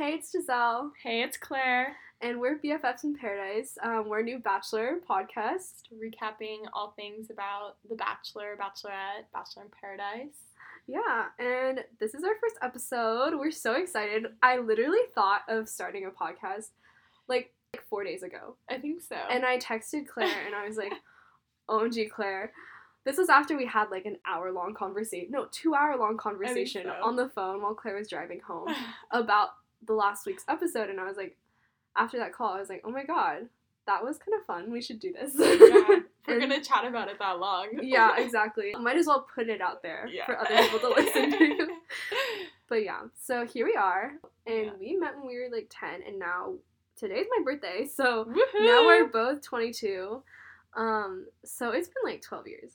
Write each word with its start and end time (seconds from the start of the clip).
Hey, 0.00 0.14
it's 0.14 0.32
Gisele, 0.32 0.92
Hey, 1.02 1.22
it's 1.22 1.36
Clare. 1.36 1.94
and 2.22 2.40
we're 2.40 2.58
BFFs 2.58 3.04
in 3.04 3.14
Paradise. 3.14 3.76
Um, 3.82 4.08
we're 4.08 4.20
a 4.20 4.22
new 4.22 4.38
Bachelor 4.38 4.96
podcast. 5.06 5.82
Recapping 5.92 6.60
all 6.72 6.94
things 6.96 7.28
about 7.28 7.76
The 7.86 7.96
Bachelor, 7.96 8.56
Bachelorette, 8.58 9.28
Bachelor 9.34 9.64
in 9.64 9.68
Paradise. 9.78 10.38
Yeah, 10.86 11.26
and 11.38 11.84
this 11.98 12.14
is 12.14 12.24
our 12.24 12.32
first 12.40 12.56
episode. 12.62 13.38
We're 13.38 13.50
so 13.50 13.74
excited. 13.74 14.28
I 14.42 14.56
literally 14.56 15.00
thought 15.14 15.42
of 15.50 15.68
starting 15.68 16.06
a 16.06 16.10
podcast 16.10 16.70
like, 17.28 17.52
like 17.74 17.84
four 17.90 18.02
days 18.02 18.22
ago. 18.22 18.56
I 18.70 18.78
think 18.78 19.02
so. 19.02 19.16
And 19.30 19.44
I 19.44 19.58
texted 19.58 20.08
Clare 20.08 20.46
and 20.46 20.54
I 20.54 20.66
was 20.66 20.78
like, 20.78 20.94
OMG, 21.68 22.10
Clare. 22.10 22.52
This 23.04 23.18
was 23.18 23.28
after 23.28 23.54
we 23.54 23.66
had 23.66 23.90
like 23.90 24.06
an 24.06 24.16
hour 24.26 24.50
long 24.50 24.72
conversation, 24.72 25.28
no, 25.30 25.48
two 25.50 25.74
hour 25.74 25.98
long 25.98 26.16
conversation 26.16 26.84
so. 26.86 27.06
on 27.06 27.16
the 27.16 27.28
phone 27.28 27.60
while 27.60 27.74
Clare 27.74 27.96
was 27.96 28.08
driving 28.08 28.40
home 28.40 28.74
about 29.10 29.50
the 29.86 29.94
last 29.94 30.26
week's 30.26 30.44
episode. 30.48 30.90
And 30.90 31.00
I 31.00 31.04
was 31.04 31.16
like, 31.16 31.36
after 31.96 32.18
that 32.18 32.32
call, 32.32 32.54
I 32.54 32.60
was 32.60 32.68
like, 32.68 32.82
oh 32.84 32.90
my 32.90 33.04
god, 33.04 33.48
that 33.86 34.04
was 34.04 34.18
kind 34.18 34.38
of 34.38 34.46
fun. 34.46 34.70
We 34.70 34.80
should 34.80 35.00
do 35.00 35.12
this. 35.12 35.32
yeah, 35.36 36.00
we're 36.28 36.40
gonna 36.40 36.62
chat 36.62 36.84
about 36.84 37.08
it 37.08 37.18
that 37.18 37.38
long. 37.40 37.68
yeah, 37.82 38.16
exactly. 38.18 38.72
Might 38.78 38.96
as 38.96 39.06
well 39.06 39.26
put 39.34 39.48
it 39.48 39.60
out 39.60 39.82
there 39.82 40.06
Yeah. 40.12 40.26
for 40.26 40.38
other 40.38 40.56
people 40.56 40.78
to 40.80 40.88
listen 41.00 41.30
to. 41.32 41.68
But 42.68 42.84
yeah, 42.84 43.00
so 43.20 43.44
here 43.46 43.66
we 43.66 43.74
are, 43.74 44.12
and 44.46 44.66
Yeah. 44.66 44.70
we 44.78 44.96
met 44.96 45.16
when 45.16 45.26
we 45.26 45.36
were 45.38 45.48
like 45.52 45.66
10, 45.70 46.02
and 46.06 46.18
now 46.20 46.54
today's 46.96 47.26
my 47.36 47.42
birthday, 47.42 47.84
so 47.86 48.26
Woohoo! 48.26 48.64
now 48.64 48.86
we're 48.86 49.08
both 49.08 49.42
22. 49.42 50.22
Um, 50.76 51.26
so 51.44 51.70
it's 51.70 51.88
been 51.88 52.12
like 52.12 52.22
12 52.22 52.46
years, 52.46 52.70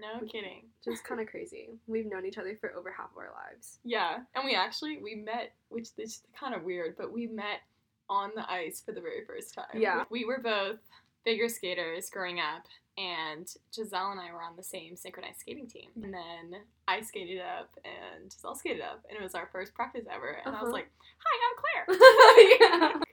No 0.00 0.26
kidding. 0.26 0.64
is 0.86 1.00
kind 1.00 1.20
of 1.20 1.26
crazy. 1.28 1.70
We've 1.86 2.06
known 2.06 2.24
each 2.26 2.38
other 2.38 2.56
for 2.60 2.72
over 2.74 2.90
half 2.90 3.10
of 3.12 3.18
our 3.18 3.32
lives. 3.34 3.78
Yeah, 3.84 4.18
and 4.34 4.44
we 4.44 4.54
actually 4.54 4.98
we 4.98 5.14
met, 5.14 5.52
which 5.68 5.88
is 5.98 6.22
kind 6.38 6.54
of 6.54 6.62
weird, 6.64 6.96
but 6.96 7.12
we 7.12 7.26
met 7.26 7.60
on 8.08 8.30
the 8.34 8.50
ice 8.50 8.82
for 8.84 8.92
the 8.92 9.00
very 9.00 9.24
first 9.24 9.54
time. 9.54 9.66
Yeah. 9.74 10.04
we 10.10 10.24
were 10.24 10.40
both 10.42 10.78
figure 11.24 11.48
skaters 11.48 12.08
growing 12.10 12.40
up, 12.40 12.64
and 12.98 13.46
Gisele 13.74 14.10
and 14.12 14.20
I 14.20 14.32
were 14.32 14.42
on 14.42 14.56
the 14.56 14.62
same 14.62 14.96
synchronized 14.96 15.40
skating 15.40 15.66
team. 15.68 15.90
And 16.02 16.12
then 16.12 16.60
I 16.88 17.02
skated 17.02 17.40
up, 17.40 17.70
and 17.84 18.30
Gisele 18.30 18.54
skated 18.56 18.80
up, 18.82 19.04
and 19.08 19.18
it 19.18 19.22
was 19.22 19.34
our 19.34 19.48
first 19.52 19.74
practice 19.74 20.06
ever. 20.12 20.40
And 20.44 20.56
I 20.56 20.60
was 20.62 20.68
Uh-huh. 20.68 20.72
like, 20.72 20.90
"Hi, 21.24 21.86
I'm 21.88 21.96
Clare." 21.96 22.58
yeah. 22.60 23.00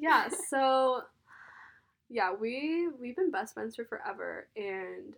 Yeah, 0.00 0.28
so 0.48 1.02
yeah, 2.08 2.32
we 2.32 2.88
we've 3.00 3.16
been 3.16 3.32
best 3.32 3.52
friends 3.54 3.74
for 3.74 3.84
forever, 3.84 4.46
and 4.56 5.14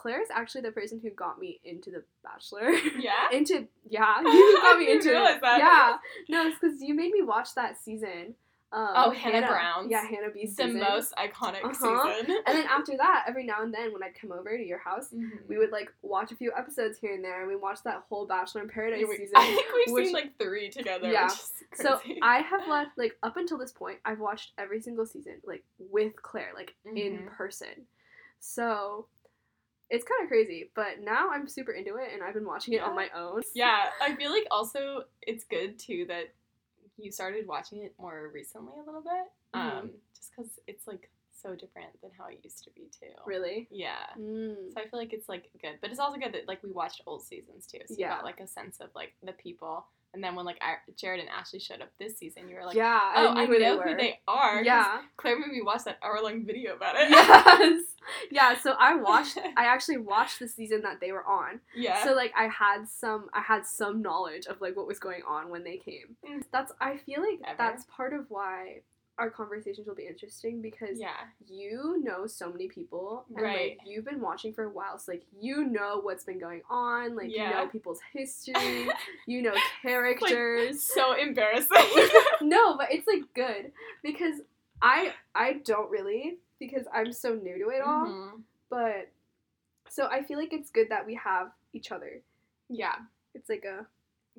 Clare's 0.00 0.28
actually 0.32 0.60
the 0.60 0.70
person 0.72 1.00
who 1.02 1.10
got 1.10 1.38
me 1.40 1.60
into 1.64 1.90
The 1.90 2.04
Bachelor. 2.22 2.70
Yeah. 2.98 3.30
into 3.32 3.66
yeah, 3.88 4.20
you 4.22 4.58
got 4.62 4.78
me 4.78 4.90
into 4.92 5.10
realize 5.10 5.36
it. 5.36 5.40
that. 5.42 5.58
Yeah, 5.58 5.96
no, 6.28 6.46
it's 6.48 6.58
because 6.58 6.80
you 6.80 6.94
made 6.94 7.10
me 7.12 7.22
watch 7.22 7.54
that 7.56 7.78
season. 7.82 8.34
Um, 8.70 8.88
Oh, 8.94 9.10
Hannah 9.12 9.46
Brown. 9.46 9.88
Yeah, 9.90 10.04
Hannah 10.06 10.30
B's 10.30 10.54
the 10.54 10.64
season. 10.64 10.80
most 10.80 11.14
iconic 11.16 11.64
Uh-huh. 11.64 11.72
season. 11.72 12.36
And 12.46 12.58
then 12.58 12.66
after 12.66 12.98
that, 12.98 13.24
every 13.26 13.44
now 13.46 13.62
and 13.62 13.72
then 13.72 13.94
when 13.94 14.02
I'd 14.02 14.14
come 14.14 14.30
over 14.30 14.54
to 14.56 14.62
your 14.62 14.78
house, 14.78 15.08
Mhm. 15.10 15.46
we 15.48 15.56
would 15.56 15.70
like 15.72 15.90
watch 16.02 16.32
a 16.32 16.36
few 16.36 16.52
episodes 16.54 16.98
here 16.98 17.14
and 17.14 17.24
there, 17.24 17.38
and 17.40 17.48
we 17.48 17.56
watched 17.56 17.84
that 17.84 18.04
whole 18.10 18.26
Bachelor 18.26 18.60
in 18.62 18.68
Paradise 18.68 19.00
Yeah, 19.00 19.06
we- 19.08 19.16
season. 19.16 19.36
I 19.36 19.46
think 19.46 19.66
we've 19.74 19.94
which- 19.94 20.04
seen 20.06 20.14
like 20.14 20.38
three 20.38 20.68
together. 20.68 21.10
Yeah. 21.10 21.26
Is 21.26 21.52
So. 21.74 21.98
I 22.22 22.40
have 22.42 22.68
left 22.68 22.96
like 22.98 23.16
up 23.22 23.36
until 23.38 23.56
this 23.58 23.72
point, 23.72 23.98
I've 24.04 24.20
watched 24.20 24.52
every 24.58 24.80
single 24.82 25.06
season 25.06 25.40
like 25.44 25.64
with 25.78 26.20
Clare, 26.22 26.52
like 26.54 26.74
in 26.84 27.20
Mhm. 27.20 27.26
person. 27.36 27.86
So 28.40 29.06
it's 29.90 30.04
kind 30.04 30.22
of 30.22 30.28
crazy, 30.28 30.70
but 30.74 31.00
now 31.02 31.30
I'm 31.30 31.48
super 31.48 31.72
into 31.72 31.96
it, 31.96 32.10
and 32.12 32.22
I've 32.22 32.34
been 32.34 32.46
watching 32.46 32.74
it 32.74 32.82
on 32.82 32.94
my 32.94 33.08
own. 33.14 33.42
Yeah, 33.54 33.86
I 34.02 34.14
feel 34.14 34.30
like 34.30 34.46
also 34.50 35.04
it's 35.22 35.44
good 35.44 35.78
too 35.78 36.04
that 36.08 36.34
you 36.96 37.10
started 37.10 37.46
watching 37.46 37.82
it 37.82 37.94
more 37.98 38.30
recently 38.32 38.74
a 38.80 38.84
little 38.84 39.02
bit. 39.02 39.32
Mhm. 39.54 39.78
Um, 39.78 39.90
just 40.14 40.30
because 40.36 40.58
it's 40.66 40.86
like 40.86 41.10
so 41.32 41.54
different 41.54 42.00
than 42.02 42.10
how 42.18 42.26
it 42.26 42.40
used 42.42 42.64
to 42.64 42.70
be 42.70 42.90
too. 43.00 43.14
Really. 43.24 43.68
Yeah. 43.70 44.04
Mm. 44.18 44.72
So 44.72 44.80
I 44.80 44.88
feel 44.88 44.98
like 44.98 45.12
it's 45.12 45.28
like 45.28 45.50
good, 45.62 45.78
but 45.80 45.90
it's 45.90 46.00
also 46.00 46.18
good 46.18 46.32
that 46.32 46.48
like 46.48 46.62
we 46.62 46.72
watched 46.72 47.02
old 47.06 47.22
seasons 47.22 47.66
too, 47.66 47.78
so 47.86 47.94
you 47.96 48.06
got 48.06 48.24
like 48.24 48.40
a 48.40 48.46
sense 48.46 48.80
of 48.80 48.90
like 48.94 49.14
the 49.22 49.32
people. 49.32 49.86
And 50.14 50.24
then 50.24 50.34
when 50.34 50.46
like 50.46 50.60
Jared 50.96 51.20
and 51.20 51.28
Ashley 51.28 51.58
showed 51.58 51.82
up 51.82 51.90
this 51.98 52.16
season, 52.18 52.48
you 52.48 52.56
were 52.56 52.64
like, 52.64 52.76
yeah, 52.76 52.98
I 53.02 53.26
oh, 53.26 53.34
knew 53.34 53.40
I 53.40 53.46
who 53.46 53.52
know 53.52 53.58
they 53.58 53.76
were. 53.76 53.88
who 53.90 53.96
they 53.96 54.20
are." 54.26 54.62
yeah. 54.64 55.02
Clare 55.16 55.38
made 55.38 55.50
me 55.52 55.60
watch 55.62 55.84
that 55.84 55.98
hour 56.02 56.18
long 56.22 56.44
video 56.46 56.74
about 56.74 56.94
it. 56.98 57.10
yes. 57.10 57.82
Yeah. 58.30 58.58
So 58.58 58.72
I 58.78 58.94
watched. 58.94 59.36
I 59.58 59.66
actually 59.66 59.98
watched 59.98 60.38
the 60.38 60.48
season 60.48 60.80
that 60.80 60.98
they 60.98 61.12
were 61.12 61.26
on. 61.26 61.60
yeah. 61.76 62.02
So 62.04 62.14
like 62.14 62.32
I 62.34 62.44
had 62.44 62.88
some. 62.88 63.28
I 63.34 63.42
had 63.42 63.66
some 63.66 64.00
knowledge 64.00 64.46
of 64.46 64.62
like 64.62 64.76
what 64.76 64.86
was 64.86 64.98
going 64.98 65.20
on 65.28 65.50
when 65.50 65.62
they 65.62 65.76
came. 65.76 66.16
Mm. 66.26 66.42
That's. 66.50 66.72
I 66.80 66.96
feel 66.96 67.20
like 67.20 67.40
Ever. 67.46 67.56
that's 67.58 67.84
part 67.94 68.14
of 68.14 68.24
why 68.30 68.80
our 69.18 69.30
conversations 69.30 69.86
will 69.88 69.94
be 69.96 70.06
interesting 70.06 70.62
because 70.62 70.98
yeah. 70.98 71.26
you 71.46 72.00
know 72.04 72.26
so 72.26 72.50
many 72.50 72.68
people 72.68 73.24
and 73.34 73.42
Right. 73.42 73.76
like 73.78 73.86
you've 73.86 74.04
been 74.04 74.20
watching 74.20 74.52
for 74.52 74.64
a 74.64 74.70
while 74.70 74.98
so 74.98 75.10
like 75.12 75.24
you 75.40 75.64
know 75.64 76.00
what's 76.02 76.24
been 76.24 76.38
going 76.38 76.62
on 76.70 77.16
like 77.16 77.30
you 77.30 77.38
know 77.50 77.66
people's 77.66 77.98
history 78.12 78.88
you 79.26 79.42
know 79.42 79.54
characters 79.82 80.82
So 80.82 81.14
embarrassing. 81.14 81.76
no 82.40 82.76
but 82.76 82.92
it's 82.92 83.06
like 83.06 83.22
good 83.34 83.72
because 84.02 84.40
i 84.80 85.12
i 85.34 85.54
don't 85.64 85.90
really 85.90 86.38
because 86.60 86.86
i'm 86.94 87.12
so 87.12 87.34
new 87.34 87.58
to 87.58 87.70
it 87.70 87.82
all 87.84 88.06
Mhm. 88.06 88.42
but 88.70 89.08
so 89.88 90.06
i 90.06 90.22
feel 90.22 90.38
like 90.38 90.52
it's 90.52 90.70
good 90.70 90.88
that 90.90 91.04
we 91.06 91.14
have 91.16 91.50
each 91.72 91.90
other 91.90 92.20
Yeah. 92.68 92.94
it's 93.34 93.48
like 93.48 93.64
a 93.64 93.84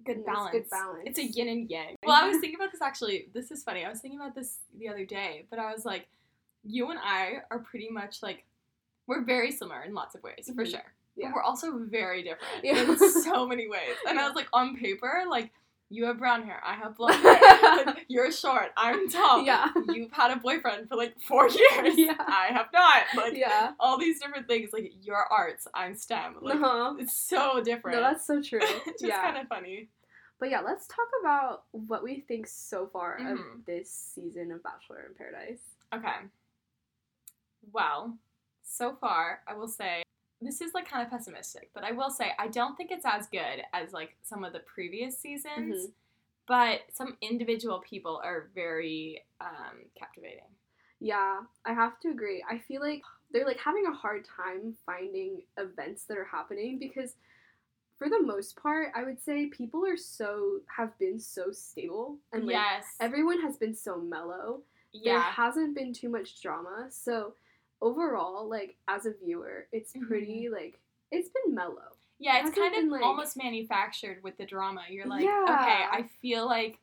good 0.05 0.25
balance. 0.25 0.51
good 0.51 0.69
balance 0.69 1.03
It's 1.05 1.19
a 1.19 1.25
yin 1.25 1.47
and 1.49 1.69
yang. 1.69 1.95
Well, 2.05 2.15
I 2.21 2.27
was 2.27 2.37
thinking 2.39 2.55
about 2.59 2.71
this 2.71 2.81
actually. 2.81 3.27
This 3.33 3.51
is 3.51 3.63
funny. 3.63 3.85
I 3.85 3.89
was 3.89 3.99
thinking 3.99 4.19
about 4.19 4.35
this 4.35 4.59
the 4.77 4.87
other 4.89 5.05
day, 5.05 5.45
but 5.49 5.59
I 5.59 5.71
was 5.71 5.85
like, 5.85 6.07
you 6.63 6.89
and 6.91 6.99
I 7.01 7.41
are 7.51 7.59
pretty 7.59 7.89
much 7.89 8.21
like, 8.21 8.45
we're 9.07 9.23
very 9.23 9.51
similar 9.51 9.83
in 9.83 9.93
lots 9.93 10.15
of 10.15 10.23
ways, 10.23 10.49
for 10.53 10.63
Mhm. 10.65 10.71
sure. 10.71 10.93
Yeah. 11.15 11.27
But 11.29 11.35
we're 11.35 11.41
also 11.43 11.79
very 11.79 12.21
different 12.23 12.63
Yeah. 12.63 12.81
in 12.83 12.97
so 12.97 13.45
many 13.47 13.67
ways. 13.67 13.95
And 14.07 14.19
I 14.19 14.25
was 14.27 14.35
like, 14.35 14.47
on 14.53 14.75
paper, 14.77 15.23
like, 15.29 15.51
you 15.89 16.05
have 16.05 16.19
brown 16.19 16.43
hair, 16.43 16.61
I 16.63 16.75
have 16.75 16.95
blonde 16.97 17.15
hair. 17.15 17.95
You're 18.07 18.31
short, 18.31 18.71
I'm 18.77 19.09
tall. 19.09 19.43
yeah 19.43 19.69
You've 19.89 20.11
had 20.11 20.31
a 20.31 20.35
boyfriend 20.37 20.87
for 20.89 20.95
like 20.95 21.15
four 21.27 21.49
years. 21.49 21.97
Yeah. 21.97 22.15
I 22.19 22.47
have 22.51 22.67
not. 22.73 23.03
Like, 23.15 23.33
yeah 23.35 23.71
all 23.79 23.97
these 23.97 24.19
different 24.19 24.47
things. 24.47 24.69
Like, 24.73 24.93
you're 25.01 25.17
arts, 25.31 25.67
I'm 25.73 25.95
STEM. 25.95 26.35
Like, 26.41 26.55
uh-huh. 26.55 26.95
it's 26.99 27.13
so 27.13 27.61
different. 27.63 27.97
no 27.97 28.03
that's 28.03 28.25
so 28.27 28.41
true 28.41 28.59
it's 28.61 29.01
just 29.01 29.03
yeah 29.03 29.21
kind 29.23 29.37
of 29.37 29.47
funny. 29.47 29.89
But 30.39 30.51
yeah, 30.51 30.61
let's 30.61 30.87
talk 30.87 31.07
about 31.21 31.63
what 31.71 32.01
we 32.01 32.21
think 32.27 32.47
so 32.47 32.87
far 32.93 33.19
Mhm. 33.19 33.31
of 33.33 33.39
this 33.65 33.91
season 33.91 34.51
of 34.51 34.63
Bachelor 34.63 35.05
in 35.09 35.13
Paradise. 35.15 35.59
Okay. 35.93 36.15
Well, 37.73 38.17
so 38.63 38.95
far, 39.01 39.41
I 39.47 39.53
will 39.55 39.67
say 39.67 40.03
this 40.41 40.61
is 40.61 40.73
like 40.73 40.89
kind 40.89 41.05
of 41.05 41.11
pessimistic, 41.11 41.69
but 41.73 41.83
I 41.83 41.91
will 41.91 42.09
say 42.09 42.31
I 42.39 42.47
don't 42.47 42.75
think 42.75 42.91
it's 42.91 43.05
as 43.05 43.27
good 43.27 43.63
as 43.73 43.93
like 43.93 44.15
some 44.23 44.43
of 44.43 44.53
the 44.53 44.59
previous 44.59 45.17
seasons. 45.17 45.87
Mhm. 45.87 45.91
But 46.47 46.81
some 46.91 47.15
individual 47.21 47.79
people 47.79 48.19
are 48.23 48.49
very 48.55 49.23
um, 49.39 49.85
captivating. 49.95 50.49
Yeah, 50.99 51.41
I 51.63 51.73
have 51.73 51.99
to 51.99 52.09
agree. 52.09 52.43
I 52.49 52.57
feel 52.57 52.81
like 52.81 53.03
they're 53.31 53.45
like 53.45 53.59
having 53.59 53.85
a 53.85 53.93
hard 53.93 54.25
time 54.25 54.75
finding 54.83 55.43
events 55.57 56.05
that 56.05 56.17
are 56.17 56.25
happening 56.25 56.79
because 56.79 57.15
for 57.97 58.09
the 58.09 58.21
most 58.21 58.55
part, 58.55 58.91
I 58.95 59.03
would 59.03 59.21
say 59.21 59.47
people 59.47 59.85
are 59.85 59.97
so 59.97 60.61
have 60.75 60.97
been 60.97 61.19
so 61.19 61.51
stable 61.51 62.17
and 62.33 62.45
like 62.45 62.53
yes. 62.53 62.85
everyone 62.99 63.41
has 63.41 63.57
been 63.57 63.75
so 63.75 63.97
mellow. 63.97 64.61
Yeah. 64.91 65.13
There 65.13 65.21
hasn't 65.21 65.75
been 65.75 65.93
too 65.93 66.09
much 66.09 66.41
drama. 66.41 66.87
So 66.89 67.33
overall, 67.81 68.47
like 68.49 68.75
as 68.87 69.05
a 69.05 69.13
viewer, 69.23 69.67
it's 69.71 69.93
pretty 70.07 70.49
like 70.51 70.79
it's 71.11 71.29
been 71.29 71.55
mellow. 71.55 71.95
Yeah, 72.19 72.39
it's 72.45 72.55
kind 72.57 72.73
of 72.75 72.81
been, 72.81 72.89
like- 72.89 73.01
almost 73.03 73.37
manufactured 73.37 74.21
with 74.23 74.37
the 74.37 74.45
drama. 74.45 74.81
You're 74.89 75.07
like, 75.07 75.23
Yeah. 75.23 75.43
okay, 75.45 75.85
I 75.89 76.09
feel 76.21 76.45
like, 76.45 76.77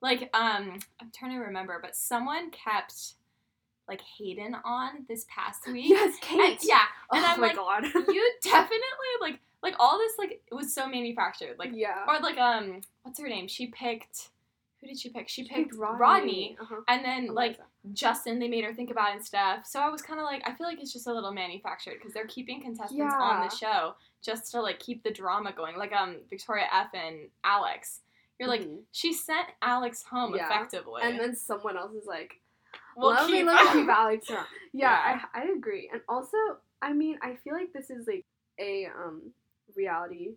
like, 0.00 0.30
um, 0.34 0.78
I'm 1.00 1.10
trying 1.14 1.32
to 1.32 1.38
remember, 1.44 1.78
but 1.82 1.94
someone 1.94 2.50
kept 2.50 3.12
like 3.86 4.00
Hayden 4.18 4.56
on 4.64 5.04
this 5.08 5.26
past 5.28 5.66
week. 5.72 5.90
Yes, 5.90 6.14
And- 6.14 6.40
Kate. 6.40 6.60
yeah, 6.62 6.80
Oh 7.12 7.16
and 7.18 7.26
I'm 7.26 7.40
my 7.40 7.48
like, 7.48 7.56
god. 7.56 7.84
you 7.84 8.32
definitely 8.42 8.80
like 9.20 9.40
like 9.62 9.74
all 9.80 9.98
this 9.98 10.12
like 10.18 10.40
it 10.50 10.54
was 10.54 10.72
so 10.72 10.86
manufactured 10.86 11.56
like 11.58 11.70
yeah. 11.74 12.04
or 12.06 12.20
like 12.20 12.38
um 12.38 12.80
what's 13.02 13.18
her 13.18 13.28
name 13.28 13.48
she 13.48 13.66
picked 13.66 14.28
who 14.88 14.94
did 14.94 15.00
she 15.00 15.10
pick 15.10 15.28
she 15.28 15.44
picked, 15.44 15.74
Rodney. 15.74 15.98
rodney, 16.00 16.56
Uh-huh. 16.60 16.80
and 16.88 17.04
then 17.04 17.34
like 17.34 17.58
justin 17.92 18.38
they 18.38 18.48
made 18.48 18.64
her 18.64 18.72
think 18.74 18.90
about 18.90 19.12
and 19.14 19.24
stuff 19.24 19.64
so 19.66 19.80
i 19.80 19.88
was 19.88 20.02
kind 20.02 20.18
of 20.20 20.24
like 20.24 20.42
i 20.46 20.52
feel 20.54 20.66
like 20.66 20.80
it's 20.80 20.92
just 20.92 21.06
a 21.06 21.12
little 21.12 21.32
manufactured 21.32 21.94
because 21.98 22.12
they're 22.12 22.26
keeping 22.26 22.60
contestants 22.60 23.14
on 23.18 23.46
the 23.46 23.54
show 23.54 23.94
just 24.22 24.50
to 24.52 24.60
like 24.60 24.78
keep 24.78 25.02
the 25.04 25.10
drama 25.10 25.52
going 25.52 25.76
like 25.76 25.92
um 25.92 26.16
victoria 26.30 26.64
f 26.72 26.88
and 26.94 27.28
alex 27.44 28.00
you're 28.38 28.48
like 28.48 28.62
Mhm. 28.62 28.80
she 28.92 29.12
sent 29.12 29.48
alex 29.62 30.02
home 30.02 30.34
Yeah. 30.34 30.46
effectively 30.46 31.02
and 31.04 31.18
then 31.18 31.34
someone 31.36 31.76
else 31.76 31.92
is 31.94 32.06
like, 32.06 32.40
we'll 32.96 33.10
"Let 33.10 33.30
me 33.30 33.42
let 33.42 33.74
me 33.74 33.80
keep 33.80 33.88
Alex 33.90 34.30
around." 34.30 34.46
Yeah, 34.72 34.90
Yeah. 34.90 35.20
I 35.34 35.42
I 35.42 35.44
agree. 35.56 35.88
And 35.92 36.02
also, 36.08 36.36
I 36.82 36.92
mean, 36.92 37.18
I 37.22 37.34
feel 37.36 37.54
like 37.54 37.72
this 37.72 37.90
is 37.90 38.06
like 38.06 38.24
a 38.60 38.86
um 38.86 39.32
reality 39.76 40.34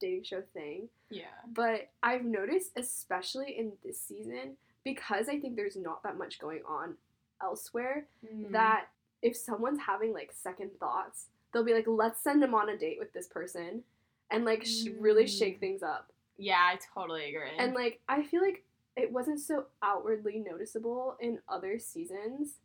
dating 0.00 0.24
show 0.24 0.42
thing. 0.54 0.88
Yeah. 1.10 1.24
But 1.52 1.88
I've 2.02 2.24
noticed, 2.24 2.72
especially 2.76 3.58
in 3.58 3.72
this 3.84 4.00
season, 4.00 4.56
because 4.84 5.28
I 5.28 5.38
think 5.38 5.56
there's 5.56 5.76
not 5.76 6.02
that 6.02 6.16
much 6.18 6.38
going 6.38 6.62
on 6.66 6.96
elsewhere, 7.42 8.06
Mm. 8.24 8.50
that 8.52 8.88
if 9.22 9.36
someone's 9.36 9.80
having 9.80 10.12
like 10.12 10.32
second 10.32 10.70
thoughts, 10.78 11.26
they'll 11.52 11.64
be 11.64 11.74
like, 11.74 11.86
let's 11.86 12.20
send 12.20 12.42
them 12.42 12.54
on 12.54 12.68
a 12.68 12.76
date 12.76 12.98
with 12.98 13.12
this 13.12 13.26
person 13.28 13.82
and 14.30 14.44
like 14.44 14.64
sh- 14.64 14.88
really 14.98 15.26
shake 15.26 15.56
Mm. 15.56 15.60
things 15.60 15.82
up. 15.82 16.12
Yeah, 16.38 16.58
I 16.60 16.78
totally 16.94 17.28
agree. 17.34 17.50
And 17.58 17.74
like, 17.74 18.00
I 18.08 18.22
feel 18.22 18.42
like 18.42 18.64
it 18.96 19.12
wasn't 19.12 19.40
so 19.40 19.66
outwardly 19.82 20.38
noticeable 20.38 21.16
in 21.20 21.40
other 21.48 21.78
seasons. 21.78 22.58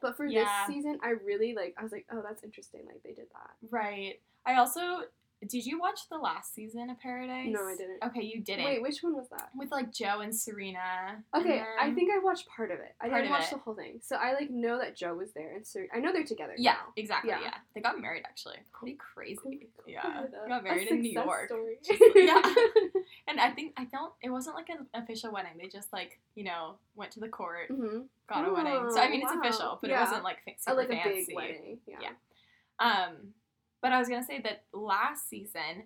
But 0.00 0.16
for 0.16 0.26
Yeah. 0.26 0.44
this 0.66 0.74
season, 0.74 0.98
I 1.02 1.10
really 1.10 1.54
like, 1.54 1.74
I 1.78 1.82
was 1.82 1.92
like, 1.92 2.06
oh, 2.10 2.22
that's 2.22 2.42
interesting. 2.42 2.84
Like, 2.86 3.02
they 3.02 3.12
did 3.12 3.28
that. 3.32 3.50
right. 3.70 4.20
I 4.44 4.56
also 4.56 5.04
did 5.48 5.66
you 5.66 5.78
watch 5.80 6.08
the 6.10 6.16
last 6.18 6.54
season 6.54 6.88
of 6.90 6.98
Paradise? 7.00 7.48
No, 7.50 7.60
I 7.66 7.74
didn't. 7.76 8.02
Okay, 8.04 8.22
you 8.22 8.40
didn't. 8.40 8.64
Wait, 8.64 8.80
which 8.82 9.02
one 9.02 9.14
was 9.14 9.28
that? 9.30 9.50
With 9.54 9.70
like 9.70 9.92
Joe 9.92 10.20
and 10.20 10.34
Serena. 10.34 11.22
Okay, 11.36 11.58
and 11.58 11.66
I 11.80 11.92
think 11.94 12.10
I 12.12 12.18
watched 12.22 12.48
part 12.48 12.70
of 12.70 12.78
it. 12.80 12.94
I 13.00 13.08
didn't 13.08 13.30
watch 13.30 13.44
it. 13.44 13.50
the 13.50 13.58
whole 13.58 13.74
thing. 13.74 14.00
So 14.02 14.16
I 14.16 14.34
like 14.34 14.50
know 14.50 14.78
that 14.78 14.96
Joe 14.96 15.14
was 15.14 15.32
there 15.32 15.54
and 15.54 15.66
Ser- 15.66 15.88
I 15.94 15.98
know 15.98 16.12
they're 16.12 16.24
together. 16.24 16.54
Yeah, 16.56 16.72
now. 16.72 16.78
exactly. 16.96 17.30
Yeah. 17.30 17.40
Yeah. 17.42 17.54
They 17.74 17.80
got 17.80 18.00
married 18.00 18.22
actually. 18.24 18.56
Pretty 18.72 18.96
crazy. 18.96 19.36
Cool- 19.42 19.60
Yeah. 19.86 20.02
them. 20.22 20.30
Got 20.48 20.60
A 20.60 20.62
married 20.62 20.88
in 20.88 21.00
New 21.00 21.10
York. 21.10 21.50
yeah. 22.14 22.42
And 23.28 23.40
I 23.40 23.50
think 23.50 23.72
I 23.76 23.84
don't 23.84 24.12
it 24.20 24.30
wasn't 24.30 24.56
like 24.56 24.68
an 24.68 24.86
official 24.94 25.32
wedding. 25.32 25.52
They 25.58 25.68
just 25.68 25.92
like, 25.92 26.18
you 26.34 26.44
know, 26.44 26.74
went 26.96 27.12
to 27.12 27.20
the 27.20 27.28
court, 27.28 27.68
hmm 27.68 28.00
got 28.28 28.46
a 28.48 28.52
wedding. 28.52 28.90
So 28.90 29.00
I 29.00 29.06
Oh, 29.06 29.10
mean 29.10 29.22
it's 29.22 29.32
official, 29.32 29.78
but 29.80 29.90
Yeah. 29.90 29.98
it 29.98 30.04
wasn't 30.04 30.24
like 30.24 30.42
fa- 30.44 30.52
Oh, 30.68 30.74
like 30.74 30.88
a 30.88 30.92
fancy. 30.92 31.24
big 31.28 31.36
wedding. 31.36 31.78
Yeah. 31.86 31.96
Yeah. 32.00 32.10
Um, 32.78 33.34
but 33.82 33.92
I 33.92 33.98
was 33.98 34.08
gonna 34.08 34.24
say 34.24 34.40
that 34.40 34.64
last 34.72 35.28
season 35.28 35.84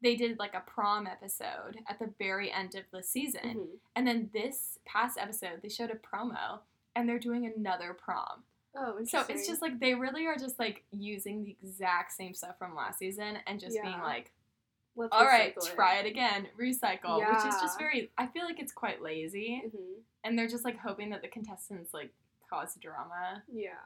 they 0.00 0.16
did 0.16 0.38
like 0.38 0.52
a 0.54 0.60
prom 0.60 1.06
episode 1.06 1.78
at 1.88 1.98
the 2.00 2.12
very 2.18 2.50
end 2.52 2.74
of 2.74 2.82
the 2.92 3.02
season, 3.02 3.54
Mhm. 3.54 3.78
and 3.96 4.06
then 4.06 4.30
this 4.32 4.78
past 4.84 5.16
episode 5.18 5.62
they 5.62 5.68
showed 5.68 5.90
a 5.90 5.94
promo 5.94 6.60
and 6.96 7.08
they're 7.08 7.18
doing 7.20 7.46
another 7.46 7.94
prom. 7.94 8.44
Oh, 8.74 9.04
So 9.04 9.24
it's 9.28 9.46
just 9.46 9.62
like 9.62 9.78
they 9.78 9.94
really 9.94 10.26
are 10.26 10.36
just 10.36 10.58
like 10.58 10.84
using 10.90 11.44
the 11.44 11.56
exact 11.62 12.12
same 12.12 12.34
stuff 12.34 12.58
from 12.58 12.74
last 12.74 12.98
season 12.98 13.38
and 13.46 13.60
just 13.60 13.80
being 13.80 14.00
like, 14.00 14.32
Let's 14.96 15.12
all 15.12 15.24
right, 15.24 15.54
recycle 15.56 15.74
try 15.74 15.94
it 16.00 16.06
again, 16.06 16.48
recycle, 16.58 17.18
which 17.20 17.46
is 17.46 17.60
just 17.60 17.78
very. 17.78 18.10
I 18.18 18.26
feel 18.26 18.44
like 18.44 18.58
it's 18.60 18.72
quite 18.72 19.00
lazy, 19.02 19.62
Mhm. 19.66 20.02
and 20.24 20.38
they're 20.38 20.48
just 20.48 20.64
like 20.64 20.78
hoping 20.78 21.10
that 21.10 21.22
the 21.22 21.28
contestants 21.28 21.94
like 21.94 22.12
cause 22.50 22.74
drama. 22.74 23.42
Yeah. 23.46 23.78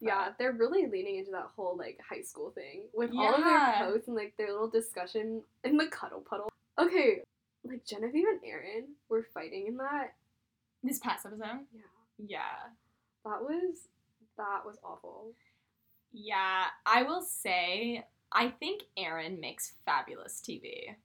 Yeah, 0.00 0.28
they're 0.38 0.52
really 0.52 0.86
leaning 0.86 1.16
into 1.16 1.30
that 1.32 1.48
whole 1.54 1.76
like 1.76 1.98
high 2.08 2.22
school 2.22 2.50
thing 2.50 2.84
with 2.94 3.10
all 3.14 3.34
of 3.34 3.44
their 3.44 3.74
posts 3.78 4.08
and 4.08 4.16
like 4.16 4.34
their 4.38 4.50
little 4.52 4.70
discussion 4.70 5.42
in 5.64 5.76
the 5.76 5.86
cuddle 5.88 6.20
puddle. 6.20 6.48
Okay, 6.78 7.22
like 7.64 7.84
Genevieve 7.84 8.26
and 8.26 8.40
Aaron 8.44 8.84
were 9.08 9.26
fighting 9.34 9.66
in 9.66 9.76
that. 9.76 10.14
This 10.82 10.98
past 10.98 11.26
episode, 11.26 11.66
Yeah, 11.74 11.82
yeah. 12.26 12.40
that 13.26 13.42
was 13.42 13.88
that 14.38 14.64
was 14.64 14.78
awful. 14.82 15.32
Yeah, 16.12 16.64
I 16.86 17.02
will 17.02 17.22
say 17.22 18.04
I 18.32 18.48
think 18.48 18.84
Aaron 18.96 19.38
makes 19.40 19.74
fabulous 19.84 20.40
TV. 20.40 20.96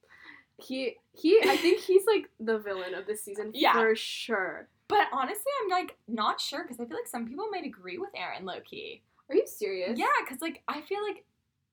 He 0.58 0.96
he, 1.12 1.38
I 1.44 1.58
think 1.58 1.80
he's 1.80 2.06
like 2.06 2.30
the 2.40 2.58
villain 2.58 2.94
of 2.94 3.06
this 3.06 3.22
season 3.22 3.50
Yeah. 3.54 3.74
for 3.74 3.94
sure. 3.94 4.68
But 4.88 5.08
honestly, 5.12 5.50
I'm 5.62 5.70
like 5.70 5.96
not 6.08 6.40
sure 6.40 6.62
because 6.62 6.78
I 6.80 6.84
feel 6.84 6.96
like 6.96 7.06
some 7.08 7.26
people 7.26 7.46
might 7.50 7.64
agree 7.64 7.98
with 7.98 8.10
Aaron 8.14 8.44
low 8.44 8.60
key. 8.60 9.02
Are 9.28 9.34
you 9.34 9.46
serious? 9.46 9.98
Yeah, 9.98 10.06
because 10.24 10.40
like 10.40 10.62
I 10.68 10.80
feel 10.82 11.02
like 11.02 11.24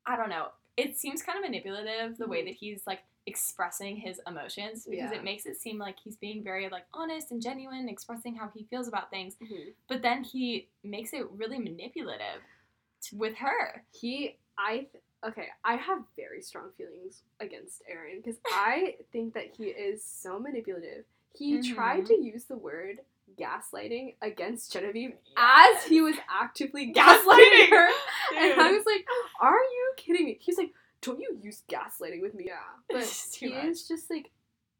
I 0.06 0.15
don't 0.15 0.30
know. 0.30 0.48
It 0.75 0.98
seems 0.98 1.21
kind 1.21 1.38
of 1.38 1.44
manipulative 1.44 2.18
the 2.18 2.27
way 2.27 2.42
Mhm. 2.42 2.45
that 2.48 2.56
he's 2.56 2.88
like 2.88 3.04
expressing 3.25 3.95
his 3.95 4.19
emotions 4.27 4.86
because 4.86 5.12
Yeah. 5.12 5.18
it 5.19 5.24
makes 5.24 5.45
it 5.45 5.56
seem 5.57 5.77
like 5.77 5.98
he's 6.00 6.18
being 6.18 6.44
very 6.44 6.68
like 6.69 6.86
honest 6.94 7.31
and 7.31 7.42
genuine, 7.42 7.88
expressing 7.88 8.36
how 8.36 8.50
he 8.50 8.63
feels 8.65 8.88
about 8.88 9.10
things. 9.12 9.36
Mhm. 9.38 9.74
But 9.88 10.01
then 10.01 10.24
he 10.24 10.68
makes 10.83 11.13
it 11.13 11.30
really 11.31 11.59
manipulative 11.59 12.42
t- 13.01 13.16
with 13.16 13.36
her. 13.36 13.86
He, 13.92 14.38
I, 14.57 14.88
th- 14.92 15.04
okay, 15.24 15.50
I 15.63 15.75
have 15.77 16.04
very 16.18 16.42
strong 16.42 16.71
feelings 16.71 17.21
against 17.39 17.83
Aaron 17.88 18.18
because 18.18 18.39
I 18.51 18.98
think 19.12 19.36
that 19.36 19.56
he 19.56 19.66
is 19.68 20.04
so 20.04 20.38
manipulative. 20.39 21.06
He 21.33 21.62
tried 21.74 22.03
Mhm. 22.03 22.07
to 22.07 22.21
use 22.21 22.45
the 22.45 22.57
word 22.57 23.00
gaslighting 23.38 24.15
against 24.21 24.71
Genevieve 24.71 25.13
as 25.38 25.83
he 25.85 26.01
was 26.01 26.15
actively 26.30 26.94
gaslighting 26.94 27.69
her. 27.69 27.89
And 28.38 28.62
I 28.62 28.71
was 28.71 28.85
like, 28.85 29.06
are 29.41 29.57
you 29.57 29.94
kidding 29.97 30.25
me? 30.25 30.38
He's 30.39 30.57
like, 30.57 30.74
don't 31.01 31.19
you 31.19 31.38
use 31.41 31.63
gaslighting 31.68 32.21
with 32.21 32.33
me? 32.35 32.45
Yeah. 32.47 32.59
But 32.89 33.06
he 33.38 33.50
much. 33.53 33.65
is 33.65 33.88
just 33.88 34.09
like 34.09 34.31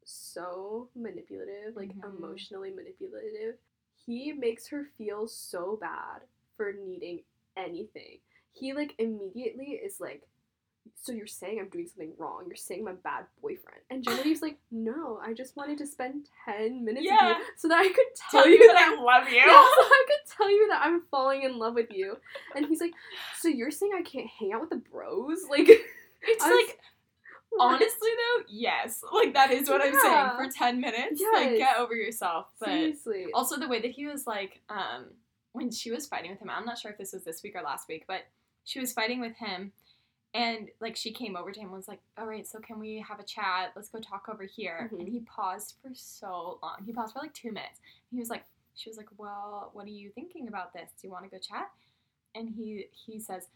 so 0.04 0.88
manipulative, 0.94 1.76
like 1.76 1.90
Mhm. 1.90 2.04
emotionally 2.16 2.70
manipulative. 2.70 3.58
He 4.06 4.32
makes 4.32 4.66
her 4.68 4.84
feel 4.98 5.26
so 5.26 5.76
bad 5.76 6.22
for 6.56 6.72
needing 6.72 7.24
anything. 7.56 8.20
He 8.52 8.72
like 8.74 8.94
immediately 8.98 9.72
is 9.72 9.98
like, 10.00 10.22
so 10.96 11.12
you're 11.12 11.26
saying 11.26 11.58
I'm 11.60 11.68
doing 11.68 11.86
something 11.86 12.12
wrong. 12.18 12.44
You're 12.46 12.56
saying 12.56 12.82
I'm 12.86 12.94
a 12.94 12.96
bad 12.96 13.24
boyfriend. 13.42 13.80
And 13.90 14.02
Genevieve's 14.04 14.42
like, 14.42 14.58
no, 14.70 15.18
I 15.22 15.32
just 15.32 15.56
wanted 15.56 15.78
to 15.78 15.86
spend 15.86 16.26
10 16.46 16.84
minutes 16.84 17.06
Yeah. 17.06 17.28
with 17.28 17.38
you 17.38 17.44
so 17.56 17.68
that 17.68 17.78
I 17.78 17.88
could 17.88 18.04
tell, 18.30 18.42
tell 18.42 18.48
you 18.48 18.58
you 18.58 18.66
that 18.68 18.74
that 18.74 18.98
I 18.98 19.02
love 19.02 19.28
you. 19.28 19.36
yeah, 19.36 19.44
so 19.46 19.50
I 19.52 20.04
could 20.06 20.36
tell 20.36 20.50
you 20.50 20.68
that 20.68 20.82
I'm 20.84 21.02
falling 21.10 21.42
in 21.42 21.58
love 21.58 21.74
with 21.74 21.90
you. 21.90 22.16
And 22.54 22.66
he's 22.66 22.80
like, 22.80 22.92
so 23.38 23.48
you're 23.48 23.70
saying 23.70 23.92
I 23.96 24.02
can't 24.02 24.28
hang 24.38 24.52
out 24.52 24.60
with 24.62 24.70
the 24.70 24.76
bros? 24.90 25.38
Like, 25.50 25.68
It's 25.68 26.44
was- 26.44 26.66
like 26.68 26.78
honestly 27.58 28.08
though, 28.10 28.44
yes. 28.48 29.02
Like 29.12 29.34
that 29.34 29.50
is 29.52 29.68
what 29.68 29.80
I'm 29.80 29.94
saying. 29.94 30.30
For 30.36 30.48
ten 30.50 30.80
minutes, 30.80 31.22
like 31.32 31.56
get 31.56 31.76
over 31.78 31.94
yourself. 31.94 32.46
But 32.58 32.68
seriously. 32.70 33.26
also 33.32 33.58
the 33.58 33.68
way 33.68 33.80
that 33.80 33.90
he 33.92 34.06
was 34.06 34.26
like, 34.26 34.60
um, 34.68 35.06
when 35.52 35.70
she 35.70 35.90
was 35.92 36.06
fighting 36.06 36.30
with 36.32 36.40
him, 36.40 36.50
I'm 36.50 36.64
not 36.64 36.78
sure 36.78 36.90
if 36.90 36.98
this 36.98 37.12
was 37.12 37.22
this 37.24 37.42
week 37.42 37.54
or 37.54 37.62
last 37.62 37.88
week, 37.88 38.04
but 38.08 38.22
she 38.64 38.80
was 38.80 38.92
fighting 38.92 39.20
with 39.20 39.36
him 39.36 39.72
and 40.34 40.68
like 40.80 40.96
she 40.96 41.12
came 41.12 41.36
over 41.36 41.52
to 41.52 41.60
him 41.60 41.68
and 41.68 41.76
was 41.76 41.88
like, 41.88 42.00
All 42.18 42.26
right, 42.26 42.46
so 42.46 42.58
can 42.58 42.78
we 42.78 43.04
have 43.08 43.20
a 43.20 43.24
chat? 43.24 43.72
Let's 43.76 43.88
go 43.88 44.00
talk 44.00 44.28
over 44.28 44.44
here. 44.44 44.90
Mhm. 44.92 44.98
And 45.00 45.08
he 45.08 45.20
paused 45.20 45.76
for 45.80 45.90
so 45.94 46.58
long. 46.62 46.78
He 46.84 46.92
paused 46.92 47.14
for 47.14 47.20
like 47.20 47.32
two 47.34 47.52
minutes. 47.52 47.80
He 48.10 48.18
was 48.18 48.28
like 48.28 48.44
she 48.74 48.90
was 48.90 48.96
like, 48.96 49.08
Well, 49.16 49.70
what 49.72 49.86
are 49.86 49.90
you 49.90 50.10
thinking 50.10 50.48
about 50.48 50.72
this? 50.72 50.90
Do 51.00 51.06
you 51.06 51.12
want 51.12 51.24
to 51.24 51.30
go 51.30 51.38
chat? 51.38 51.70
And 52.34 52.48
he 52.50 52.86
he 52.92 53.20
says, 53.20 53.46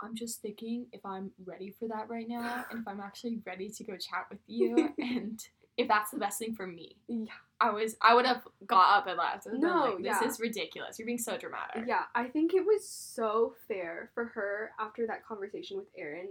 I'm 0.00 0.16
just 0.16 0.40
thinking 0.40 0.86
if 0.92 1.04
I'm 1.04 1.30
ready 1.44 1.70
for 1.78 1.86
that 1.88 2.08
right 2.08 2.28
now 2.28 2.64
and 2.70 2.80
if 2.80 2.88
I'm 2.88 3.00
actually 3.00 3.40
ready 3.46 3.68
to 3.68 3.84
go 3.84 3.96
chat 3.96 4.26
with 4.30 4.40
you 4.46 4.88
and 4.98 5.38
if 5.76 5.88
that's 5.88 6.10
the 6.10 6.18
best 6.18 6.38
thing 6.38 6.54
for 6.54 6.66
me. 6.66 6.96
yeah. 7.08 7.26
I 7.60 7.70
was 7.70 7.96
I 8.02 8.14
would 8.14 8.26
have 8.26 8.42
got 8.66 8.98
up 8.98 9.06
and 9.06 9.16
left. 9.16 9.46
and 9.46 9.60
No, 9.60 9.84
like, 9.94 9.98
this 9.98 10.16
yeah. 10.20 10.26
is 10.28 10.40
ridiculous. 10.40 10.98
You're 10.98 11.06
being 11.06 11.16
so 11.18 11.36
dramatic. 11.38 11.84
Yeah, 11.86 12.02
I 12.14 12.24
think 12.24 12.54
it 12.54 12.66
was 12.66 12.86
so 12.88 13.54
fair 13.68 14.10
for 14.14 14.24
her 14.26 14.72
after 14.80 15.06
that 15.06 15.24
conversation 15.24 15.76
with 15.76 15.86
Aaron 15.96 16.28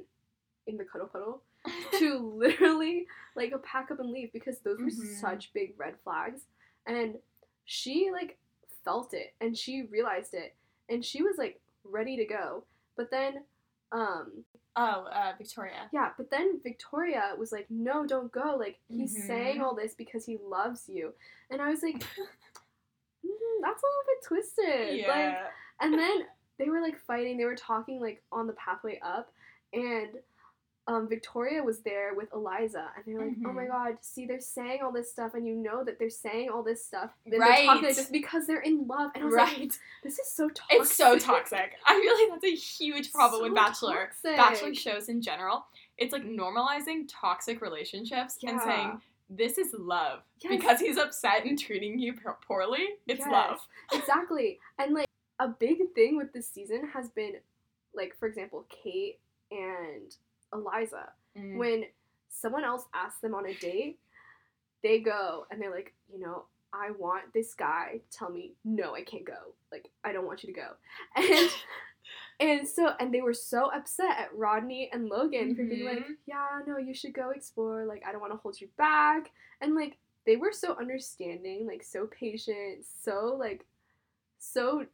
in 0.68 0.76
the 0.78 0.84
cuddle 0.84 1.08
puddle 1.08 1.42
to 2.00 2.18
literally 2.36 3.08
like 3.38 3.54
pack 3.64 3.92
up 3.92 4.00
and 4.02 4.12
leave 4.12 4.34
because 4.34 4.60
those 4.60 4.78
were 4.80 4.88
Mhm. 4.92 5.20
such 5.22 5.54
big 5.54 5.74
red 5.78 5.96
flags. 6.04 6.42
And 6.86 7.18
she 7.64 8.10
like 8.12 8.38
felt 8.84 9.14
it 9.14 9.34
and 9.40 9.58
she 9.58 9.84
realized 9.84 10.34
it 10.34 10.54
and 10.90 11.04
she 11.06 11.24
was 11.24 11.38
like 11.38 11.62
ready 11.86 12.18
to 12.18 12.26
go. 12.26 12.66
But 12.98 13.10
then 13.10 13.44
um 13.92 14.44
Oh, 14.78 15.06
uh, 15.12 15.34
Victoria. 15.38 15.90
yeah, 15.92 16.12
but 16.16 16.30
then 16.32 16.62
Victoria 16.64 17.34
was 17.38 17.52
like, 17.52 17.66
"No, 17.70 18.06
don't 18.08 18.32
go. 18.32 18.56
Like 18.58 18.80
he's 18.88 19.14
Mhm. 19.14 19.28
saying 19.28 19.62
all 19.62 19.76
this 19.76 19.94
because 19.96 20.26
he 20.26 20.38
loves 20.38 20.88
you." 20.88 21.14
And 21.50 21.62
I 21.62 21.70
was 21.70 21.84
like, 21.84 21.96
mm, 23.26 23.62
"That's 23.62 23.84
a 23.84 23.86
little 23.86 24.08
bit 24.08 24.24
twisted." 24.26 25.00
Like 25.10 25.38
and 25.82 25.94
then 25.94 26.26
they 26.58 26.70
were 26.70 26.82
like 26.82 26.98
fighting. 27.00 27.38
They 27.38 27.46
were 27.46 27.56
talking 27.56 28.00
like 28.00 28.24
on 28.32 28.48
the 28.48 28.54
pathway 28.54 29.00
up, 29.04 29.34
and 29.74 30.10
um, 30.88 31.08
Victoria 31.08 31.62
was 31.64 31.80
there 31.82 32.14
with 32.16 32.34
Eliza, 32.34 32.90
and 32.96 33.06
they're 33.06 33.26
like, 33.26 33.38
"Oh 33.46 33.54
my 33.54 33.64
Mhm. 33.66 33.68
God, 33.70 33.98
see, 34.02 34.26
they're 34.26 34.40
saying 34.42 34.82
all 34.82 34.92
this 34.92 35.12
stuff, 35.12 35.36
and 35.36 35.48
you 35.48 35.56
know 35.56 35.84
that 35.84 36.00
they're 36.00 36.10
saying 36.10 36.50
all 36.50 36.64
this 36.64 36.84
stuff. 36.84 37.12
And 37.24 37.34
They're 37.34 37.40
talking 37.40 37.68
like 37.68 37.82
this 37.96 38.08
because 38.10 38.48
they're 38.48 38.62
in 38.62 38.88
love." 38.88 39.12
And 39.14 39.24
I 39.24 39.26
was 39.28 39.36
like, 39.36 39.58
right. 39.58 39.80
"This 40.04 40.18
is 40.20 40.28
so 40.32 40.50
toxic. 40.50 40.78
It's 40.82 40.96
so 40.96 41.18
toxic. 41.20 41.74
I 41.86 42.02
feel 42.02 42.14
like 42.32 42.42
that's 42.42 42.52
a 42.52 42.56
huge 42.56 43.12
problem 43.14 43.44
with 43.44 43.54
Bachelor. 43.56 44.08
toxic. 44.08 44.36
Bachelor 44.38 44.74
shows 44.74 45.08
in 45.10 45.22
general. 45.22 45.66
It's 45.98 46.12
like 46.12 46.24
normalizing 46.24 47.06
toxic 47.08 47.62
relationships 47.62 48.40
and 48.44 48.60
saying 48.62 49.02
this 49.30 49.58
is 49.60 49.74
love 49.78 50.24
Yes. 50.40 50.50
because 50.58 50.80
he's 50.80 50.98
upset 50.98 51.46
and 51.46 51.58
treating 51.60 52.00
you 52.00 52.14
po- 52.14 52.38
poorly. 52.46 52.96
It's 53.08 53.20
Yes. 53.20 53.30
love. 53.32 53.68
exactly. 53.94 54.60
And 54.80 54.94
like 54.96 55.08
a 55.40 55.48
big 55.48 55.94
thing 55.94 56.18
with 56.18 56.34
this 56.34 56.50
season 56.50 56.88
has 56.90 57.10
been, 57.10 57.40
like 57.94 58.16
for 58.18 58.28
example, 58.28 58.66
Kate 58.70 59.20
and 59.52 60.16
Eliza. 60.54 61.10
Mm. 61.38 61.58
when 61.58 61.86
someone 62.30 62.64
else 62.66 62.84
asks 62.94 63.22
them 63.22 63.34
on 63.34 63.46
a 63.48 63.54
date, 63.54 64.00
they 64.84 65.00
go 65.00 65.46
and 65.50 65.62
they're 65.62 65.72
like, 65.72 65.94
you 66.12 66.20
know, 66.20 66.46
I 66.74 66.92
want 66.98 67.34
this 67.34 67.54
guy 67.54 68.02
to 68.12 68.18
tell 68.18 68.30
me, 68.30 68.54
no, 68.66 68.96
I 68.96 69.04
can't 69.04 69.26
go. 69.26 69.54
Like, 69.72 69.90
I 70.04 70.12
don't 70.12 70.26
want 70.26 70.44
you 70.44 70.54
to 70.54 70.60
go. 70.60 70.68
And 71.16 71.50
And 72.40 72.68
so, 72.68 72.92
and 73.00 73.14
they 73.14 73.22
were 73.22 73.34
so 73.36 73.72
upset 73.72 74.18
at 74.18 74.36
Rodney 74.36 74.90
and 74.92 75.08
Logan 75.08 75.56
for 75.56 75.64
being 75.64 75.86
like, 75.86 76.00
Mhm. 76.00 76.16
yeah, 76.26 76.60
no, 76.66 76.78
you 76.78 76.94
should 76.94 77.14
go 77.14 77.30
explore. 77.30 77.86
Like, 77.86 78.04
I 78.06 78.12
don't 78.12 78.20
want 78.20 78.34
to 78.34 78.38
hold 78.38 78.60
you 78.60 78.68
back. 78.78 79.30
And 79.62 79.76
like, 79.76 79.98
they 80.26 80.36
were 80.38 80.52
so 80.52 80.76
understanding, 80.76 81.68
like, 81.68 81.84
so 81.84 82.08
patient, 82.08 82.84
so 83.04 83.36
like, 83.40 83.66
so 84.40 84.86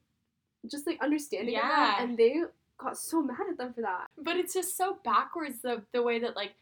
just 0.70 0.86
like 0.86 1.02
understanding 1.02 1.56
of 1.56 1.62
Yeah. 1.62 2.04
And 2.04 2.18
they 2.18 2.42
got 2.77 2.98
so 2.98 3.22
mad 3.22 3.38
at 3.50 3.57
them 3.57 3.74
for 3.74 3.81
that. 3.81 4.07
But 4.17 4.38
it's 4.38 4.53
just 4.53 4.77
so 4.77 4.98
backwards 5.03 5.60
the 5.62 5.84
the 5.93 6.01
way 6.03 6.19
that 6.19 6.36
like 6.36 6.53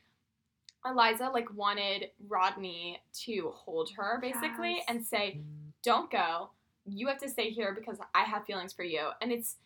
Eliza 0.86 1.29
like 1.34 1.51
wanted 1.55 2.10
Rodney 2.27 3.01
to 3.25 3.51
hold 3.55 3.89
her 3.98 4.19
basically 4.22 4.75
Yes. 4.75 4.86
and 4.88 5.05
say, 5.05 5.41
"Don't 5.84 6.12
go. 6.12 6.51
You 6.86 7.07
have 7.07 7.17
to 7.19 7.29
stay 7.29 7.50
here 7.50 7.74
because 7.74 7.98
I 8.13 8.24
have 8.24 8.45
feelings 8.45 8.72
for 8.74 8.84
you." 8.84 9.10
And 9.22 9.31
it's 9.31 9.57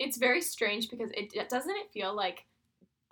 it's 0.00 0.16
very 0.16 0.40
strange 0.40 0.90
because 0.90 1.10
it, 1.12 1.32
it 1.34 1.48
doesn't 1.48 1.70
it 1.76 1.90
feel 1.92 2.14
like 2.14 2.44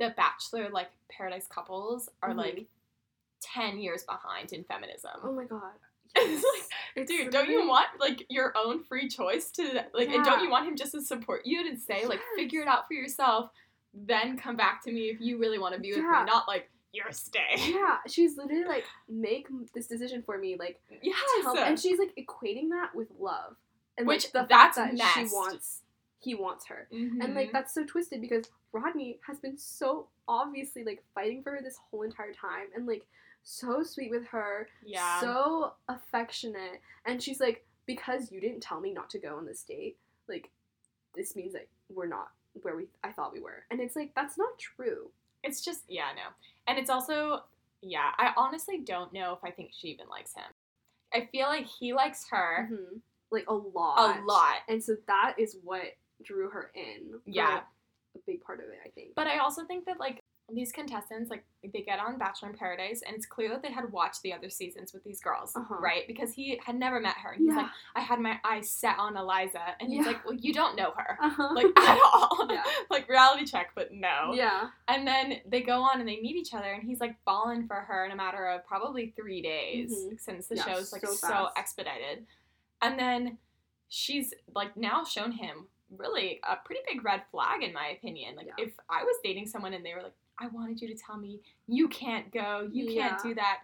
the 0.00 0.12
bachelor 0.16 0.68
like 0.70 0.90
paradise 1.08 1.46
couples 1.46 2.08
are 2.22 2.30
Mhm. 2.30 2.36
like 2.36 2.66
10 3.40 3.78
years 3.78 4.02
behind 4.04 4.52
in 4.52 4.64
feminism. 4.64 5.12
Oh 5.22 5.32
my 5.32 5.44
god. 5.44 5.72
It's 6.16 6.44
like, 6.44 6.68
It's 6.96 7.10
Dude, 7.10 7.30
don't 7.30 7.48
you 7.48 7.66
want 7.68 7.88
like 8.00 8.26
your 8.28 8.52
own 8.56 8.82
free 8.84 9.08
choice 9.08 9.50
to 9.52 9.84
like 9.94 10.08
and 10.10 10.24
don't 10.24 10.42
you 10.42 10.50
want 10.50 10.66
him 10.66 10.76
just 10.76 10.92
to 10.92 11.00
support 11.02 11.42
you 11.46 11.70
to 11.70 11.76
say 11.78 12.06
like 12.06 12.20
figure 12.36 12.60
it 12.62 12.68
out 12.68 12.86
for 12.86 12.94
yourself, 12.94 13.50
then 13.94 14.36
come 14.38 14.56
back 14.56 14.82
to 14.84 14.92
me 14.92 15.02
if 15.10 15.20
you 15.20 15.38
really 15.38 15.58
want 15.58 15.74
to 15.74 15.80
be 15.80 15.90
with 15.90 15.98
Yeah. 15.98 16.20
me, 16.24 16.30
not 16.30 16.46
like 16.48 16.68
you're 16.92 17.10
stay. 17.10 17.56
Yeah, 17.56 17.96
she's 18.06 18.36
literally 18.36 18.64
like, 18.64 18.84
make 19.08 19.46
this 19.74 19.86
decision 19.86 20.22
for 20.22 20.36
me. 20.36 20.56
Like, 20.58 20.78
yeah, 21.02 21.14
and 21.64 21.80
she's 21.80 21.98
like 21.98 22.14
equating 22.16 22.68
that 22.70 22.94
with 22.94 23.08
love, 23.18 23.56
and 23.96 24.06
Which, 24.06 24.24
like, 24.24 24.32
the 24.32 24.54
that's 24.54 24.76
fact 24.76 24.98
that 24.98 25.12
she 25.14 25.24
wants, 25.34 25.80
he 26.18 26.34
wants 26.34 26.66
her, 26.66 26.88
Mhm. 26.92 27.24
and 27.24 27.34
like 27.34 27.50
that's 27.50 27.72
so 27.72 27.84
twisted 27.84 28.20
because 28.20 28.44
Rodney 28.72 29.18
has 29.26 29.38
been 29.38 29.56
so 29.56 30.08
obviously 30.28 30.84
like 30.84 31.02
fighting 31.14 31.42
for 31.42 31.52
her 31.52 31.62
this 31.62 31.78
whole 31.90 32.02
entire 32.02 32.34
time, 32.34 32.66
and 32.76 32.86
like 32.86 33.06
so 33.42 33.82
sweet 33.82 34.10
with 34.10 34.26
her, 34.26 34.68
yeah. 34.84 35.20
so 35.20 35.72
affectionate, 35.88 36.80
and 37.06 37.22
she's 37.22 37.40
like, 37.40 37.64
because 37.86 38.30
you 38.30 38.40
didn't 38.40 38.60
tell 38.60 38.80
me 38.80 38.92
not 38.92 39.10
to 39.10 39.18
go 39.18 39.36
on 39.36 39.44
this 39.46 39.62
date, 39.62 39.96
like, 40.28 40.50
this 41.14 41.34
means 41.36 41.52
that 41.52 41.68
we're 41.88 42.06
not 42.06 42.28
where 42.62 42.76
we 42.76 42.86
I 43.02 43.12
thought 43.12 43.32
we 43.32 43.40
were, 43.40 43.64
and 43.70 43.80
it's 43.80 43.96
like 43.96 44.12
that's 44.14 44.36
not 44.38 44.58
true. 44.58 45.10
it's 45.42 45.64
just 45.64 45.84
yeah, 45.88 46.08
no. 46.14 46.22
And 46.66 46.78
it's 46.78 46.90
also 46.90 47.40
yeah, 47.82 48.10
I 48.16 48.32
honestly 48.36 48.78
don't 48.78 49.12
know 49.12 49.32
if 49.32 49.42
I 49.44 49.50
think 49.50 49.72
she 49.74 49.88
even 49.88 50.08
likes 50.08 50.34
him. 50.34 50.44
I 51.12 51.26
feel 51.32 51.48
like 51.48 51.66
he 51.66 51.92
likes 51.92 52.26
her 52.30 52.68
Mhm. 52.70 53.00
Like 53.30 53.44
a 53.48 53.54
lot, 53.54 54.20
a 54.20 54.24
lot. 54.24 54.56
and 54.68 54.82
so 54.84 54.94
that 55.06 55.34
is 55.38 55.56
what 55.64 55.96
drew 56.22 56.48
her 56.50 56.70
in. 56.74 57.18
Yeah. 57.26 57.54
like, 57.54 57.62
a 58.14 58.18
big 58.26 58.42
part 58.42 58.60
of 58.60 58.66
it, 58.66 58.78
I 58.86 58.90
think. 58.90 59.14
But 59.16 59.26
I 59.26 59.38
also 59.38 59.64
think 59.64 59.86
that 59.86 59.98
like 59.98 60.22
these 60.54 60.72
contestants, 60.72 61.30
like 61.30 61.44
they 61.72 61.80
get 61.82 61.98
on 61.98 62.18
Bachelor 62.18 62.50
in 62.50 62.56
Paradise, 62.56 63.02
and 63.06 63.14
it's 63.16 63.26
clear 63.26 63.48
that 63.50 63.62
they 63.62 63.70
had 63.72 63.90
watched 63.92 64.22
the 64.22 64.32
other 64.32 64.50
seasons 64.50 64.92
with 64.92 65.02
these 65.04 65.20
girls, 65.20 65.54
Uh-huh. 65.56 65.76
right? 65.80 66.06
Because 66.06 66.32
he 66.32 66.60
had 66.64 66.76
never 66.76 67.00
met 67.00 67.16
her, 67.18 67.32
and 67.32 67.40
he's 67.40 67.48
yeah, 67.54 67.62
like, 67.62 67.70
I 67.96 68.00
had 68.00 68.18
my 68.20 68.38
eyes 68.44 68.70
set 68.70 68.98
on 68.98 69.16
Eliza, 69.16 69.60
and 69.80 69.88
he's 69.90 70.04
Yeah. 70.04 70.12
like, 70.12 70.24
Well, 70.24 70.34
you 70.34 70.52
don't 70.52 70.76
know 70.76 70.92
her, 70.96 71.18
uh-huh. 71.22 71.50
like 71.54 71.66
at 71.78 71.98
all, 72.12 72.46
Yeah. 72.50 72.62
like 72.90 73.08
reality 73.08 73.44
check, 73.46 73.70
but 73.74 73.92
no. 73.92 74.32
yeah, 74.34 74.68
And 74.88 75.06
then 75.06 75.40
they 75.46 75.62
go 75.62 75.82
on 75.82 76.00
and 76.00 76.08
they 76.08 76.20
meet 76.20 76.36
each 76.36 76.54
other, 76.54 76.72
and 76.72 76.82
he's 76.82 77.00
like 77.00 77.16
fallen 77.24 77.66
for 77.66 77.76
her 77.76 78.04
in 78.04 78.12
a 78.12 78.16
matter 78.16 78.46
of 78.48 78.66
probably 78.66 79.12
three 79.16 79.40
days 79.42 79.92
Mhm. 79.92 80.20
since 80.20 80.46
the 80.48 80.56
show's 80.56 80.92
like 80.92 81.06
so 81.06 81.12
so, 81.14 81.48
expedited. 81.56 82.26
And 82.80 82.98
then 82.98 83.38
she's 83.88 84.34
like 84.54 84.76
now 84.76 85.04
shown 85.04 85.32
him 85.32 85.68
really 85.98 86.40
a 86.42 86.56
pretty 86.56 86.80
big 86.88 87.04
red 87.04 87.22
flag 87.30 87.62
in 87.62 87.72
my 87.74 87.88
opinion. 87.88 88.34
Like 88.34 88.46
Yeah. 88.46 88.64
if 88.64 88.72
I 88.88 89.04
was 89.04 89.14
dating 89.22 89.46
someone 89.46 89.74
and 89.74 89.84
they 89.84 89.92
were 89.94 90.02
like, 90.02 90.14
I 90.42 90.48
wanted 90.48 90.80
you 90.80 90.88
to 90.88 90.94
tell 90.94 91.16
me 91.16 91.40
you 91.68 91.88
can't 91.88 92.32
go, 92.32 92.68
you 92.72 92.86
can't 92.86 93.18
Yeah. 93.24 93.28
do 93.30 93.34
that, 93.36 93.58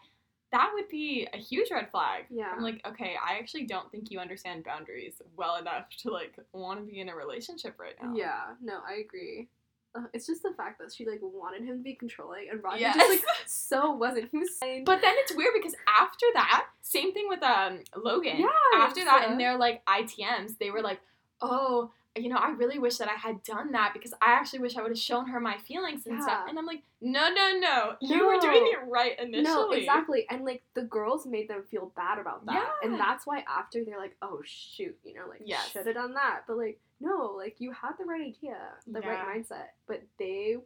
that 0.52 0.70
would 0.74 0.88
be 0.88 1.28
a 1.34 1.36
huge 1.36 1.70
red 1.70 1.90
flag. 1.90 2.24
yeah. 2.30 2.52
I'm 2.56 2.62
like, 2.62 2.80
okay, 2.86 3.16
I 3.22 3.38
actually 3.38 3.64
don't 3.66 3.90
think 3.90 4.10
you 4.10 4.18
understand 4.18 4.64
boundaries 4.64 5.20
well 5.36 5.56
enough 5.56 5.86
to 6.02 6.10
like 6.10 6.36
want 6.52 6.80
to 6.80 6.86
be 6.90 7.00
in 7.00 7.08
a 7.08 7.14
relationship 7.16 7.78
right 7.78 7.94
now. 8.02 8.14
yeah, 8.14 8.40
no, 8.62 8.78
I 8.88 8.94
agree. 9.00 9.48
Uh, 9.94 10.02
it's 10.12 10.26
just 10.26 10.42
the 10.42 10.52
fact 10.52 10.78
that 10.78 10.92
she 10.94 11.06
like 11.06 11.18
wanted 11.22 11.62
him 11.64 11.78
to 11.78 11.82
be 11.82 11.94
controlling, 11.94 12.48
and 12.50 12.62
Rodney 12.62 12.82
Yes. 12.82 12.94
just 12.94 13.08
like 13.10 13.24
so 13.46 13.92
wasn't. 13.92 14.28
He 14.30 14.36
was 14.38 14.50
fine. 14.60 14.84
But 14.84 15.00
then 15.00 15.14
it's 15.16 15.34
weird 15.34 15.54
because 15.54 15.74
after 15.98 16.26
that, 16.34 16.66
same 16.82 17.12
thing 17.14 17.26
with 17.28 17.42
um 17.42 17.80
Logan. 17.96 18.36
yeah, 18.38 18.48
After 18.80 19.02
that, 19.04 19.28
so- 19.30 19.36
they're 19.38 19.56
like 19.58 19.82
ITMs, 19.86 20.58
they 20.58 20.70
were 20.70 20.82
like, 20.82 21.00
"Oh, 21.40 21.90
you 22.20 22.28
know, 22.28 22.36
I 22.36 22.50
really 22.50 22.78
wish 22.78 22.96
that 22.98 23.08
I 23.08 23.14
had 23.14 23.42
done 23.42 23.72
that 23.72 23.92
because 23.92 24.12
I 24.14 24.32
actually 24.32 24.60
wish 24.60 24.76
I 24.76 24.82
would 24.82 24.90
have 24.90 24.98
shown 24.98 25.26
her 25.28 25.40
my 25.40 25.56
feelings 25.58 26.06
and 26.06 26.22
stuff." 26.22 26.46
And 26.48 26.58
I'm 26.58 26.66
like, 26.66 26.82
"No, 27.00 27.28
no, 27.32 27.58
no! 27.58 27.96
You 28.00 28.26
were 28.26 28.38
doing 28.38 28.66
it 28.72 28.78
right 28.88 29.18
initially." 29.18 29.42
No, 29.42 29.70
exactly. 29.70 30.26
And 30.30 30.44
like 30.44 30.62
the 30.74 30.82
girls 30.82 31.26
made 31.26 31.48
them 31.48 31.62
feel 31.70 31.92
bad 31.96 32.18
about 32.18 32.44
that. 32.46 32.54
Yeah. 32.82 32.88
And 32.90 32.98
that's 33.00 33.26
why 33.26 33.44
after 33.48 33.84
they're 33.84 33.98
like, 33.98 34.16
oh 34.22 34.40
shoot, 34.44 34.96
you 35.04 35.14
know, 35.14 35.26
like 35.28 35.42
Yes. 35.44 35.70
should 35.70 35.86
have 35.86 35.94
done 35.94 36.14
that. 36.14 36.42
But 36.46 36.56
like, 36.58 36.80
no, 37.00 37.32
like 37.36 37.56
you 37.60 37.72
had 37.72 37.92
the 37.98 38.04
right 38.04 38.20
idea, 38.20 38.58
the 38.86 39.00
Yeah. 39.00 39.08
right 39.08 39.36
mindset. 39.36 39.68
But 39.86 40.02
they 40.18 40.56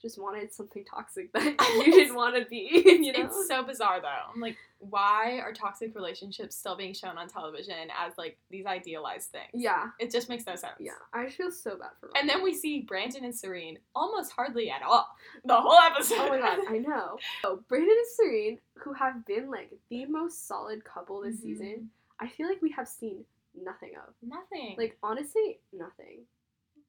just 0.00 0.18
wanted 0.20 0.52
something 0.52 0.84
toxic 0.84 1.32
that 1.34 1.54
you 1.76 1.92
didn't 1.92 2.14
want 2.14 2.36
to 2.36 2.44
be. 2.48 2.68
You 3.00 3.12
know? 3.12 3.24
It's 3.26 3.48
so 3.48 3.62
bizarre 3.62 4.00
though. 4.00 4.32
I'm 4.34 4.40
like, 4.40 4.56
why 4.78 5.40
are 5.42 5.52
toxic 5.52 5.94
relationships 5.94 6.56
still 6.56 6.76
being 6.76 6.94
shown 6.94 7.18
on 7.18 7.28
television 7.28 7.74
as 7.98 8.12
like 8.18 8.38
these 8.50 8.66
idealized 8.66 9.30
things? 9.30 9.50
yeah. 9.54 9.88
It 9.98 10.10
just 10.10 10.28
makes 10.28 10.46
no 10.46 10.54
sense. 10.56 10.74
Yeah. 10.80 10.92
I 11.12 11.24
just 11.26 11.36
feel 11.36 11.50
so 11.50 11.76
bad 11.76 11.90
for 12.00 12.10
And 12.16 12.28
then 12.28 12.42
we 12.42 12.54
see 12.54 12.80
Brandon 12.80 13.24
and 13.24 13.34
Serene 13.34 13.78
almost 13.94 14.32
hardly 14.32 14.70
at 14.70 14.82
all 14.82 15.08
the 15.44 15.54
whole 15.60 15.78
episode. 15.90 16.16
Oh 16.18 16.28
my 16.28 16.38
god, 16.38 16.58
I 16.68 16.78
know. 16.78 17.18
So 17.42 17.62
Brandon 17.68 17.90
and 17.90 18.06
Serene, 18.16 18.58
who 18.74 18.92
have 18.94 19.24
been 19.26 19.50
like 19.50 19.70
the 19.90 20.06
most 20.06 20.46
solid 20.46 20.84
couple 20.84 21.20
this 21.22 21.36
Mhm. 21.36 21.42
season, 21.42 21.90
I 22.18 22.28
feel 22.28 22.48
like 22.48 22.60
we 22.62 22.70
have 22.72 22.88
seen 22.88 23.24
nothing 23.60 23.92
of. 23.96 24.12
Nothing. 24.22 24.74
Like 24.78 24.96
honestly, 25.02 25.58
nothing. 25.72 26.20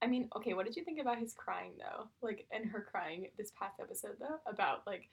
I 0.01 0.07
mean, 0.07 0.29
okay, 0.35 0.53
what 0.53 0.65
did 0.65 0.75
you 0.75 0.83
think 0.83 0.99
about 0.99 1.19
his 1.19 1.33
crying 1.33 1.73
though? 1.77 2.07
Like, 2.21 2.45
and 2.51 2.65
her 2.65 2.81
crying 2.89 3.27
this 3.37 3.51
past 3.57 3.79
episode 3.79 4.15
though 4.19 4.39
about 4.47 4.85
like 4.87 5.09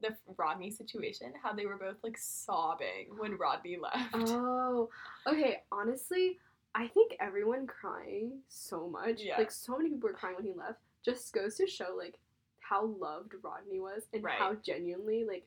the 0.00 0.16
Rodney 0.36 0.70
situation, 0.70 1.32
how 1.42 1.52
they 1.52 1.64
were 1.66 1.76
both 1.76 1.96
like 2.02 2.18
sobbing 2.18 3.06
when 3.18 3.36
Rodney 3.38 3.76
left. 3.80 4.10
Oh, 4.14 4.88
okay. 5.28 5.62
Honestly, 5.70 6.38
I 6.74 6.88
think 6.88 7.14
everyone 7.20 7.66
crying 7.68 8.40
so 8.48 8.88
much, 8.88 9.20
Yeah. 9.22 9.38
like 9.38 9.52
so 9.52 9.76
many 9.76 9.90
people 9.90 10.08
were 10.08 10.14
crying 10.14 10.36
when 10.36 10.44
he 10.46 10.54
left, 10.54 10.80
just 11.04 11.32
goes 11.32 11.56
to 11.56 11.66
show 11.68 11.94
like 11.96 12.18
how 12.58 12.86
loved 12.86 13.34
Rodney 13.42 13.78
was 13.78 14.08
and 14.12 14.24
Right. 14.24 14.38
how 14.38 14.54
genuinely 14.54 15.24
like 15.24 15.46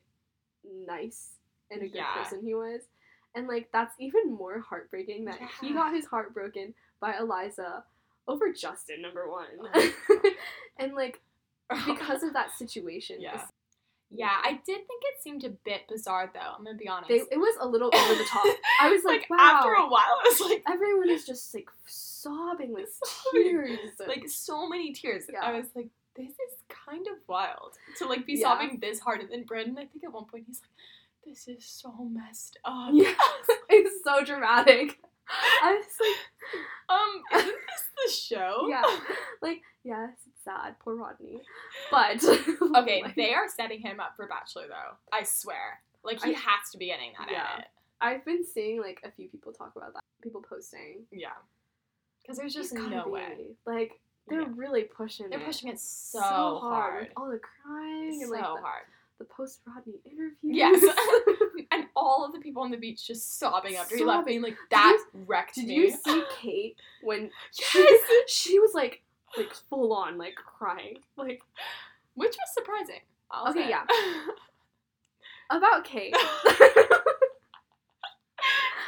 nice 0.86 1.36
and 1.70 1.82
a 1.82 1.86
good 1.86 1.96
Yeah. 1.96 2.14
person 2.22 2.42
he 2.42 2.54
was. 2.54 2.82
And 3.34 3.46
like 3.48 3.70
that's 3.72 3.94
even 3.98 4.32
more 4.32 4.60
heartbreaking 4.60 5.26
that 5.26 5.38
he 5.60 5.74
got 5.74 5.92
his 5.92 6.06
heart 6.06 6.32
broken 6.32 6.72
by 7.00 7.18
Eliza 7.18 7.84
over 8.28 8.52
Justin 8.52 9.02
number 9.02 9.30
one. 9.30 9.46
Oh 9.74 10.30
and 10.78 10.94
like 10.94 11.20
because 11.86 12.22
of 12.22 12.32
that 12.34 12.52
situation. 12.56 13.16
Yeah. 13.20 13.42
yeah, 14.10 14.30
I 14.44 14.52
did 14.64 14.86
think 14.86 15.02
it 15.02 15.22
seemed 15.22 15.44
a 15.44 15.50
bit 15.50 15.82
bizarre 15.88 16.30
though. 16.32 16.52
I'm 16.56 16.64
gonna 16.64 16.76
be 16.76 16.88
honest. 16.88 17.08
They, 17.08 17.16
it 17.16 17.38
was 17.38 17.56
a 17.60 17.66
little 17.66 17.90
over 17.94 18.14
the 18.14 18.24
top. 18.24 18.44
I 18.80 18.90
was 18.90 19.02
like, 19.04 19.26
wow. 19.28 19.36
after 19.40 19.72
a 19.72 19.88
while, 19.88 20.20
I 20.24 20.28
was 20.28 20.40
like, 20.50 20.62
everyone 20.68 21.10
is 21.10 21.24
just 21.26 21.52
like 21.54 21.68
sobbing 21.86 22.72
with 22.72 22.90
tears. 23.32 23.78
like 24.06 24.28
so 24.28 24.68
many 24.68 24.92
tears. 24.92 25.24
Yeah. 25.32 25.40
I 25.42 25.58
was 25.58 25.66
like, 25.74 25.88
this 26.16 26.30
is 26.30 26.56
kind 26.68 27.06
of 27.08 27.14
wild 27.28 27.74
to 27.98 28.06
like 28.06 28.26
be 28.26 28.34
Yeah. 28.34 28.42
sobbing 28.42 28.78
this 28.80 29.00
hard. 29.00 29.20
And 29.20 29.30
then 29.30 29.44
Brandon, 29.44 29.76
I 29.78 29.86
think 29.86 30.04
at 30.04 30.12
one 30.12 30.26
point 30.26 30.44
he's 30.46 30.60
like, 30.62 30.70
this 31.26 31.48
is 31.48 31.64
so 31.64 31.92
messed 32.08 32.58
up. 32.64 32.90
yeah, 32.92 33.12
it's 33.68 34.04
so 34.04 34.24
dramatic. 34.24 34.98
I 35.62 35.72
was 35.74 35.86
like, 36.00 36.60
Um, 36.88 37.22
isn't 37.40 37.54
this 38.06 38.28
the 38.28 38.36
show? 38.36 38.66
yeah, 38.68 38.82
like 39.42 39.62
yes, 39.84 40.10
it's 40.26 40.44
sad, 40.44 40.76
poor 40.80 40.94
Rodney, 40.96 41.40
but 41.90 42.22
Okay, 42.76 43.02
like, 43.02 43.16
they 43.16 43.34
are 43.34 43.48
setting 43.48 43.80
him 43.80 43.98
up 44.00 44.14
for 44.16 44.26
Bachelor 44.28 44.66
though. 44.68 44.96
I 45.12 45.24
swear. 45.24 45.80
Like 46.04 46.22
he 46.22 46.30
I- 46.34 46.38
has 46.38 46.70
to 46.72 46.78
be 46.78 46.86
getting 46.86 47.12
that 47.18 47.28
Yeah. 47.30 47.46
edit. 47.54 47.66
I've 48.00 48.24
been 48.24 48.44
seeing 48.44 48.80
like 48.80 49.00
a 49.04 49.10
few 49.10 49.28
people 49.28 49.52
talk 49.52 49.72
about 49.74 49.94
that. 49.94 50.02
People 50.22 50.44
posting. 50.48 51.04
Yeah. 51.10 51.30
Because 52.22 52.38
there's 52.38 52.54
just 52.54 52.74
no 52.74 53.04
be. 53.06 53.10
way. 53.10 53.36
Like 53.66 53.92
they're 54.28 54.42
Yeah. 54.42 54.48
really 54.54 54.82
pushing. 54.84 55.30
They're 55.30 55.40
it 55.40 55.46
pushing 55.46 55.70
it 55.70 55.78
so, 55.80 56.20
hard. 56.20 56.60
hard. 56.60 57.08
all 57.16 57.28
the 57.30 57.38
crying 57.40 58.20
and 58.22 58.26
So 58.28 58.30
like 58.32 58.40
the, 58.42 58.46
hard. 58.60 58.84
The 59.18 59.24
post 59.24 59.60
Rodney 59.66 60.00
interview. 60.04 60.32
Yes. 60.42 60.82
and 61.72 61.86
all 61.96 62.24
of 62.24 62.32
the 62.32 62.38
people 62.40 62.62
on 62.62 62.70
the 62.70 62.76
beach 62.76 63.06
just 63.06 63.38
sobbing 63.38 63.76
after 63.76 63.96
he 63.96 64.04
left, 64.04 64.18
Sobbing. 64.20 64.32
being 64.34 64.42
like, 64.42 64.56
that 64.70 64.98
wrecked 65.12 65.54
Did 65.56 65.66
me. 65.66 65.74
you 65.74 65.90
see 65.90 66.22
Kate 66.40 66.76
when 67.02 67.30
Yes! 67.74 68.00
she 68.28 68.58
was 68.58 68.72
like 68.74 69.02
like 69.36 69.52
full 69.68 69.92
on 69.92 70.16
like 70.18 70.34
crying 70.36 70.98
like 71.16 71.40
Which 72.14 72.30
was 72.36 72.54
surprising. 72.54 73.00
I'll 73.30 73.50
Okay, 73.50 73.64
say. 73.64 73.68
yeah. 73.70 73.84
about 75.50 75.84
Kate, 75.84 76.14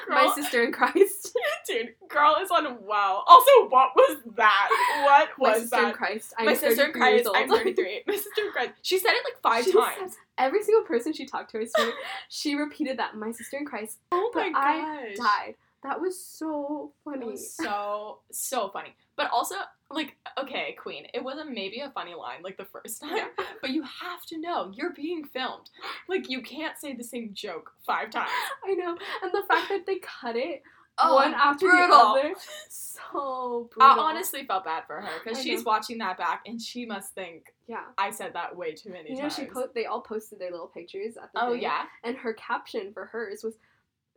my 0.09 0.33
sister 0.35 0.63
in 0.63 0.73
Christ. 0.73 1.37
dude, 1.67 1.95
girl 2.09 2.37
is 2.43 2.51
on 2.51 2.79
wow. 2.85 3.23
Also, 3.27 3.69
what 3.69 3.91
was 3.95 4.19
that? 4.37 4.69
What 5.05 5.39
was 5.39 5.57
My 5.57 5.61
sister 5.61 5.89
in. 5.89 5.95
Christ. 5.95 6.35
I'm 6.39 6.47
My 6.47 6.55
sister 6.55 6.87
in 6.87 6.93
Christ, 6.93 7.29
I'm 7.35 7.51
old. 7.51 7.61
33. 7.61 8.03
My 8.07 8.15
sister 8.15 8.43
in 8.47 8.53
Christ. 8.53 8.73
She 8.83 8.99
said 8.99 9.11
it 9.13 9.25
like 9.25 9.41
five 9.43 9.65
She 9.65 9.73
times. 9.73 10.17
Every 10.39 10.63
single 10.63 10.85
person 10.85 11.13
she 11.13 11.27
talked 11.27 11.51
to, 11.53 11.61
I 11.61 11.65
swear, 11.65 11.93
she 12.29 12.55
repeated 12.55 12.99
that. 12.99 13.17
My 13.17 13.33
sister 13.33 13.57
in 13.59 13.67
Christ 13.67 13.99
Oh 14.13 14.31
but 14.33 14.51
my 14.53 14.59
I 14.59 15.15
died. 15.17 15.55
That 15.83 16.01
was 16.01 16.21
so 16.23 16.93
funny. 17.05 17.27
Was 17.27 17.55
so 17.55 18.19
so 18.31 18.69
funny. 18.69 18.95
But 19.19 19.31
also, 19.31 19.57
like, 19.91 20.17
okay, 20.41 20.75
Queen, 20.81 21.07
it 21.13 21.23
wasn't 21.23 21.51
maybe 21.53 21.81
a 21.81 21.91
funny 21.91 22.15
line 22.15 22.43
like 22.43 22.57
the 22.57 22.65
first 22.67 23.03
time, 23.03 23.17
Yeah. 23.17 23.27
but 23.61 23.71
you 23.71 23.83
have 23.83 24.25
to 24.29 24.39
know 24.39 24.71
you're 24.75 24.95
being 24.95 25.25
filmed. 25.25 25.69
Like, 26.09 26.31
you 26.31 26.41
can't 26.41 26.79
say 26.79 26.95
the 26.95 27.05
same 27.05 27.31
joke 27.35 27.73
five 27.87 28.09
times. 28.11 28.31
I 28.65 28.73
know, 28.75 28.97
and 29.23 29.33
the 29.33 29.43
fact 29.47 29.69
that 29.69 29.85
they 29.87 29.97
cut 29.97 30.37
it 30.37 30.63
Oh, 31.01 31.15
one 31.15 31.33
after 31.33 31.67
brutal. 31.67 31.89
the 31.89 31.95
other, 32.21 32.35
so 32.69 33.69
brutal. 33.73 34.01
I 34.01 34.03
honestly 34.03 34.45
felt 34.45 34.65
bad 34.65 34.83
for 34.87 35.01
her 35.01 35.09
because 35.23 35.41
she's 35.41 35.61
know. 35.65 35.71
watching 35.71 35.99
that 35.99 36.19
back 36.19 36.43
and 36.47 36.61
she 36.61 36.87
must 36.87 37.15
think 37.15 37.55
yeah. 37.69 37.83
I 37.97 38.11
said 38.11 38.33
that 38.35 38.57
way 38.57 38.73
too 38.75 38.91
many 38.91 39.11
You 39.11 39.15
know, 39.17 39.21
times. 39.23 39.37
she 39.37 39.45
po- 39.45 39.69
they 39.75 39.87
all 39.87 40.01
posted 40.01 40.41
their 40.41 40.51
little 40.51 40.67
pictures 40.67 41.17
at 41.17 41.33
the 41.33 41.45
oh 41.45 41.53
thing, 41.53 41.63
yeah, 41.63 41.85
and 42.03 42.17
her 42.17 42.33
caption 42.35 42.93
for 42.93 43.05
hers 43.07 43.43
was 43.45 43.55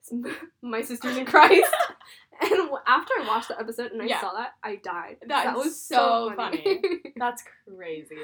"My 0.62 0.82
sisters 0.82 1.18
in 1.18 1.26
Christ." 1.26 1.72
and 2.42 2.70
after 2.88 3.14
I 3.20 3.26
watched 3.28 3.50
the 3.50 3.60
episode 3.60 3.92
and 3.92 4.02
I 4.02 4.06
Yeah. 4.06 4.22
saw 4.22 4.34
that, 4.34 4.54
I 4.64 4.78
died. 4.78 5.18
That 5.22 5.46
that 5.46 5.58
was 5.58 5.80
so 5.82 6.34
funny. 6.36 6.82
that's 7.18 7.44
crazy. 7.68 8.16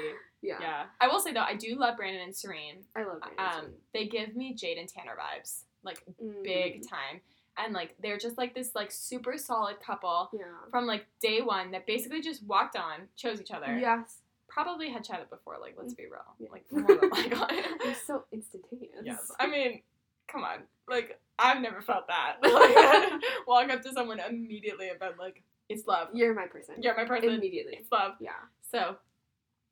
yeah. 0.42 0.58
Yeah, 0.60 0.84
I 1.00 1.08
will 1.08 1.20
say 1.20 1.32
though, 1.32 1.40
I 1.42 1.54
do 1.54 1.76
love 1.76 1.96
Brandon 1.96 2.22
and 2.22 2.34
Serene. 2.34 2.84
I 2.96 3.04
love 3.04 3.20
it. 3.30 3.38
Um, 3.40 3.72
they 3.92 4.06
give 4.06 4.34
me 4.36 4.54
Jade 4.54 4.78
and 4.78 4.88
Tanner 4.88 5.16
vibes, 5.16 5.62
like 5.82 6.02
Mm. 6.22 6.42
big 6.42 6.88
time, 6.88 7.20
and 7.56 7.72
like 7.72 7.94
they're 8.00 8.18
just 8.18 8.38
like 8.38 8.54
this 8.54 8.74
like 8.74 8.90
super 8.90 9.36
solid 9.38 9.80
couple 9.80 10.30
Yeah. 10.32 10.44
from 10.70 10.86
like 10.86 11.06
day 11.20 11.40
one 11.42 11.70
that 11.72 11.86
basically 11.86 12.20
just 12.20 12.42
walked 12.44 12.76
on, 12.76 13.08
chose 13.16 13.40
each 13.40 13.50
other. 13.52 13.78
Yes. 13.78 14.18
Probably 14.48 14.88
had 14.88 15.04
chatted 15.04 15.28
before. 15.30 15.56
Like, 15.60 15.76
let's 15.78 15.94
be 15.94 16.06
real. 16.06 16.22
Yeah. 16.40 16.48
Like, 16.50 16.64
more 16.72 16.86
than 16.96 17.10
was 17.10 17.96
so 18.04 18.24
instantaneous. 18.32 19.02
Yes. 19.04 19.30
I 19.38 19.46
mean, 19.46 19.82
come 20.26 20.42
on. 20.42 20.60
Like, 20.88 21.20
I've 21.38 21.60
never 21.62 21.80
felt 21.80 22.06
that. 22.08 22.36
Like, 22.42 23.22
walk 23.46 23.70
up 23.70 23.82
to 23.82 23.92
someone 23.92 24.20
immediately 24.20 24.88
and 24.88 24.98
been 24.98 25.12
like, 25.18 25.42
it's 25.68 25.86
love. 25.86 26.08
You're 26.12 26.34
my 26.34 26.46
person. 26.46 26.76
You're 26.82 26.96
my 26.96 27.04
person. 27.04 27.28
Immediately. 27.30 27.76
It's 27.80 27.92
love. 27.92 28.12
Yeah. 28.20 28.30
So, 28.70 28.96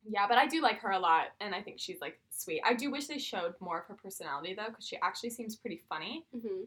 yeah, 0.08 0.26
but 0.28 0.38
I 0.38 0.46
do 0.46 0.60
like 0.60 0.78
her 0.80 0.90
a 0.92 0.98
lot, 0.98 1.26
and 1.40 1.54
I 1.54 1.62
think 1.62 1.78
she's 1.80 2.00
like 2.00 2.18
sweet. 2.30 2.60
I 2.64 2.74
do 2.74 2.90
wish 2.90 3.06
they 3.06 3.18
showed 3.18 3.54
more 3.60 3.78
of 3.80 3.86
her 3.86 3.94
personality 3.94 4.54
though, 4.54 4.68
because 4.68 4.86
she 4.86 4.96
actually 5.02 5.30
seems 5.30 5.56
pretty 5.56 5.82
funny. 5.88 6.24
hmm 6.32 6.62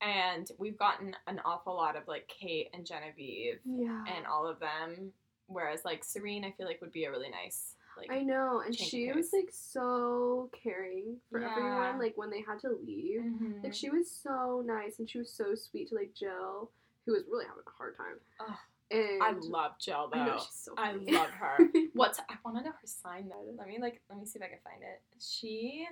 And 0.00 0.50
we've 0.58 0.78
gotten 0.78 1.14
an 1.26 1.40
awful 1.44 1.74
lot 1.74 1.94
of 1.96 2.08
like 2.08 2.26
Kate 2.28 2.68
and 2.74 2.84
Genevieve 2.86 3.60
Yeah. 3.64 4.04
and 4.16 4.26
all 4.26 4.46
of 4.46 4.58
them, 4.60 5.12
whereas 5.46 5.84
like 5.84 6.02
Serene, 6.04 6.44
I 6.44 6.50
feel 6.52 6.66
like 6.66 6.80
would 6.80 6.90
be 6.92 7.04
a 7.04 7.10
really 7.10 7.30
nice 7.30 7.76
like. 8.00 8.10
I 8.10 8.22
know, 8.22 8.62
and 8.64 8.74
she 8.74 9.12
was 9.12 9.32
like 9.32 9.48
so 9.50 10.50
caring 10.52 11.16
for 11.30 11.40
Yeah. 11.40 11.50
everyone. 11.50 11.98
Like 11.98 12.16
when 12.16 12.30
they 12.30 12.40
had 12.42 12.58
to 12.60 12.70
leave, 12.70 13.20
Mhm. 13.20 13.62
like 13.64 13.74
she 13.74 13.90
was 13.90 14.10
so 14.10 14.62
nice 14.64 14.98
and 14.98 15.08
she 15.08 15.18
was 15.18 15.30
so 15.32 15.54
sweet 15.54 15.88
to 15.88 15.94
like 15.94 16.14
Jill, 16.14 16.70
who 17.06 17.12
was 17.12 17.24
really 17.30 17.46
having 17.46 17.62
a 17.66 17.70
hard 17.70 17.96
time. 17.96 18.20
Ugh, 18.40 18.56
And 18.90 19.22
I 19.22 19.30
love 19.32 19.78
Jill 19.78 20.08
though. 20.12 20.18
I 20.20 20.26
know 20.26 20.38
she's 20.38 20.54
so. 20.54 20.74
I 20.76 20.92
love 20.92 21.30
her. 21.30 21.58
What's 21.94 22.18
I 22.20 22.36
want 22.44 22.56
to 22.58 22.64
know 22.64 22.72
her 22.72 22.86
sign 22.86 23.28
though. 23.28 23.44
Let 23.56 23.68
me 23.68 23.78
like 23.80 24.00
let 24.08 24.18
me 24.18 24.24
see 24.26 24.38
if 24.38 24.44
I 24.44 24.48
can 24.48 24.58
find 24.64 24.82
it. 24.82 25.00
She, 25.20 25.86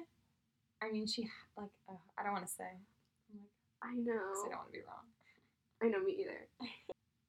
I 0.83 0.91
mean 0.91 1.07
she 1.07 1.29
like 1.57 1.71
uh, 1.89 1.93
I 2.17 2.23
don't 2.25 2.33
want 2.33 2.47
to 2.47 2.53
say. 2.53 2.65
I'm 3.31 3.39
like, 3.41 3.51
I 3.83 3.95
know. 3.95 4.13
I 4.47 4.49
don't 4.49 4.57
want 4.59 4.67
to 4.69 4.73
be 4.73 4.85
wrong. 4.87 5.07
I 5.83 5.87
know 5.89 6.03
me 6.03 6.13
either. 6.21 6.49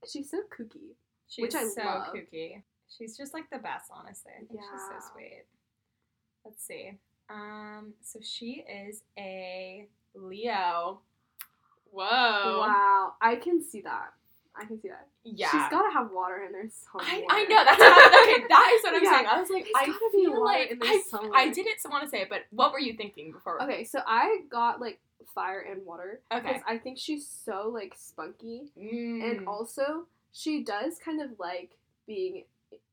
She's 0.08 0.32
so 0.32 0.42
kooky. 0.50 0.96
She's 1.28 1.44
Which 1.44 1.56
I 1.56 1.68
so 1.68 1.84
love. 1.84 2.14
kooky. 2.14 2.64
She's 2.98 3.16
just 3.18 3.34
like 3.34 3.50
the 3.52 3.60
best, 3.60 3.90
honestly. 3.94 4.32
I 4.36 4.40
think 4.46 4.62
she's 4.62 4.70
Yeah. 4.72 5.00
so 5.00 5.08
sweet. 5.14 5.44
Let's 6.46 6.64
see. 6.64 6.98
Um, 7.30 7.94
so 8.02 8.20
she 8.22 8.66
is 8.68 9.04
a 9.18 9.88
Leo. 10.16 11.02
Whoa. 11.92 12.60
Wow, 12.60 13.14
I 13.22 13.36
can 13.36 13.62
see 13.64 13.82
that. 13.82 14.14
I 14.56 14.66
can 14.66 14.80
see 14.82 14.90
that. 14.90 15.08
Yeah. 15.24 15.50
She's 15.52 15.62
gotta 15.70 15.92
have 15.94 16.12
water 16.12 16.44
in 16.46 16.52
there 16.52 16.68
somewhere. 16.70 17.08
I, 17.10 17.26
I 17.30 17.44
know 17.46 17.64
that's 17.64 17.80
what, 17.80 18.24
okay. 18.30 18.48
That 18.50 18.72
is 18.76 18.84
what 18.84 18.96
I'm 18.96 19.04
Yeah. 19.04 19.12
saying. 19.16 19.28
I 19.28 19.40
was 19.40 19.50
like, 19.50 19.64
There's 19.64 19.76
I 19.76 19.86
gotta 19.88 20.10
be 20.12 20.22
feel 20.24 20.32
water 20.32 20.44
like 20.46 20.72
in 20.72 20.80
there 20.80 20.90
I, 20.90 21.02
somewhere. 21.08 21.32
I 21.40 21.50
didn't 21.50 21.78
want 21.90 22.04
to 22.04 22.10
say 22.10 22.22
it, 22.22 22.30
but 22.30 22.42
what 22.52 22.72
were 22.74 22.80
you 22.80 22.94
thinking 22.94 23.32
before? 23.32 23.62
Okay, 23.64 23.84
so 23.84 24.00
I 24.06 24.40
got 24.50 24.82
like 24.82 25.00
fire 25.34 25.62
and 25.62 25.86
water 25.86 26.20
Okay. 26.32 26.42
because 26.42 26.62
I 26.68 26.78
think 26.78 26.98
she's 26.98 27.28
so 27.28 27.70
like 27.74 27.94
spunky, 27.96 28.72
Mm. 28.78 29.24
and 29.32 29.48
also 29.48 30.06
she 30.32 30.64
does 30.64 30.98
kind 31.04 31.22
of 31.22 31.40
like 31.40 31.72
being 32.06 32.44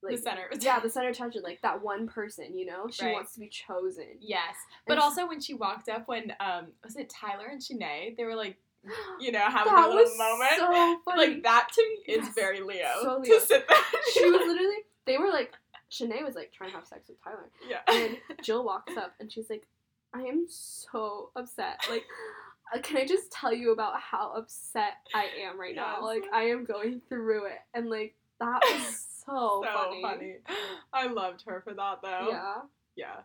like 0.03 0.17
the 0.17 0.23
center. 0.23 0.49
Yeah, 0.61 0.81
the 0.81 0.91
center 0.91 1.09
attention, 1.09 1.43
like 1.43 1.61
that 1.63 1.83
one 1.83 2.07
person, 2.07 2.57
you 2.57 2.67
know, 2.67 2.89
she 2.91 3.05
Right. 3.07 3.15
wants 3.15 3.35
to 3.35 3.41
be 3.41 3.49
chosen. 3.49 4.05
Yes, 4.21 4.55
but 4.87 4.95
And 4.95 5.01
also 5.03 5.27
when 5.27 5.41
she 5.41 5.55
walked 5.55 5.89
up, 5.89 6.07
when 6.09 6.33
um, 6.41 6.69
was 6.85 6.97
it 6.97 7.09
Tyler 7.11 7.47
and 7.47 7.61
Shanae? 7.61 8.17
They 8.17 8.25
were 8.25 8.35
like, 8.37 8.57
you 9.21 9.33
know, 9.33 9.41
having 9.49 9.73
that 9.75 9.87
a 9.87 9.89
little 9.89 10.03
was 10.05 10.19
moment. 10.19 10.51
so 10.59 11.01
funny. 11.05 11.35
Like 11.35 11.43
that 11.43 11.69
to 11.73 11.83
me 11.83 12.15
is 12.15 12.25
Yes. 12.27 12.35
very 12.35 12.61
Leo. 12.61 12.89
So 13.03 13.23
To 13.23 13.41
sit 13.41 13.67
there. 13.69 13.79
she 14.13 14.25
was 14.31 14.41
literally. 14.47 14.77
They 15.07 15.19
were 15.19 15.31
like, 15.31 15.53
Shanae 15.91 16.25
was 16.25 16.35
like 16.35 16.53
trying 16.53 16.71
to 16.71 16.77
have 16.77 16.87
sex 16.87 17.09
with 17.09 17.23
Tyler, 17.23 17.49
yeah. 17.69 17.81
and 17.89 18.17
Jill 18.43 18.65
walks 18.65 18.97
up 18.97 19.15
and 19.21 19.31
she's 19.31 19.49
like, 19.49 19.67
"I 20.13 20.23
am 20.23 20.47
so 20.49 21.31
upset. 21.37 21.79
Like, 21.89 22.05
uh, 22.75 22.81
can 22.81 22.97
I 22.97 23.07
just 23.07 23.31
tell 23.31 23.53
you 23.53 23.71
about 23.73 24.01
how 24.01 24.33
upset 24.37 24.95
I 25.15 25.27
am 25.45 25.61
right 25.61 25.77
now? 25.77 26.03
Like, 26.03 26.25
I 26.33 26.47
am 26.47 26.65
going 26.65 27.01
through 27.09 27.45
it, 27.47 27.59
and 27.73 27.89
like 27.89 28.17
that 28.41 28.61
was 28.65 29.16
so, 29.27 29.63
so 29.65 30.01
funny. 30.03 30.37
I 30.93 31.07
loved 31.09 31.43
her 31.47 31.61
for 31.63 31.75
that 31.75 31.99
though. 32.03 32.29
Yeah, 32.31 32.55
Yeah. 32.95 33.17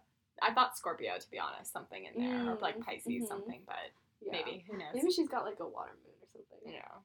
I 0.41 0.53
thought 0.53 0.77
Scorpio 0.77 1.13
to 1.19 1.29
be 1.31 1.37
honest, 1.39 1.71
something 1.71 2.03
in 2.05 2.23
there, 2.23 2.51
or 2.51 2.57
like 2.61 2.77
Mm, 2.79 2.85
Pisces, 2.85 3.23
mhm. 3.23 3.27
something, 3.27 3.61
but 3.65 3.75
yeah. 4.21 4.31
maybe 4.31 4.65
who 4.69 4.77
knows? 4.77 4.87
Maybe 4.95 5.11
she's 5.11 5.29
got 5.29 5.45
like 5.45 5.59
a 5.59 5.67
water 5.67 5.91
moon 6.03 6.15
or 6.21 6.27
something. 6.33 6.73
you 6.73 6.79
know, 6.79 6.97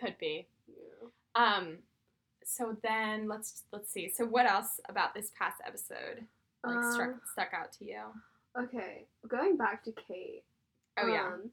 could 0.00 0.18
be. 0.18 0.46
Yeah. 0.66 1.08
Um, 1.34 1.78
so 2.44 2.76
then 2.82 3.28
let's 3.28 3.62
let's 3.72 3.90
see. 3.92 4.08
So 4.08 4.24
what 4.26 4.46
else 4.46 4.80
about 4.88 5.14
this 5.14 5.30
past 5.38 5.60
episode 5.66 6.24
like 6.64 6.84
struck 6.92 7.08
Um, 7.10 7.20
stuck 7.32 7.52
out 7.54 7.72
to 7.74 7.84
you? 7.84 8.00
Okay, 8.58 9.06
going 9.28 9.56
back 9.56 9.84
to 9.84 9.92
Kate. 9.92 10.42
Oh 10.98 11.06
yeah. 11.06 11.26
um, 11.34 11.50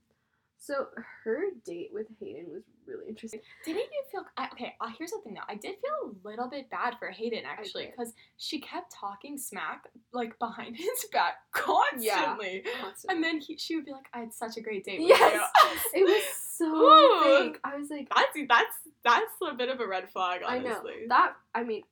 So 0.58 0.88
her 1.24 1.44
date 1.66 1.92
with 1.94 2.08
Hayden 2.20 2.48
was 2.52 2.64
really 2.90 3.08
interesting. 3.08 3.40
Didn't 3.64 3.84
you 3.84 4.04
feel 4.12 4.26
I, 4.38 4.48
okay? 4.54 4.76
Uh, 4.82 4.88
here's 4.98 5.12
the 5.12 5.20
thing 5.24 5.36
though. 5.36 5.42
I 5.48 5.56
did 5.56 5.76
feel 5.80 6.12
a 6.12 6.28
little 6.28 6.50
bit 6.50 6.70
bad 6.70 6.96
for 7.00 7.08
Hayden 7.10 7.44
actually 7.46 7.86
because 7.88 8.14
she 8.38 8.60
kept 8.60 8.92
talking 8.94 9.38
smack 9.38 9.88
like 10.12 10.38
behind 10.40 10.76
his 10.78 11.06
back 11.14 11.36
constantly, 11.52 12.64
yeah, 12.66 12.72
Constantly. 12.82 13.16
and 13.16 13.24
then 13.24 13.40
he, 13.40 13.58
she 13.58 13.76
would 13.76 13.86
be 13.86 13.92
like, 13.92 14.08
"I 14.14 14.20
had 14.20 14.34
such 14.34 14.58
a 14.58 14.62
great 14.62 14.84
date 14.84 15.00
with 15.00 15.10
Yes! 15.10 15.50
you." 15.64 15.72
it 16.02 16.04
was 16.04 16.24
so 16.58 16.66
Ooh. 16.66 17.24
fake. 17.52 17.60
I 17.64 17.78
was 17.78 17.90
like, 17.90 18.10
That's 18.14 18.34
that's 18.50 18.76
that's 19.06 19.52
a 19.52 19.56
bit 19.56 19.70
of 19.70 19.80
a 19.80 19.88
red 19.88 20.10
flag, 20.10 20.42
I 20.46 20.60
know 20.60 20.72
honestly. 20.72 20.94
that. 21.08 21.34
I 21.56 21.64
mean, 21.64 21.84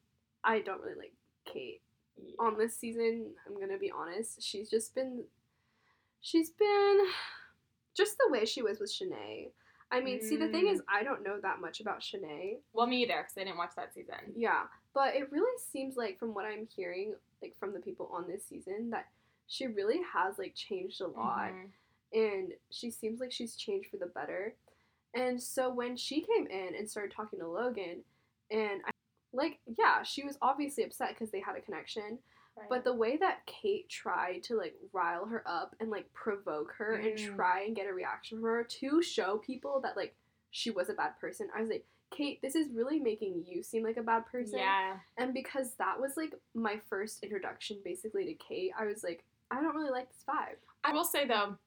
I 0.43 0.59
don't 0.59 0.81
really 0.81 0.97
like 0.97 1.13
Kate 1.45 1.81
Yeah. 2.17 2.33
on 2.39 2.57
this 2.57 2.75
season. 2.77 3.31
I'm 3.45 3.59
gonna 3.59 3.77
be 3.77 3.91
honest. 3.91 4.41
She's 4.43 4.69
just 4.69 4.93
been, 4.95 5.23
she's 6.21 6.49
been, 6.49 6.99
just 7.95 8.17
the 8.17 8.31
way 8.31 8.45
she 8.45 8.61
was 8.61 8.79
with 8.79 8.91
Shanae. 8.91 9.49
I 9.91 10.01
mean, 10.01 10.21
see, 10.21 10.35
the 10.35 10.49
thing 10.49 10.65
Mm. 10.65 10.73
is, 10.73 10.81
I 10.87 11.03
don't 11.03 11.23
know 11.23 11.39
that 11.39 11.61
much 11.61 11.79
about 11.79 12.01
Shanae. 12.01 12.59
well, 12.73 12.87
me 12.87 13.03
either, 13.03 13.21
because 13.21 13.37
I 13.37 13.43
didn't 13.45 13.57
watch 13.57 13.73
that 13.75 13.93
season. 13.93 14.33
Yeah, 14.35 14.67
but 14.93 15.15
it 15.15 15.31
really 15.31 15.57
seems 15.59 15.95
like, 15.95 16.19
from 16.19 16.33
what 16.33 16.45
I'm 16.45 16.65
hearing, 16.67 17.15
like 17.41 17.55
from 17.57 17.73
the 17.73 17.79
people 17.79 18.07
on 18.11 18.27
this 18.27 18.43
season, 18.45 18.89
that 18.89 19.07
she 19.47 19.67
really 19.67 20.01
has 20.13 20.37
like 20.37 20.53
changed 20.55 20.99
a 21.01 21.07
lot. 21.07 21.51
Mhm. 21.51 21.71
and 22.13 22.53
she 22.69 22.89
seems 22.89 23.19
like 23.19 23.31
she's 23.33 23.55
changed 23.57 23.89
for 23.89 23.97
the 23.97 24.05
better. 24.07 24.55
And 25.13 25.41
so 25.43 25.69
when 25.69 25.97
she 25.97 26.21
came 26.21 26.47
in 26.47 26.73
and 26.75 26.89
started 26.89 27.11
talking 27.11 27.39
to 27.39 27.47
Logan, 27.47 28.03
and 28.49 28.81
I, 28.85 28.91
like, 29.33 29.59
yeah, 29.65 30.03
she 30.03 30.23
was 30.23 30.37
obviously 30.41 30.83
upset 30.85 31.09
because 31.09 31.31
they 31.31 31.41
had 31.41 31.57
a 31.57 31.61
connection. 31.61 32.19
Right. 32.57 32.69
But 32.69 32.83
the 32.83 32.93
way 32.93 33.17
that 33.17 33.45
Kate 33.45 33.87
tried 33.87 34.43
to 34.43 34.55
like 34.55 34.75
rile 34.91 35.25
her 35.27 35.43
up 35.45 35.75
and 35.79 35.89
like 35.91 36.11
provoke 36.13 36.73
her 36.77 36.93
and 36.95 37.17
Mm. 37.17 37.35
try 37.35 37.61
and 37.63 37.75
get 37.75 37.87
a 37.87 37.93
reaction 37.93 38.39
from 38.39 38.45
her 38.49 38.63
to 38.63 39.01
show 39.01 39.37
people 39.37 39.79
that 39.81 39.95
like 39.95 40.15
she 40.51 40.71
was 40.71 40.89
a 40.89 40.93
bad 40.93 41.19
person, 41.19 41.49
I 41.55 41.61
was 41.61 41.69
like, 41.69 41.85
Kate, 42.09 42.41
this 42.41 42.55
is 42.55 42.69
really 42.73 42.99
making 42.99 43.43
you 43.45 43.61
seem 43.61 43.83
like 43.83 43.97
a 43.97 44.01
bad 44.01 44.25
person. 44.25 44.59
yeah, 44.59 44.97
And 45.17 45.33
because 45.33 45.75
that 45.75 45.99
was 45.99 46.17
like 46.17 46.33
my 46.55 46.79
first 46.89 47.21
introduction 47.23 47.77
basically 47.83 48.25
to 48.25 48.33
Kate, 48.33 48.71
I 48.79 48.85
was 48.85 49.03
like, 49.03 49.23
I 49.51 49.61
don't 49.61 49.75
really 49.75 49.91
like 49.91 50.09
this 50.09 50.23
vibe. 50.27 50.55
I 50.83 50.93
will 50.93 51.03
say 51.03 51.27
though, 51.27 51.57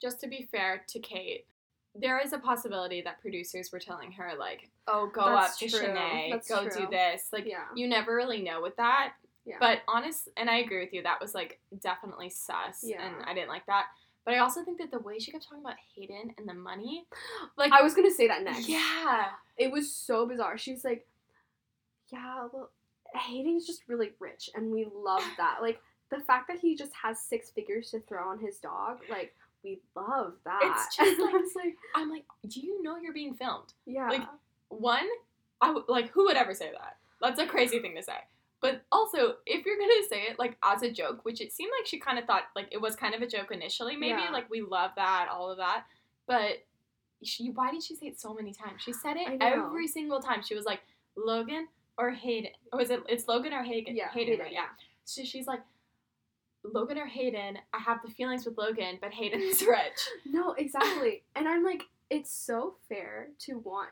just 0.00 0.20
to 0.20 0.26
be 0.28 0.48
fair 0.50 0.82
to 0.88 0.98
Kate, 0.98 1.46
there 1.94 2.18
is 2.18 2.32
a 2.32 2.38
possibility 2.38 3.00
that 3.02 3.20
producers 3.20 3.70
were 3.72 3.78
telling 3.78 4.12
her 4.12 4.32
like, 4.38 4.68
"Oh, 4.86 5.06
go 5.12 5.24
That's 5.24 5.52
up 5.54 5.58
to 5.60 5.68
true. 5.68 5.80
Shanae, 5.88 6.30
That's 6.30 6.48
go 6.48 6.68
true. 6.68 6.82
do 6.84 6.86
this." 6.90 7.28
Like, 7.32 7.46
yeah. 7.46 7.64
you 7.74 7.88
never 7.88 8.14
really 8.14 8.42
know 8.42 8.60
with 8.60 8.76
that. 8.76 9.14
Yeah. 9.46 9.56
But 9.60 9.82
honest, 9.88 10.28
and 10.36 10.50
I 10.50 10.56
agree 10.58 10.80
with 10.80 10.92
you, 10.92 11.02
that 11.04 11.20
was 11.20 11.34
like 11.34 11.60
definitely 11.80 12.30
sus, 12.30 12.82
Yeah. 12.82 13.06
and 13.06 13.14
I 13.24 13.32
didn't 13.32 13.48
like 13.48 13.64
that. 13.66 13.86
But 14.24 14.34
I 14.34 14.38
also 14.38 14.64
think 14.64 14.78
that 14.78 14.90
the 14.90 14.98
way 14.98 15.20
she 15.20 15.30
kept 15.30 15.44
talking 15.44 15.62
about 15.64 15.76
Hayden 15.94 16.34
and 16.36 16.48
the 16.48 16.54
money, 16.54 17.06
like, 17.56 17.72
I 17.72 17.82
was 17.82 17.94
gonna 17.94 18.10
say 18.10 18.26
that 18.28 18.42
next. 18.42 18.68
yeah, 18.68 19.26
It 19.56 19.70
was 19.70 19.92
so 19.92 20.26
bizarre. 20.26 20.58
She 20.58 20.72
was 20.72 20.84
like, 20.84 21.06
Yeah, 22.12 22.48
well, 22.52 22.70
Hayden's 23.14 23.66
just 23.66 23.82
really 23.88 24.10
rich, 24.20 24.50
and 24.54 24.70
we 24.72 24.86
love 24.94 25.22
that. 25.38 25.58
Like 25.62 25.80
the 26.10 26.20
fact 26.20 26.48
that 26.48 26.58
he 26.58 26.74
just 26.76 26.92
has 27.02 27.20
six 27.20 27.50
figures 27.50 27.90
to 27.90 28.00
throw 28.00 28.28
on 28.28 28.38
his 28.38 28.58
dog, 28.58 28.98
like 29.10 29.34
we 29.64 29.80
love 29.94 30.34
that. 30.44 30.60
It's 30.62 30.96
just 30.96 31.20
like, 31.20 31.34
I 31.34 31.36
was 31.38 31.52
like, 31.56 31.74
I'm 31.94 32.10
like, 32.10 32.24
do 32.48 32.60
you 32.60 32.82
know 32.82 32.96
you're 32.96 33.12
being 33.12 33.34
filmed? 33.34 33.72
yeah, 33.86 34.08
Like, 34.08 34.22
One, 34.68 35.06
I 35.60 35.68
w- 35.68 35.86
like 35.88 36.10
who 36.10 36.24
would 36.26 36.36
ever 36.36 36.54
say 36.54 36.70
that? 36.72 36.96
That's 37.20 37.40
a 37.40 37.46
crazy 37.46 37.78
thing 37.80 37.94
to 37.96 38.02
say. 38.02 38.18
But 38.60 38.82
also, 38.90 39.34
if 39.44 39.66
you're 39.66 39.78
gonna 39.78 39.92
say 40.08 40.22
it 40.30 40.38
like 40.38 40.56
as 40.62 40.82
a 40.82 40.90
joke, 40.90 41.24
which 41.24 41.40
it 41.40 41.52
seemed 41.52 41.70
like 41.78 41.86
she 41.86 41.98
kind 41.98 42.18
of 42.18 42.24
thought 42.24 42.44
like 42.54 42.68
it 42.72 42.80
was 42.80 42.96
kind 42.96 43.14
of 43.14 43.22
a 43.22 43.26
joke 43.26 43.50
initially, 43.52 43.96
maybe 43.96 44.20
Yeah. 44.22 44.30
like 44.30 44.48
we 44.50 44.62
love 44.62 44.92
that, 44.96 45.28
all 45.30 45.50
of 45.50 45.58
that, 45.58 45.84
but 46.26 46.64
she 47.22 47.50
why 47.50 47.70
did 47.70 47.82
she 47.82 47.94
say 47.94 48.06
it 48.06 48.18
so 48.20 48.34
many 48.34 48.52
times? 48.52 48.82
She 48.82 48.92
said 48.92 49.16
it 49.16 49.38
every 49.40 49.86
single 49.88 50.20
time. 50.20 50.42
She 50.42 50.54
was 50.54 50.64
like 50.64 50.80
Logan 51.16 51.68
or 51.98 52.10
Hayden, 52.10 52.50
or 52.72 52.78
was 52.78 52.90
it? 52.90 53.00
It's 53.08 53.26
Logan 53.28 53.52
or 53.52 53.62
Hagen? 53.62 53.94
Yeah, 53.96 54.08
Hayden, 54.10 54.32
Hayden, 54.32 54.44
right? 54.46 54.52
Yeah. 54.52 54.66
So 55.04 55.22
she's 55.24 55.46
like. 55.46 55.60
Logan 56.72 56.98
or 56.98 57.06
Hayden, 57.06 57.58
I 57.72 57.78
have 57.78 57.98
the 58.04 58.10
feelings 58.10 58.44
with 58.44 58.58
Logan, 58.58 58.98
but 59.00 59.12
Hayden's 59.12 59.62
rich. 59.62 60.00
no, 60.26 60.52
exactly. 60.54 61.22
and 61.36 61.46
I'm 61.46 61.62
like, 61.62 61.84
it's 62.10 62.28
so 62.34 62.74
fair 62.88 63.28
to 63.40 63.58
want 63.58 63.90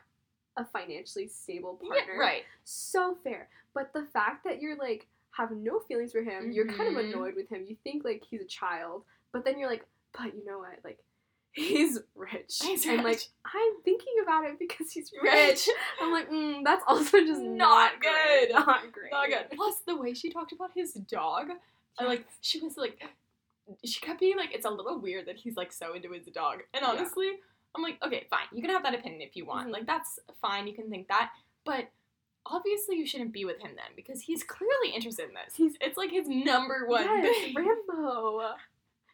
a 0.57 0.65
financially 0.65 1.27
stable 1.29 1.75
partner. 1.81 2.15
Yeah, 2.15 2.19
right. 2.19 2.43
so 2.65 3.17
fair. 3.23 3.47
But 3.75 3.93
the 3.93 4.05
fact 4.05 4.43
that 4.45 4.59
you're 4.61 4.75
like 4.77 5.07
have 5.31 5.51
no 5.51 5.79
feelings 5.79 6.13
for 6.13 6.23
him, 6.23 6.51
you're 6.51 6.65
kind 6.65 6.89
of 6.89 6.95
Mhm. 6.95 7.09
annoyed 7.09 7.35
with 7.35 7.49
him. 7.49 7.65
You 7.67 7.75
think 7.83 8.03
like 8.03 8.23
he's 8.27 8.41
a 8.41 8.45
child, 8.45 9.03
but 9.33 9.43
then 9.45 9.59
you're 9.59 9.69
like, 9.69 9.85
but 10.17 10.33
you 10.33 10.43
know 10.45 10.59
what? 10.59 10.79
Like 10.83 10.97
he's 11.51 11.99
rich. 12.15 12.59
He's 12.61 12.85
and 12.85 13.03
like. 13.03 13.21
I'm 13.45 13.81
thinking 13.83 14.13
about 14.23 14.45
it 14.45 14.57
because 14.57 14.91
he's 14.91 15.11
rich. 15.21 15.23
Rich. 15.33 15.69
I'm 16.01 16.11
like, 16.11 16.29
mm, 16.29 16.63
that's 16.63 16.83
also 16.87 17.19
just 17.19 17.41
Not 17.41 17.93
not, 17.93 17.99
great. 18.01 18.47
good. 18.47 18.51
Not 18.65 18.91
great. 18.91 19.11
Not 19.11 19.27
good. 19.29 19.49
Plus, 19.55 19.75
the 19.85 19.95
way 19.97 20.13
she 20.13 20.29
talked 20.31 20.51
about 20.53 20.71
his 20.73 20.93
dog, 20.93 21.49
I 21.99 22.05
like 22.05 22.25
she 22.41 22.59
was 22.61 22.77
like, 22.77 23.01
she 23.83 23.99
kept 23.99 24.19
being 24.19 24.37
like, 24.37 24.53
it's 24.53 24.65
a 24.65 24.69
little 24.69 24.99
weird 24.99 25.25
that 25.27 25.35
he's 25.37 25.55
like 25.57 25.71
so 25.73 25.93
into 25.95 26.11
his 26.11 26.25
dog. 26.27 26.59
And 26.73 26.81
Yeah. 26.83 26.89
honestly, 26.91 27.31
I'm 27.75 27.81
like, 27.83 27.97
okay, 28.05 28.25
fine, 28.29 28.47
you 28.53 28.61
can 28.61 28.71
have 28.71 28.83
that 28.83 28.93
opinion 28.95 29.21
if 29.21 29.35
you 29.35 29.45
want. 29.45 29.67
Mhm. 29.67 29.71
Like 29.73 29.85
that's 29.85 30.19
fine, 30.41 30.65
you 30.67 30.73
can 30.73 30.89
think 30.89 31.07
that, 31.09 31.31
but 31.65 31.89
obviously 32.45 32.97
you 32.97 33.05
shouldn't 33.07 33.31
be 33.31 33.45
with 33.45 33.59
him 33.59 33.71
then 33.75 33.91
because 33.95 34.21
he's 34.21 34.43
clearly 34.43 34.89
interested 34.93 35.27
in 35.29 35.33
this. 35.33 35.55
He's- 35.55 35.75
it's 35.81 35.97
like 35.97 36.11
his 36.11 36.27
number 36.27 36.85
one 36.87 37.03
Yes, 37.03 37.35
thing. 37.45 37.55
Rambo. 37.55 38.53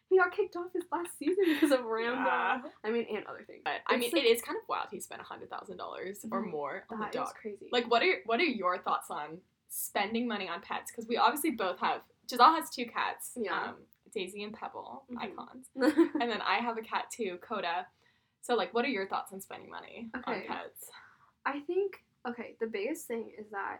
He 0.08 0.18
got 0.18 0.32
kicked 0.32 0.56
off 0.56 0.70
his 0.74 0.84
last 0.92 1.18
season 1.18 1.44
because 1.46 1.70
of 1.70 1.84
Rambo. 1.86 2.18
Yeah. 2.28 2.60
I 2.84 2.90
mean, 2.90 3.06
and 3.16 3.24
other 3.26 3.44
things. 3.46 3.62
But 3.64 3.80
I 3.86 3.96
mean, 3.96 4.10
like- 4.12 4.22
it 4.24 4.26
is 4.26 4.42
kind 4.42 4.58
of 4.58 4.68
wild. 4.68 4.88
He 4.90 5.00
spent 5.00 5.22
hundred 5.22 5.48
thousand 5.48 5.78
dollars 5.78 6.24
or 6.30 6.42
Mhm. 6.44 6.50
more 6.50 6.84
on 6.90 6.98
the 7.00 7.06
dog. 7.06 7.34
crazy. 7.34 7.68
Like, 7.72 7.90
what 7.90 8.02
are 8.02 8.20
what 8.26 8.38
are 8.40 8.44
your 8.44 8.76
thoughts 8.78 9.10
on 9.10 9.40
spending 9.68 10.28
money 10.28 10.48
on 10.48 10.60
pets? 10.60 10.90
Because 10.90 11.06
we 11.06 11.16
obviously 11.16 11.50
both 11.52 11.78
have. 11.78 12.02
Gisele 12.28 12.52
has 12.54 12.68
two 12.70 12.84
cats. 12.86 13.32
Yeah. 13.40 13.68
Um, 13.70 13.76
Daisy 14.12 14.42
and 14.42 14.52
Pebble, 14.52 15.04
Mhm. 15.10 15.18
icons, 15.22 15.70
and 16.20 16.30
then 16.30 16.42
I 16.42 16.56
have 16.58 16.76
a 16.76 16.82
cat 16.82 17.10
too, 17.10 17.38
Coda. 17.40 17.86
So, 18.42 18.54
like, 18.54 18.74
what 18.74 18.84
are 18.84 18.88
your 18.88 19.06
thoughts 19.06 19.32
on 19.32 19.40
spending 19.40 19.70
money 19.70 20.10
on 20.12 20.20
Okay. 20.20 20.46
pets? 20.46 20.90
I 21.46 21.60
think 21.60 22.04
okay, 22.28 22.54
the 22.60 22.66
biggest 22.66 23.06
thing 23.06 23.30
is 23.38 23.46
that 23.50 23.78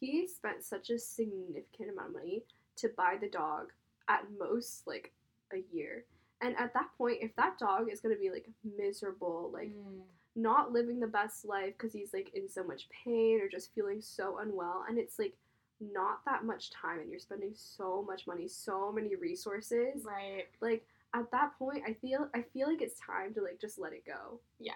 he 0.00 0.26
spent 0.26 0.62
such 0.64 0.90
a 0.90 0.98
significant 0.98 1.90
amount 1.92 2.08
of 2.08 2.14
money 2.14 2.44
to 2.76 2.88
buy 2.96 3.16
the 3.20 3.28
dog 3.28 3.72
at 4.08 4.24
most 4.38 4.86
like 4.86 5.12
a 5.52 5.62
year. 5.72 6.04
And 6.40 6.56
at 6.58 6.74
that 6.74 6.88
point, 6.98 7.18
if 7.22 7.34
that 7.36 7.58
dog 7.58 7.90
is 7.90 8.00
gonna 8.00 8.16
be 8.16 8.30
like 8.30 8.48
miserable, 8.76 9.50
like 9.52 9.70
Mm. 9.74 10.02
not 10.36 10.72
living 10.72 10.98
the 11.00 11.06
best 11.06 11.44
life 11.44 11.74
because 11.78 11.92
he's 11.92 12.12
like 12.12 12.34
in 12.34 12.48
so 12.48 12.64
much 12.64 12.88
pain 12.90 13.40
or 13.40 13.48
just 13.48 13.72
feeling 13.74 14.00
so 14.02 14.38
unwell, 14.38 14.84
and 14.88 14.98
it's 14.98 15.18
like 15.18 15.36
not 15.80 16.24
that 16.24 16.44
much 16.44 16.70
time, 16.70 17.00
and 17.00 17.10
you're 17.10 17.20
spending 17.20 17.52
so 17.54 18.02
much 18.02 18.26
money, 18.26 18.48
so 18.48 18.90
many 18.92 19.14
resources, 19.14 20.04
right. 20.04 20.46
like 20.60 20.86
at 21.14 21.30
that 21.30 21.56
point, 21.58 21.84
I 21.86 21.92
feel 21.94 22.28
I 22.34 22.42
feel 22.42 22.66
like 22.68 22.82
it's 22.82 22.98
time 22.98 23.32
to 23.34 23.40
like 23.42 23.60
just 23.60 23.78
let 23.78 23.92
it 23.92 24.04
go. 24.04 24.40
Yeah. 24.58 24.72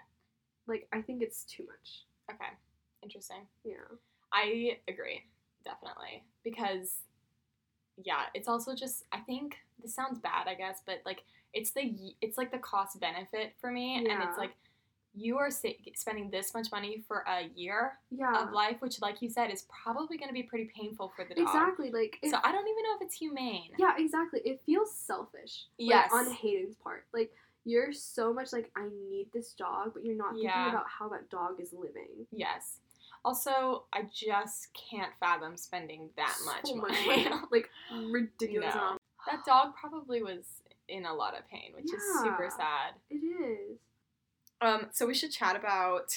Like 0.66 0.86
I 0.92 1.02
think 1.02 1.22
it's 1.22 1.44
too 1.44 1.66
much. 1.66 2.06
Okay. 2.30 2.52
Interesting. 3.02 3.46
Yeah. 3.64 3.74
I 4.32 4.78
agree, 4.88 5.22
definitely. 5.64 6.22
Because, 6.44 6.96
yeah, 8.02 8.22
it's 8.34 8.48
also 8.48 8.74
just, 8.74 9.04
I 9.12 9.18
think, 9.18 9.56
this 9.82 9.94
sounds 9.94 10.18
bad, 10.18 10.46
I 10.48 10.54
guess, 10.54 10.82
but 10.84 11.00
like, 11.06 11.22
it's 11.54 11.70
the, 11.70 12.14
it's 12.20 12.36
like 12.36 12.50
the 12.52 12.58
cost 12.58 13.00
benefit 13.00 13.54
for 13.60 13.70
me. 13.70 13.96
And 13.96 14.06
it's 14.22 14.36
like, 14.36 14.52
you 15.14 15.38
are 15.38 15.50
sa- 15.50 15.68
spending 15.94 16.30
this 16.30 16.52
much 16.52 16.70
money 16.70 17.02
for 17.08 17.24
a 17.26 17.48
year 17.56 17.92
Yeah. 18.10 18.42
of 18.44 18.52
life, 18.52 18.76
which, 18.80 19.00
like 19.00 19.22
you 19.22 19.30
said, 19.30 19.50
is 19.50 19.64
probably 19.82 20.18
going 20.18 20.28
to 20.28 20.34
be 20.34 20.42
pretty 20.42 20.70
painful 20.76 21.12
for 21.16 21.24
the 21.24 21.34
dog. 21.34 21.46
Exactly. 21.46 21.90
Like 21.90 22.18
it, 22.22 22.30
So 22.30 22.38
I 22.44 22.52
don't 22.52 22.68
even 22.68 22.82
know 22.84 22.96
if 22.96 23.02
it's 23.02 23.14
humane. 23.16 23.70
yeah, 23.78 23.94
exactly. 23.98 24.40
It 24.44 24.60
feels 24.66 24.94
selfish. 24.94 25.64
like, 25.78 25.88
Yes. 25.88 26.10
on 26.12 26.30
Hayden's 26.30 26.76
part. 26.76 27.06
Like 27.14 27.32
you're 27.64 27.92
so 27.92 28.32
much 28.32 28.52
like 28.52 28.70
I 28.76 28.88
need 29.08 29.28
this 29.32 29.54
dog, 29.54 29.92
but 29.94 30.04
you're 30.04 30.14
not 30.16 30.34
Yeah. 30.36 30.52
thinking 30.52 30.74
about 30.74 30.86
how 30.88 31.08
that 31.08 31.30
dog 31.30 31.58
is 31.60 31.72
living. 31.72 32.26
Yes. 32.30 32.78
Also, 33.24 33.84
I 33.92 34.02
just 34.12 34.68
can't 34.90 35.12
fathom 35.20 35.56
spending 35.56 36.10
that 36.16 36.36
much 36.44 36.66
So 36.66 36.76
much 36.76 36.92
money. 37.06 37.24
money. 37.28 37.42
like 37.50 37.70
ridiculous 38.10 38.74
No. 38.74 38.80
amount. 38.80 39.02
that 39.30 39.44
dog 39.46 39.74
probably 39.80 40.22
was 40.22 40.44
in 40.88 41.04
a 41.06 41.12
lot 41.14 41.36
of 41.36 41.46
pain, 41.48 41.72
which 41.74 41.84
is 41.92 42.02
super 42.22 42.48
sad. 42.50 42.94
It 43.10 43.16
is. 43.16 43.78
Um, 44.60 44.86
so 44.92 45.06
we 45.06 45.14
should 45.14 45.30
chat 45.32 45.56
about. 45.56 46.10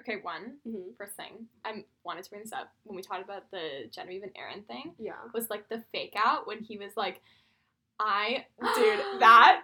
Okay, 0.00 0.16
one 0.22 0.54
Mm-hmm. 0.66 0.94
first 0.98 1.12
thing 1.12 1.46
I 1.64 1.84
wanted 2.02 2.24
to 2.24 2.30
bring 2.30 2.42
this 2.42 2.52
up 2.52 2.72
when 2.82 2.96
we 2.96 3.02
talked 3.02 3.22
about 3.22 3.50
the 3.52 3.88
Genevieve 3.92 4.24
and 4.24 4.32
Aaron 4.36 4.62
thing 4.62 4.94
Yeah. 4.98 5.12
was 5.32 5.48
like 5.48 5.68
the 5.68 5.84
fake 5.92 6.14
out 6.16 6.46
when 6.48 6.58
he 6.64 6.76
was 6.76 6.96
like, 6.96 7.20
"I, 8.00 8.46
dude, 8.74 9.00
that 9.20 9.62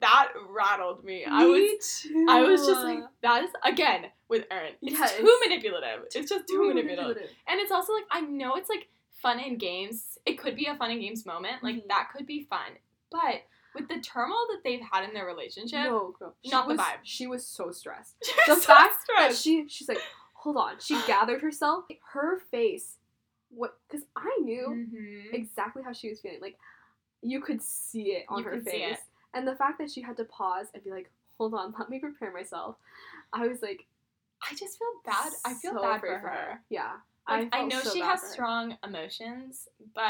that 0.00 0.28
rattled 0.48 1.04
me. 1.04 1.24
I 1.26 1.44
was 1.44 2.00
too. 2.02 2.26
I 2.28 2.42
was 2.42 2.66
just 2.66 2.82
like, 2.84 3.00
that 3.22 3.44
is 3.44 3.50
again 3.64 4.06
with 4.28 4.44
Aaron. 4.50 4.74
It's 4.82 4.98
Yes. 4.98 5.16
too 5.16 5.38
manipulative. 5.44 6.04
It's 6.14 6.14
just 6.30 6.46
too 6.48 6.54
Too 6.54 6.68
manipulative. 6.68 7.04
manipulative. 7.06 7.36
And 7.46 7.60
it's 7.60 7.72
also 7.72 7.92
like 7.92 8.04
I 8.10 8.20
know 8.22 8.54
it's 8.56 8.68
like 8.68 8.88
fun 9.22 9.38
and 9.40 9.58
games. 9.58 10.18
It 10.26 10.34
could 10.38 10.56
be 10.56 10.66
a 10.66 10.76
fun 10.76 10.90
and 10.90 11.00
games 11.00 11.24
moment. 11.26 11.62
Like 11.62 11.76
Mhm. 11.76 11.88
that 11.88 12.10
could 12.14 12.26
be 12.26 12.42
fun. 12.44 12.72
But 13.10 13.42
with 13.74 13.88
the 13.88 14.00
turmoil 14.00 14.46
that 14.50 14.62
they've 14.64 14.80
had 14.80 15.04
in 15.04 15.14
their 15.14 15.26
relationship, 15.26 15.84
No, 15.84 16.14
Not 16.46 16.66
the 16.68 16.74
was, 16.74 16.80
vibe. 16.80 16.98
She 17.02 17.26
was 17.26 17.46
so 17.46 17.70
stressed. 17.70 18.18
the 18.46 18.54
The 18.54 18.60
fact 18.60 18.94
that 18.94 19.02
stressed. 19.02 19.42
she 19.42 19.68
she's 19.68 19.88
like, 19.88 20.00
hold 20.34 20.56
on. 20.56 20.78
She 20.80 20.94
gathered 21.06 21.40
herself. 21.42 21.84
Her 22.12 22.38
face, 22.50 22.98
what? 23.50 23.78
Because 23.88 24.06
I 24.16 24.36
knew 24.42 24.68
Mhm. 24.68 25.32
exactly 25.34 25.82
how 25.82 25.92
she 25.92 26.08
was 26.08 26.20
feeling. 26.20 26.40
Like 26.40 26.58
you 27.22 27.40
could 27.40 27.62
see 27.62 28.12
it 28.12 28.26
on 28.28 28.38
You 28.42 28.44
her 28.50 28.60
face. 28.60 28.98
And 29.34 29.46
the 29.46 29.56
fact 29.56 29.78
that 29.78 29.90
she 29.90 30.00
had 30.00 30.16
to 30.18 30.24
pause 30.24 30.68
and 30.72 30.82
be 30.82 30.90
like, 30.90 31.10
"Hold 31.38 31.54
on, 31.54 31.74
let 31.78 31.90
me 31.90 31.98
prepare 31.98 32.30
myself." 32.32 32.76
I 33.32 33.46
was 33.46 33.60
like, 33.62 33.86
I 34.42 34.54
just 34.54 34.78
feel 34.78 34.88
bad. 35.04 35.32
I 35.44 35.54
feel 35.54 35.72
so 35.74 35.82
bad 35.82 36.00
for 36.00 36.06
afraid 36.14 36.20
her. 36.30 36.60
Yeah. 36.70 36.92
Like, 37.28 37.48
I, 37.52 37.58
felt 37.58 37.72
know 37.72 37.80
so 37.80 37.92
she 37.92 38.00
has 38.00 38.22
strong 38.22 38.76
emotions, 38.84 39.68
but 39.94 40.02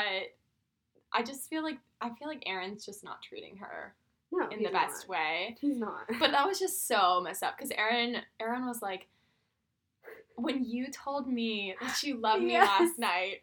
I 1.12 1.22
just 1.24 1.48
feel 1.48 1.62
like 1.62 1.78
I 2.00 2.10
feel 2.10 2.28
like 2.28 2.42
Aaron's 2.46 2.84
just 2.84 3.02
not 3.04 3.22
treating 3.22 3.56
her 3.56 3.94
no, 4.30 4.48
in 4.48 4.62
the 4.62 4.68
best 4.70 5.08
not. 5.08 5.08
way. 5.08 5.56
He's 5.60 5.78
not. 5.78 6.02
But 6.18 6.32
that 6.32 6.46
was 6.46 6.58
just 6.58 6.86
so 6.86 7.20
messed 7.22 7.42
up 7.42 7.56
because 7.56 7.70
Aaron 7.70 8.16
Aaron 8.38 8.66
was 8.66 8.82
like, 8.82 9.06
when 10.36 10.64
you 10.64 10.88
told 10.90 11.26
me 11.28 11.74
that 11.80 12.02
you 12.02 12.16
loved 12.18 12.42
me 12.42 12.52
Yes. 12.52 12.68
last 12.68 12.98
night, 12.98 13.40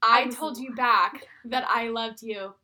I 0.00 0.22
I 0.22 0.28
told 0.28 0.58
you 0.58 0.74
back 0.76 1.24
that 1.46 1.64
I 1.68 1.88
loved 1.88 2.22
you, 2.22 2.54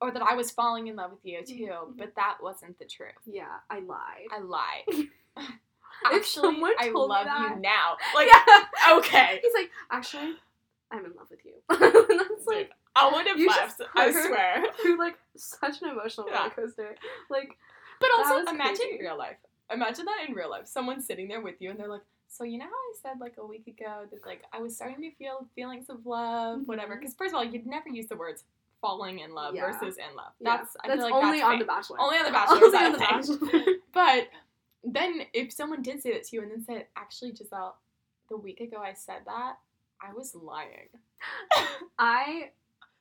or 0.00 0.10
that 0.10 0.22
I 0.22 0.34
was 0.34 0.50
falling 0.50 0.86
in 0.86 0.96
love 0.96 1.10
with 1.10 1.24
you 1.24 1.42
too. 1.46 1.94
But 1.98 2.14
that 2.16 2.38
wasn't 2.42 2.78
the 2.78 2.86
truth. 2.86 3.12
yeah, 3.26 3.56
I 3.68 3.80
lied. 3.80 4.28
I 4.32 4.38
lied. 4.38 5.08
Actually, 6.18 6.42
someone 6.42 6.72
I 6.78 6.90
love 6.90 7.26
you 7.26 7.60
now. 7.60 7.96
Like, 8.14 8.28
yeah. 8.28 8.96
okay. 8.98 9.40
He's 9.42 9.52
like, 9.54 9.70
actually, 9.90 10.34
I'm 10.90 11.04
in 11.04 11.12
love 11.16 11.28
with 11.30 11.40
you. 11.44 11.52
That's 11.68 12.46
like 12.46 12.70
I 12.96 13.10
would 13.12 13.26
have 13.26 13.38
left. 13.38 13.80
I 13.94 14.10
swear. 14.10 14.64
through 14.82 14.98
like 14.98 15.18
such 15.36 15.82
an 15.82 15.88
emotional 15.90 16.26
Yeah. 16.30 16.38
roller 16.38 16.50
coaster. 16.50 16.94
Like, 17.30 17.56
But 18.00 18.10
also, 18.16 18.38
imagine 18.50 18.76
crazy. 18.76 18.94
in 18.94 19.00
real 19.00 19.18
life. 19.18 19.36
Imagine 19.72 20.06
that 20.06 20.24
in 20.28 20.34
real 20.34 20.50
life. 20.50 20.66
Someone 20.66 21.00
sitting 21.02 21.28
there 21.28 21.40
with 21.40 21.56
you 21.60 21.70
and 21.70 21.78
they're 21.78 21.88
like, 21.88 22.00
so 22.30 22.44
you 22.44 22.58
know 22.58 22.64
how 22.64 22.70
I 22.70 22.92
said 23.02 23.20
like 23.20 23.34
a 23.38 23.46
week 23.46 23.66
ago 23.66 24.04
that 24.10 24.24
like 24.26 24.42
I 24.52 24.60
was 24.60 24.74
starting 24.76 25.00
to 25.02 25.10
feel 25.16 25.46
feelings 25.54 25.88
of 25.90 26.04
love, 26.06 26.62
whatever. 26.66 26.94
Mhm. 26.96 27.00
Because 27.00 27.14
first 27.14 27.32
of 27.34 27.36
all, 27.38 27.44
you'd 27.44 27.66
never 27.66 27.88
use 27.88 28.06
the 28.06 28.16
words 28.16 28.44
falling 28.80 29.18
in 29.20 29.34
love 29.34 29.54
Yeah. 29.54 29.66
versus 29.72 29.96
in 29.98 30.14
love. 30.16 30.32
yeah, 30.40 30.56
That's 30.58 30.76
I 30.84 30.88
that's 30.88 31.00
feel 31.00 31.10
like 31.10 31.14
only 31.24 31.38
that's 31.38 31.44
on 31.44 31.50
fake. 31.52 31.58
The 31.60 31.64
Bachelor. 31.66 32.00
Only 32.00 32.18
on 32.18 32.24
the 32.24 32.30
Bachelor. 32.30 32.64
Only 32.64 32.78
on 32.78 32.92
The. 32.92 32.98
Bachelor. 32.98 33.74
But 33.92 34.28
then 34.84 35.22
if 35.32 35.52
someone 35.52 35.82
did 35.82 36.02
say 36.02 36.12
that 36.12 36.24
to 36.24 36.36
you 36.36 36.42
and 36.42 36.50
then 36.50 36.64
said, 36.64 36.86
actually, 36.96 37.32
Gisele, 37.32 37.76
the 38.30 38.36
week 38.36 38.60
ago 38.60 38.78
I 38.78 38.92
said 38.94 39.20
that, 39.26 39.54
I 40.00 40.12
was 40.12 40.34
lying. 40.34 40.88
I 41.98 42.50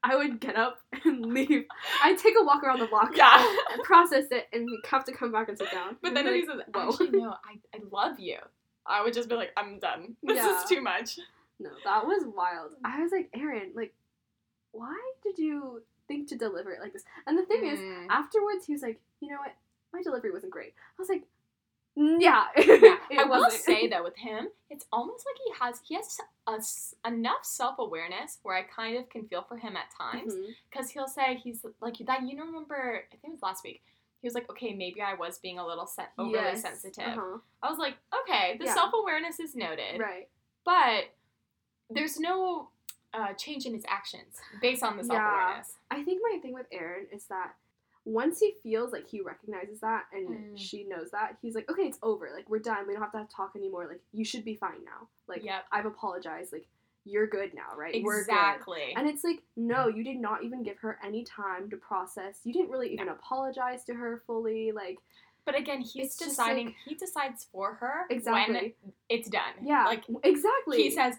I 0.03 0.15
would 0.15 0.39
get 0.39 0.55
up 0.55 0.79
and 1.05 1.25
leave. 1.25 1.65
I'd 2.03 2.17
take 2.17 2.35
a 2.39 2.43
walk 2.43 2.63
around 2.63 2.79
the 2.79 2.85
block. 2.87 3.11
Yeah. 3.15 3.43
Process 3.83 4.25
it 4.31 4.47
and 4.53 4.69
have 4.89 5.03
to 5.05 5.11
come 5.11 5.31
back 5.31 5.49
and 5.49 5.57
sit 5.57 5.71
down. 5.71 5.97
But 6.01 6.09
And 6.09 6.17
then 6.17 6.27
if 6.27 6.33
he 6.33 6.47
like, 6.47 6.57
says, 6.57 6.65
"Whoa." 6.73 6.89
actually, 6.89 7.09
no, 7.19 7.29
I, 7.45 7.57
I 7.75 7.79
love 7.91 8.19
you, 8.19 8.37
I 8.85 9.03
would 9.03 9.13
just 9.13 9.27
be 9.27 9.35
like, 9.35 9.51
I'm 9.57 9.79
done. 9.79 10.15
This 10.23 10.37
Yeah. 10.37 10.57
is 10.63 10.69
too 10.69 10.81
much. 10.81 11.19
No, 11.59 11.71
that 11.83 12.05
was 12.05 12.23
wild. 12.35 12.73
I 12.85 13.01
was 13.01 13.11
like, 13.11 13.29
Aaron, 13.33 13.71
like, 13.75 13.93
why 14.71 14.95
did 15.23 15.39
you 15.39 15.81
think 16.07 16.27
to 16.29 16.37
deliver 16.37 16.71
it 16.71 16.79
like 16.81 16.93
this? 16.93 17.03
And 17.25 17.37
the 17.37 17.45
thing 17.45 17.65
is, 17.65 17.79
Mm. 17.79 18.07
afterwards, 18.09 18.65
he 18.65 18.73
was 18.73 18.83
like, 18.83 19.01
you 19.19 19.29
know 19.29 19.37
what? 19.39 19.53
My 19.91 20.01
delivery 20.03 20.31
wasn't 20.31 20.51
great. 20.51 20.73
I 20.77 21.01
was 21.01 21.09
like, 21.09 21.21
"Mm, 21.21 21.25
yeah. 21.97 22.45
Yeah. 22.57 22.97
it 23.09 23.19
I 23.19 23.23
will 23.25 23.49
say 23.49 23.87
though, 23.91 24.03
with 24.03 24.15
him, 24.17 24.49
it's 24.69 24.85
almost 24.91 25.25
like 25.25 25.35
he 25.45 25.51
has 25.65 25.81
he 25.87 25.95
has 25.95 26.17
a 27.05 27.07
enough 27.07 27.43
self 27.43 27.79
awareness 27.79 28.37
where 28.43 28.55
I 28.55 28.63
kind 28.63 28.97
of 28.97 29.09
can 29.09 29.27
feel 29.27 29.43
for 29.47 29.57
him 29.57 29.75
at 29.75 29.85
times 29.97 30.33
because 30.71 30.89
he'll 30.89 31.07
say 31.07 31.35
he's 31.43 31.65
like 31.81 31.97
that. 32.05 32.21
You 32.27 32.35
know, 32.35 32.45
remember 32.45 33.03
I 33.11 33.15
think 33.17 33.31
it 33.31 33.31
was 33.31 33.41
last 33.41 33.63
week. 33.63 33.81
He 34.21 34.27
was 34.27 34.33
like, 34.33 34.49
okay, 34.49 34.73
maybe 34.73 35.01
I 35.01 35.13
was 35.13 35.37
being 35.39 35.59
a 35.59 35.65
little 35.65 35.85
sen- 35.87 36.05
overly 36.17 36.33
Yes, 36.33 36.61
sensitive. 36.63 37.07
uh-huh, 37.07 37.37
I 37.61 37.69
was 37.69 37.77
like, 37.77 37.95
okay, 38.23 38.57
the 38.57 38.65
Yeah. 38.65 38.73
self 38.73 38.91
awareness 38.99 39.39
is 39.39 39.55
noted, 39.55 39.99
Right. 39.99 40.27
but 40.65 41.05
there's 41.89 42.19
no 42.19 42.69
uh, 43.13 43.33
change 43.33 43.65
in 43.65 43.73
his 43.73 43.85
actions 43.87 44.35
based 44.61 44.83
on 44.83 44.97
the 44.97 45.03
self 45.03 45.17
Yeah. 45.17 45.45
awareness. 45.45 45.73
I 45.91 46.03
think 46.03 46.21
my 46.29 46.39
thing 46.39 46.53
with 46.53 46.65
Aaron 46.71 47.07
is 47.11 47.25
that 47.25 47.53
once 48.09 48.39
he 48.39 48.53
feels 48.63 48.93
like 48.93 49.05
he 49.07 49.19
recognizes 49.19 49.81
that 49.81 50.05
and 50.13 50.29
Mm. 50.29 50.57
she 50.57 50.85
knows 50.85 51.11
that, 51.11 51.35
he's 51.41 51.55
like, 51.55 51.69
okay, 51.69 51.81
it's 51.83 51.99
over. 52.01 52.29
Like, 52.33 52.49
we're 52.49 52.59
done. 52.59 52.87
We 52.87 52.93
don't 52.93 53.01
have 53.01 53.11
to 53.11 53.27
talk 53.35 53.51
anymore. 53.55 53.85
Like, 53.87 53.99
you 54.13 54.23
should 54.23 54.45
be 54.45 54.55
fine 54.55 54.83
now. 54.85 55.07
Like, 55.27 55.43
Yep. 55.43 55.65
I've 55.73 55.85
apologized. 55.85 56.53
Like, 56.53 56.67
you're 57.03 57.27
good 57.27 57.53
now, 57.53 57.75
right? 57.77 57.93
Exactly. 57.93 58.93
And 58.95 59.07
it's 59.09 59.23
like, 59.25 59.41
no, 59.57 59.87
you 59.89 60.03
did 60.05 60.19
not 60.19 60.43
even 60.43 60.63
give 60.63 60.77
her 60.79 60.99
any 61.03 61.23
time 61.25 61.69
to 61.69 61.77
process. 61.77 62.39
You 62.45 62.53
didn't 62.53 62.69
really 62.69 62.93
even 62.93 63.09
apologize 63.09 63.83
to 63.85 63.93
her 63.93 64.23
fully. 64.25 64.71
Like, 64.71 64.99
But 65.45 65.57
again, 65.57 65.81
he's 65.81 66.15
deciding. 66.17 66.67
like- 66.67 66.75
he 66.85 66.95
decides 66.95 67.45
for 67.45 67.75
her 67.75 68.05
exactly. 68.09 68.53
when 68.55 68.93
it's 69.09 69.29
done. 69.29 69.53
yeah. 69.61 69.85
Like 69.85 70.03
exactly. 70.23 70.83
he 70.83 70.91
says, 70.91 71.15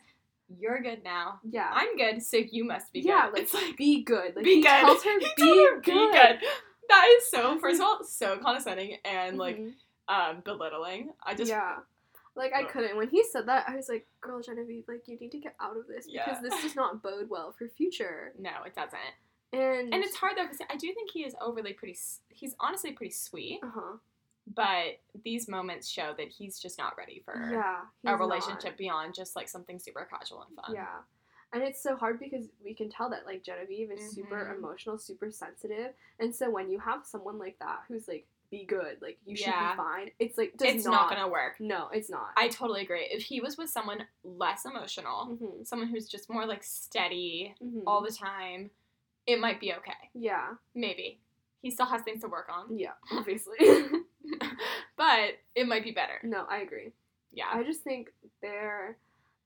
"You're 0.59 0.81
good 0.81 1.03
now. 1.05 1.41
yeah. 1.45 1.71
I'm 1.73 1.97
good, 1.97 2.23
so 2.23 2.37
you 2.37 2.65
must 2.65 2.93
be 2.93 3.01
yeah, 3.01 3.27
good." 3.27 3.33
like, 3.35 3.43
it's 3.45 3.55
like 3.55 3.77
be 3.79 4.03
good. 4.05 4.37
Like, 4.37 4.45
be 4.45 4.57
he 4.57 4.61
good. 4.63 4.69
tells 4.69 5.03
her, 5.05 5.19
he 5.19 5.29
be, 5.37 5.67
her, 5.67 5.81
good. 5.81 5.85
"Be 5.85 6.13
good." 6.13 6.39
That 6.89 7.07
is 7.19 7.31
so. 7.31 7.59
First 7.61 7.81
of 7.81 7.87
all, 7.87 8.05
so 8.05 8.39
condescending 8.39 8.97
and 9.05 9.39
like 9.39 9.59
Mhm. 9.59 9.75
um 10.09 10.41
belittling. 10.45 11.13
I 11.23 11.35
just 11.35 11.51
yeah. 11.51 11.77
Like 12.35 12.53
I 12.55 12.63
couldn't. 12.65 12.97
When 12.97 13.09
he 13.09 13.25
said 13.25 13.47
that, 13.47 13.69
I 13.69 13.75
was 13.77 13.89
like, 13.89 14.07
"Girl, 14.21 14.41
Genevieve, 14.41 14.85
like 14.87 15.09
you 15.09 15.19
need 15.19 15.33
to 15.33 15.39
get 15.39 15.55
out 15.61 15.77
of 15.77 15.87
this 15.89 16.07
because 16.07 16.37
Yeah. 16.37 16.41
this 16.41 16.63
does 16.63 16.77
not 16.77 17.03
bode 17.03 17.29
well 17.29 17.53
for 17.53 17.67
future." 17.69 18.33
no, 18.39 18.51
it 18.65 18.75
doesn't. 18.75 18.99
And 19.53 19.93
And 19.93 20.05
it's 20.05 20.17
hard 20.17 20.37
though 20.37 20.45
because 20.45 20.61
I 20.71 20.77
do 20.77 20.93
think 20.95 21.11
he 21.11 21.25
is 21.25 21.35
overly 21.41 21.73
pretty. 21.73 21.97
He's 22.29 22.55
honestly 22.61 22.93
pretty 22.93 23.13
sweet, 23.13 23.61
Uh 23.63 23.71
huh. 23.75 23.97
but 24.55 25.01
these 25.25 25.49
moments 25.49 25.89
show 25.89 26.15
that 26.17 26.29
he's 26.29 26.59
just 26.61 26.79
not 26.79 26.97
ready 26.97 27.23
for 27.25 27.35
Yeah. 27.51 27.85
a 28.05 28.17
relationship 28.17 28.73
not. 28.73 28.77
beyond 28.77 29.15
just 29.15 29.35
like 29.37 29.49
something 29.49 29.79
super 29.79 30.05
casual 30.09 30.43
and 30.43 30.55
fun. 30.55 30.75
Yeah. 30.75 30.99
And 31.53 31.63
it's 31.63 31.83
so 31.83 31.97
hard 31.97 32.21
because 32.21 32.47
we 32.63 32.75
can 32.75 32.91
tell 32.91 33.09
that 33.11 33.25
like 33.25 33.43
Genevieve 33.43 33.91
is 33.91 34.11
super 34.15 34.37
Mhm. 34.53 34.59
emotional, 34.59 34.99
super 34.99 35.31
sensitive, 35.31 35.95
and 36.19 36.35
so 36.35 36.51
when 36.51 36.71
you 36.71 36.79
have 36.79 37.07
someone 37.07 37.39
like 37.39 37.59
that 37.61 37.81
who's 37.89 38.07
like, 38.07 38.27
"Be 38.51 38.65
good," 38.67 39.01
like 39.01 39.19
you 39.25 39.35
should 39.35 39.47
be 39.47 39.77
fine. 39.77 40.11
It's 40.19 40.37
like 40.37 40.57
does 40.59 40.75
it's 40.75 40.85
not 40.85 41.09
gonna 41.09 41.27
work. 41.29 41.59
No, 41.59 41.89
it's 41.89 42.11
not. 42.11 42.33
I 42.37 42.49
totally 42.49 42.83
agree. 42.83 43.05
If 43.11 43.23
he 43.23 43.41
was 43.41 43.57
with 43.57 43.71
someone 43.71 44.07
less 44.25 44.67
emotional, 44.67 45.27
Mhm. 45.41 45.67
someone 45.67 45.89
who's 45.89 46.07
just 46.09 46.29
more 46.29 46.45
like 46.45 46.63
steady 46.63 47.55
Mhm. 47.63 47.83
all 47.87 48.03
the 48.03 48.13
time, 48.13 48.71
it 49.27 49.39
might 49.41 49.59
be 49.61 49.73
okay. 49.75 50.11
yeah. 50.15 50.55
Maybe. 50.75 51.21
He 51.63 51.71
still 51.71 51.87
has 51.87 52.03
things 52.03 52.21
to 52.23 52.29
work 52.29 52.49
on, 52.51 52.79
Yeah. 52.79 52.93
Obviously. 53.11 53.57
but 54.97 55.39
it 55.55 55.67
might 55.67 55.83
be 55.85 55.93
better. 55.93 56.21
no, 56.23 56.45
I 56.45 56.59
agree. 56.59 56.93
Yeah. 57.33 57.49
I 57.53 57.63
just 57.63 57.83
think 57.83 58.13
they're 58.41 58.97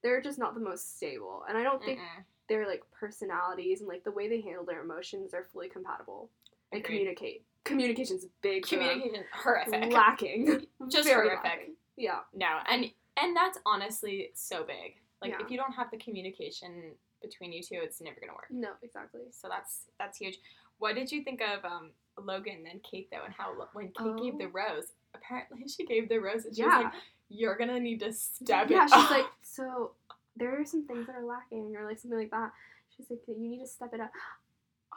they're 0.02 0.20
just 0.20 0.38
not 0.38 0.54
the 0.54 0.60
most 0.60 0.96
stable, 0.96 1.44
and 1.48 1.56
I 1.56 1.62
don't 1.62 1.82
think 1.82 1.98
Mm-mm. 2.00 2.24
their 2.48 2.66
like 2.66 2.82
personalities 2.98 3.80
and 3.80 3.88
like 3.88 4.04
the 4.04 4.10
way 4.10 4.28
they 4.28 4.40
handle 4.40 4.64
their 4.64 4.82
emotions 4.82 5.34
are 5.34 5.44
fully 5.52 5.68
compatible 5.68 6.30
and 6.72 6.80
Agreed. 6.82 6.98
communicate. 6.98 7.44
Communication's 7.64 8.24
a 8.24 8.28
big. 8.42 8.64
Communication 8.66 9.24
horrific. 9.32 9.92
lacking. 9.92 10.66
Just 10.88 11.06
Very 11.08 11.28
horrific. 11.28 11.44
lacking. 11.44 11.74
Yeah. 11.96 12.20
No, 12.34 12.58
and 12.68 12.86
and 13.20 13.36
that's 13.36 13.58
honestly 13.66 14.30
so 14.34 14.64
big. 14.64 14.96
Like 15.20 15.32
Yeah. 15.32 15.44
if 15.44 15.50
you 15.50 15.56
don't 15.56 15.72
have 15.72 15.90
the 15.90 15.98
communication 15.98 16.92
between 17.20 17.52
you 17.52 17.62
two, 17.62 17.76
it's 17.80 18.00
never 18.00 18.16
gonna 18.20 18.32
work. 18.32 18.46
No, 18.50 18.70
exactly. 18.82 19.20
So 19.30 19.48
that's 19.48 19.86
that's 19.98 20.18
huge. 20.18 20.38
What 20.78 20.96
did 20.96 21.12
you 21.12 21.22
think 21.22 21.40
of 21.40 21.64
um, 21.64 21.90
Logan 22.18 22.64
and 22.68 22.82
Kate 22.82 23.08
though, 23.12 23.24
and 23.24 23.32
how 23.32 23.52
when 23.74 23.92
Kate 23.96 24.16
gave 24.20 24.38
the 24.38 24.46
Oh. 24.46 24.72
rose, 24.74 24.86
apparently 25.14 25.68
she 25.68 25.86
gave 25.86 26.08
the 26.08 26.18
rose, 26.18 26.44
and 26.46 26.56
she 26.56 26.62
Yeah. 26.62 26.76
was 26.78 26.84
like, 26.86 26.92
"You're 27.32 27.56
gonna 27.56 27.80
need 27.80 28.00
to 28.00 28.12
step 28.12 28.70
it 28.70 28.74
up. 28.74 28.76
yeah, 28.76 28.84
it 28.84 28.90
she's 28.90 29.04
up." 29.04 29.10
like, 29.10 29.26
so 29.42 29.92
there 30.36 30.58
are 30.60 30.64
some 30.64 30.86
things 30.86 31.06
that 31.06 31.16
are 31.16 31.24
lacking, 31.24 31.74
or 31.76 31.84
like 31.84 31.98
something 31.98 32.18
like 32.18 32.30
that. 32.30 32.52
She's 32.96 33.08
like, 33.10 33.20
you 33.26 33.34
need 33.48 33.60
to 33.60 33.66
step 33.66 33.92
it 33.94 34.00
up. 34.00 34.10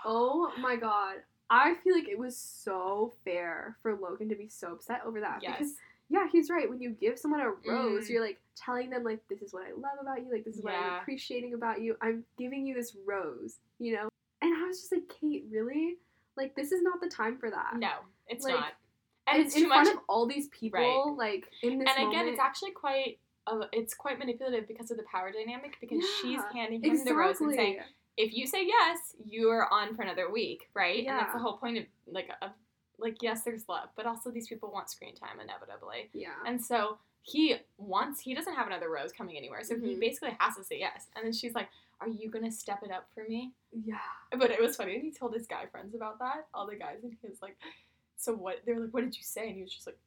Oh 0.03 0.51
my 0.59 0.75
god. 0.75 1.17
I 1.49 1.75
feel 1.83 1.93
like 1.95 2.07
it 2.09 2.17
was 2.17 2.35
so 2.35 3.13
fair 3.23 3.77
for 3.81 3.95
Logan 3.95 4.29
to 4.29 4.35
be 4.35 4.47
so 4.49 4.71
upset 4.73 5.01
over 5.05 5.19
that. 5.21 5.39
yes, 5.43 5.57
Because 5.59 5.73
yeah, 6.09 6.27
he's 6.31 6.49
right. 6.49 6.69
When 6.69 6.81
you 6.81 6.89
give 6.89 7.17
someone 7.19 7.39
a 7.41 7.49
rose, 7.69 8.05
Mm. 8.05 8.09
you're 8.09 8.21
like 8.23 8.39
telling 8.55 8.89
them 8.89 9.03
like 9.03 9.19
this 9.27 9.41
is 9.41 9.53
what 9.53 9.63
I 9.63 9.71
love 9.71 9.97
about 10.01 10.23
you, 10.23 10.31
like 10.31 10.43
this 10.43 10.57
is 10.57 10.63
what 10.63 10.73
I'm 10.73 10.99
appreciating 11.01 11.53
about 11.53 11.81
you. 11.81 11.95
I'm 12.01 12.23
giving 12.37 12.65
you 12.65 12.73
this 12.73 12.95
rose, 13.05 13.57
you 13.79 13.93
know? 13.95 14.09
And 14.41 14.53
I 14.55 14.67
was 14.67 14.79
just 14.81 14.91
like, 14.91 15.03
Kate, 15.21 15.45
really? 15.51 15.97
Like 16.35 16.55
this 16.55 16.71
is 16.71 16.81
not 16.81 16.99
the 16.99 17.09
time 17.09 17.37
for 17.37 17.49
that. 17.51 17.75
no, 17.77 17.91
it's 18.27 18.43
Like, 18.43 18.55
not, 18.55 18.73
and 19.27 19.37
And 19.37 19.45
it's 19.45 19.55
in 19.55 19.63
too 19.63 19.67
front 19.67 19.87
much. 19.87 19.95
of 19.95 20.01
all 20.07 20.25
these 20.25 20.47
people, 20.49 20.79
Right. 21.17 21.33
like 21.33 21.51
in 21.63 21.79
this 21.79 21.89
And 21.97 22.07
again, 22.09 22.27
it's 22.27 22.39
actually 22.39 22.71
quite. 22.71 23.19
Uh, 23.47 23.65
it's 23.71 23.93
quite 23.93 24.17
manipulative 24.17 24.67
because 24.67 24.89
of 24.89 24.97
the 24.97 25.03
power 25.03 25.31
dynamic. 25.31 25.77
Because 25.79 26.03
she's 26.21 26.41
handing 26.51 26.83
him 26.83 27.05
the 27.05 27.13
rose 27.13 27.39
and 27.41 27.53
saying, 27.53 27.79
if 28.17 28.33
you 28.33 28.47
say 28.47 28.65
yes, 28.65 29.15
you're 29.23 29.71
on 29.71 29.95
for 29.95 30.01
another 30.01 30.31
week, 30.31 30.69
right? 30.73 31.03
Yeah. 31.03 31.11
And 31.11 31.19
that's 31.19 31.33
the 31.33 31.39
whole 31.39 31.57
point 31.57 31.77
of 31.77 31.85
like 32.07 32.29
a, 32.41 32.51
like 32.97 33.21
yes, 33.21 33.43
there's 33.43 33.67
love, 33.69 33.89
but 33.95 34.05
also 34.07 34.31
these 34.31 34.47
people 34.47 34.71
want 34.71 34.89
screen 34.89 35.13
time 35.15 35.39
inevitably, 35.39 36.09
Yeah. 36.13 36.33
and 36.45 36.63
so 36.63 36.97
he 37.23 37.55
wants 37.77 38.21
he 38.21 38.33
doesn't 38.33 38.53
have 38.55 38.67
another 38.67 38.89
rose 38.89 39.11
coming 39.11 39.35
anywhere, 39.37 39.63
so 39.63 39.75
he 39.77 39.95
Mhm. 39.95 39.99
basically 39.99 40.35
has 40.39 40.55
to 40.55 40.63
say 40.63 40.79
yes. 40.79 41.07
And 41.15 41.25
then 41.25 41.33
she's 41.33 41.53
like, 41.53 41.67
"Are 41.99 42.07
you 42.07 42.29
gonna 42.31 42.51
step 42.51 42.81
it 42.83 42.91
up 42.91 43.09
for 43.13 43.25
me?" 43.27 43.53
Yeah. 43.71 43.99
But 44.31 44.49
it 44.49 44.61
was 44.61 44.75
funny, 44.77 44.95
and 44.95 45.03
he 45.03 45.11
told 45.11 45.33
his 45.33 45.45
guy 45.45 45.65
friends 45.67 45.93
about 45.93 46.17
that, 46.19 46.47
all 46.53 46.65
the 46.65 46.75
guys, 46.77 47.03
and 47.03 47.15
he 47.21 47.27
was 47.27 47.41
like, 47.41 47.57
"So 48.17 48.33
what?" 48.33 48.61
They 48.65 48.73
were 48.73 48.81
like, 48.81 48.93
"What 48.93 49.03
did 49.03 49.15
you 49.17 49.23
say?" 49.23 49.47
And 49.47 49.55
he 49.55 49.61
was 49.63 49.73
just 49.73 49.87
like, 49.87 49.97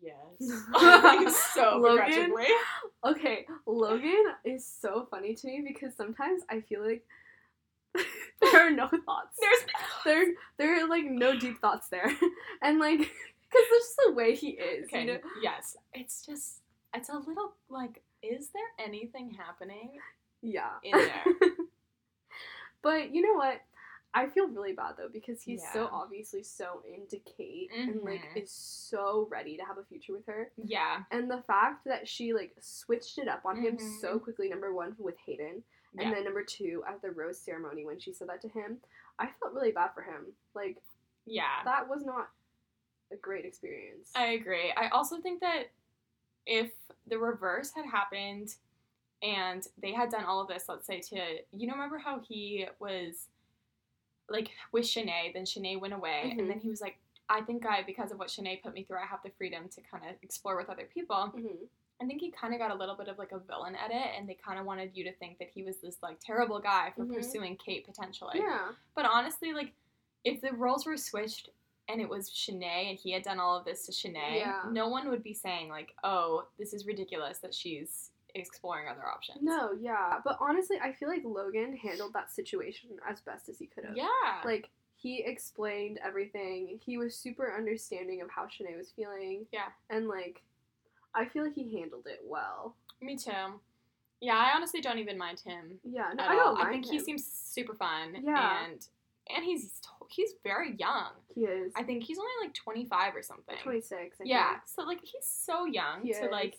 "Yes," 0.00 0.16
like 0.72 1.28
so 1.30 1.78
Logan? 1.78 2.34
Okay, 3.04 3.46
Logan 3.66 4.24
is 4.44 4.66
so 4.66 5.06
funny 5.10 5.34
to 5.34 5.46
me 5.46 5.64
because 5.66 5.94
sometimes 5.96 6.42
I 6.50 6.60
feel 6.60 6.84
like 6.86 7.04
there 8.42 8.66
are 8.66 8.70
no 8.70 8.88
thoughts. 8.88 9.36
There's 9.40 9.60
there 10.04 10.26
there 10.58 10.84
are 10.84 10.88
like 10.88 11.04
no 11.04 11.38
deep 11.38 11.60
thoughts 11.60 11.88
there, 11.88 12.10
and 12.62 12.78
like 12.78 12.98
because 12.98 13.66
that's 13.70 13.84
just 13.86 14.00
the 14.06 14.12
way 14.12 14.34
he 14.34 14.48
is. 14.50 14.84
Okay, 14.86 15.00
You 15.02 15.06
know? 15.14 15.18
yes. 15.42 15.76
It's 15.94 16.26
just, 16.26 16.60
it's 16.94 17.08
a 17.08 17.16
little 17.16 17.54
like, 17.70 18.02
is 18.22 18.48
there 18.48 18.86
anything 18.86 19.30
happening 19.32 19.92
Yeah. 20.42 20.72
in 20.84 20.92
there? 20.92 21.24
but 22.82 23.14
you 23.14 23.22
know 23.22 23.34
what? 23.34 23.60
I 24.18 24.26
feel 24.28 24.48
really 24.48 24.72
bad 24.72 24.94
though 24.98 25.08
because 25.12 25.42
he's 25.42 25.62
so 25.72 25.88
obviously 25.92 26.42
so 26.42 26.82
into 26.92 27.18
Kate 27.36 27.70
and 27.72 28.02
like 28.02 28.22
Mhm. 28.34 28.42
is 28.42 28.50
so 28.50 29.26
ready 29.30 29.56
to 29.56 29.64
have 29.64 29.78
a 29.78 29.84
future 29.84 30.12
with 30.12 30.26
her. 30.26 30.50
yeah. 30.56 31.04
And 31.10 31.30
the 31.30 31.42
fact 31.42 31.84
that 31.84 32.08
she 32.08 32.32
like 32.32 32.54
switched 32.60 33.18
it 33.18 33.28
up 33.28 33.44
on 33.44 33.56
him 33.60 33.76
Mhm. 33.76 34.00
so 34.00 34.18
quickly, 34.18 34.48
number 34.48 34.72
one 34.72 34.96
with 34.98 35.16
Hayden, 35.26 35.62
Yeah. 35.94 36.02
and 36.02 36.12
then 36.14 36.24
number 36.24 36.44
two 36.44 36.82
at 36.86 37.00
the 37.02 37.10
rose 37.10 37.38
ceremony 37.40 37.84
when 37.84 37.98
she 38.00 38.12
said 38.12 38.28
that 38.28 38.40
to 38.42 38.48
him, 38.48 38.80
I 39.18 39.26
felt 39.40 39.52
really 39.54 39.72
bad 39.72 39.94
for 39.94 40.02
him. 40.02 40.36
Like 40.54 40.82
yeah. 41.24 41.62
that 41.64 41.88
was 41.88 42.04
not 42.04 42.30
a 43.10 43.16
great 43.16 43.44
experience. 43.44 44.12
I 44.14 44.26
agree. 44.32 44.72
I 44.72 44.88
also 44.88 45.20
think 45.20 45.40
that 45.40 45.70
if 46.46 46.72
the 47.06 47.18
reverse 47.18 47.72
had 47.72 47.86
happened 47.86 48.56
and 49.22 49.66
they 49.78 49.92
had 49.92 50.10
done 50.10 50.24
all 50.24 50.40
of 50.40 50.48
this, 50.48 50.68
let's 50.68 50.86
say 50.86 51.00
to, 51.00 51.42
you 51.52 51.66
know, 51.66 51.72
remember 51.74 51.98
how 51.98 52.20
he 52.20 52.66
was 52.78 53.28
like 54.28 54.50
with 54.72 54.84
Shanae, 54.84 55.32
then 55.32 55.44
Shanae 55.44 55.80
went 55.80 55.94
away, 55.94 56.32
Mhm. 56.34 56.38
and 56.40 56.50
then 56.50 56.58
he 56.60 56.68
was 56.68 56.80
like, 56.80 56.98
I 57.28 57.42
think 57.42 57.66
I, 57.66 57.82
because 57.82 58.10
of 58.10 58.18
what 58.18 58.28
Shanae 58.28 58.62
put 58.62 58.72
me 58.74 58.84
through, 58.84 58.98
I 58.98 59.06
have 59.06 59.22
the 59.22 59.30
freedom 59.30 59.68
to 59.70 59.80
kind 59.82 60.04
of 60.08 60.16
explore 60.22 60.56
with 60.56 60.68
other 60.70 60.86
people. 60.86 61.26
hmm 61.28 61.64
I 62.00 62.06
think 62.06 62.20
he 62.20 62.30
kind 62.30 62.54
of 62.54 62.60
got 62.60 62.70
a 62.70 62.74
little 62.76 62.94
bit 62.94 63.08
of 63.08 63.18
like 63.18 63.32
a 63.32 63.40
villain 63.40 63.74
edit, 63.74 64.12
and 64.16 64.28
they 64.28 64.34
kind 64.34 64.56
of 64.60 64.64
wanted 64.66 64.96
you 64.96 65.02
to 65.04 65.12
think 65.14 65.38
that 65.38 65.50
he 65.50 65.64
was 65.64 65.78
this 65.78 66.00
like 66.00 66.20
terrible 66.20 66.60
guy 66.60 66.92
for 66.94 67.04
Mhm. 67.04 67.12
pursuing 67.14 67.56
Kate 67.56 67.84
potentially. 67.84 68.38
Yeah. 68.38 68.72
But 68.94 69.04
honestly, 69.06 69.52
like 69.52 69.72
if 70.24 70.40
the 70.40 70.52
roles 70.52 70.86
were 70.86 70.96
switched 70.96 71.48
and 71.88 72.00
it 72.00 72.08
was 72.08 72.30
Shanae 72.30 72.90
and 72.90 72.98
he 72.98 73.10
had 73.10 73.24
done 73.24 73.40
all 73.40 73.56
of 73.56 73.64
this 73.64 73.84
to 73.86 73.92
Shanae, 73.92 74.36
Yeah. 74.38 74.62
no 74.70 74.86
one 74.88 75.08
would 75.08 75.22
be 75.24 75.34
saying 75.34 75.70
like, 75.70 75.92
"Oh, 76.04 76.46
this 76.56 76.72
is 76.72 76.86
ridiculous 76.86 77.38
that 77.40 77.52
she's 77.54 78.12
exploring 78.38 78.88
other 78.88 79.06
options." 79.06 79.38
No, 79.42 79.72
yeah. 79.80 80.18
But 80.24 80.38
honestly, 80.40 80.78
I 80.82 80.92
feel 80.92 81.08
like 81.08 81.22
Logan 81.24 81.76
handled 81.76 82.12
that 82.14 82.30
situation 82.32 82.90
as 83.08 83.20
best 83.20 83.48
as 83.48 83.58
he 83.58 83.66
could 83.66 83.84
have. 83.84 83.96
Yeah. 83.96 84.06
Like 84.44 84.70
he 84.96 85.22
explained 85.24 86.00
everything. 86.04 86.80
He 86.84 86.98
was 86.98 87.14
super 87.14 87.54
understanding 87.56 88.20
of 88.20 88.30
how 88.30 88.44
Shanae 88.46 88.76
was 88.76 88.90
feeling. 88.90 89.46
Yeah. 89.52 89.68
And 89.90 90.08
like 90.08 90.42
I 91.14 91.24
feel 91.26 91.44
like 91.44 91.54
he 91.54 91.78
handled 91.78 92.06
it 92.06 92.20
well. 92.24 92.74
Me 93.00 93.16
too. 93.16 93.60
Yeah, 94.20 94.36
I 94.36 94.50
honestly 94.56 94.80
don't 94.80 94.98
even 94.98 95.16
mind 95.16 95.40
him 95.40 95.78
Yeah, 95.84 96.10
no, 96.16 96.24
at 96.24 96.30
I 96.30 96.34
don't 96.34 96.54
mind 96.54 96.68
I 96.68 96.72
think 96.72 96.86
he 96.86 96.98
seems 96.98 97.24
super 97.24 97.74
fun. 97.74 98.16
Yeah. 98.24 98.64
And 98.64 98.86
and 99.34 99.44
he's 99.44 99.80
he's 100.08 100.32
very 100.42 100.74
young. 100.76 101.10
He 101.34 101.42
is. 101.42 101.72
I 101.76 101.82
think 101.82 102.02
he's 102.02 102.18
only 102.18 102.32
like 102.42 102.54
25 102.54 103.14
or 103.14 103.22
something. 103.22 103.56
26. 103.62 103.94
I 104.20 104.24
yeah. 104.24 104.48
think. 104.50 104.62
So 104.66 104.82
like 104.82 105.00
he's 105.02 105.26
so 105.26 105.66
young 105.66 106.02
He 106.02 106.12
to 106.14 106.24
is. 106.24 106.30
like 106.30 106.58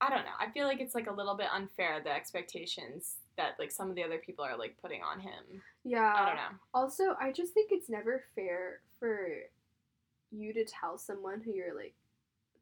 I 0.00 0.10
don't 0.10 0.24
know. 0.24 0.36
I 0.38 0.50
feel 0.50 0.66
like 0.66 0.80
it's 0.80 0.94
like 0.94 1.08
a 1.08 1.12
little 1.12 1.34
bit 1.34 1.48
unfair 1.52 2.00
the 2.02 2.14
expectations 2.14 3.16
that 3.36 3.54
like 3.58 3.72
some 3.72 3.90
of 3.90 3.96
the 3.96 4.02
other 4.04 4.18
people 4.18 4.44
are 4.44 4.56
like 4.56 4.76
putting 4.80 5.02
on 5.02 5.20
him. 5.20 5.62
Yeah. 5.84 6.14
I 6.16 6.26
don't 6.26 6.36
know. 6.36 6.58
Also, 6.72 7.16
I 7.20 7.32
just 7.32 7.52
think 7.52 7.70
it's 7.72 7.88
never 7.88 8.22
fair 8.34 8.80
for 8.98 9.28
you 10.30 10.52
to 10.52 10.64
tell 10.64 10.98
someone 10.98 11.40
who 11.40 11.52
you're 11.52 11.74
like 11.74 11.94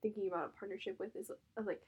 thinking 0.03 0.29
about 0.29 0.53
a 0.55 0.59
partnership 0.59 0.99
with 0.99 1.15
is 1.17 1.31
like 1.65 1.81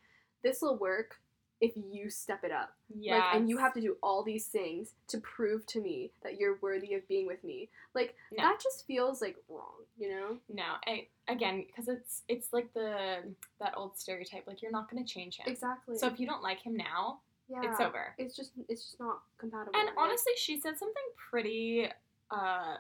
this 0.43 0.61
will 0.61 0.77
work 0.77 1.17
if 1.61 1.73
you 1.77 2.09
step 2.09 2.45
it 2.45 2.53
up. 2.53 2.77
Yeah. 2.99 3.17
Like 3.19 3.35
and 3.37 3.49
you 3.49 3.59
have 3.59 3.75
to 3.75 3.81
do 3.81 3.97
all 4.03 4.23
these 4.23 4.47
things 4.47 4.95
to 5.09 5.19
prove 5.19 5.67
to 5.67 5.81
me 5.81 6.13
that 6.23 6.39
you're 6.39 6.59
worthy 6.61 6.95
of 6.95 7.07
being 7.09 7.27
with 7.27 7.43
me. 7.43 7.69
Like 7.95 8.15
No. 8.31 8.45
that 8.45 8.61
just 8.63 8.87
feels 8.87 9.21
like 9.21 9.37
wrong, 9.49 9.75
you 9.99 10.09
know? 10.11 10.39
No, 10.49 10.63
I, 10.87 11.09
again, 11.27 11.65
because 11.67 11.89
it's 11.89 12.23
it's 12.29 12.53
like 12.53 12.73
the 12.75 13.35
that 13.61 13.75
old 13.77 13.97
stereotype, 13.99 14.47
like 14.47 14.63
you're 14.63 14.71
not 14.71 14.91
gonna 14.91 15.05
change 15.05 15.37
him. 15.39 15.47
Exactly. 15.49 15.99
So 15.99 16.07
if 16.07 16.21
you 16.21 16.27
don't 16.27 16.43
like 16.43 16.61
him 16.61 16.77
now, 16.77 17.21
yeah. 17.49 17.61
it's 17.65 17.81
over. 17.81 18.15
It's 18.19 18.37
just 18.37 18.53
it's 18.69 18.85
just 18.85 19.01
not 19.01 19.23
compatible. 19.39 19.73
And 19.79 19.87
Like, 19.89 19.97
honestly, 19.99 20.33
she 20.37 20.61
said 20.61 20.79
something 20.79 21.03
pretty, 21.31 21.89
uh, 22.31 22.77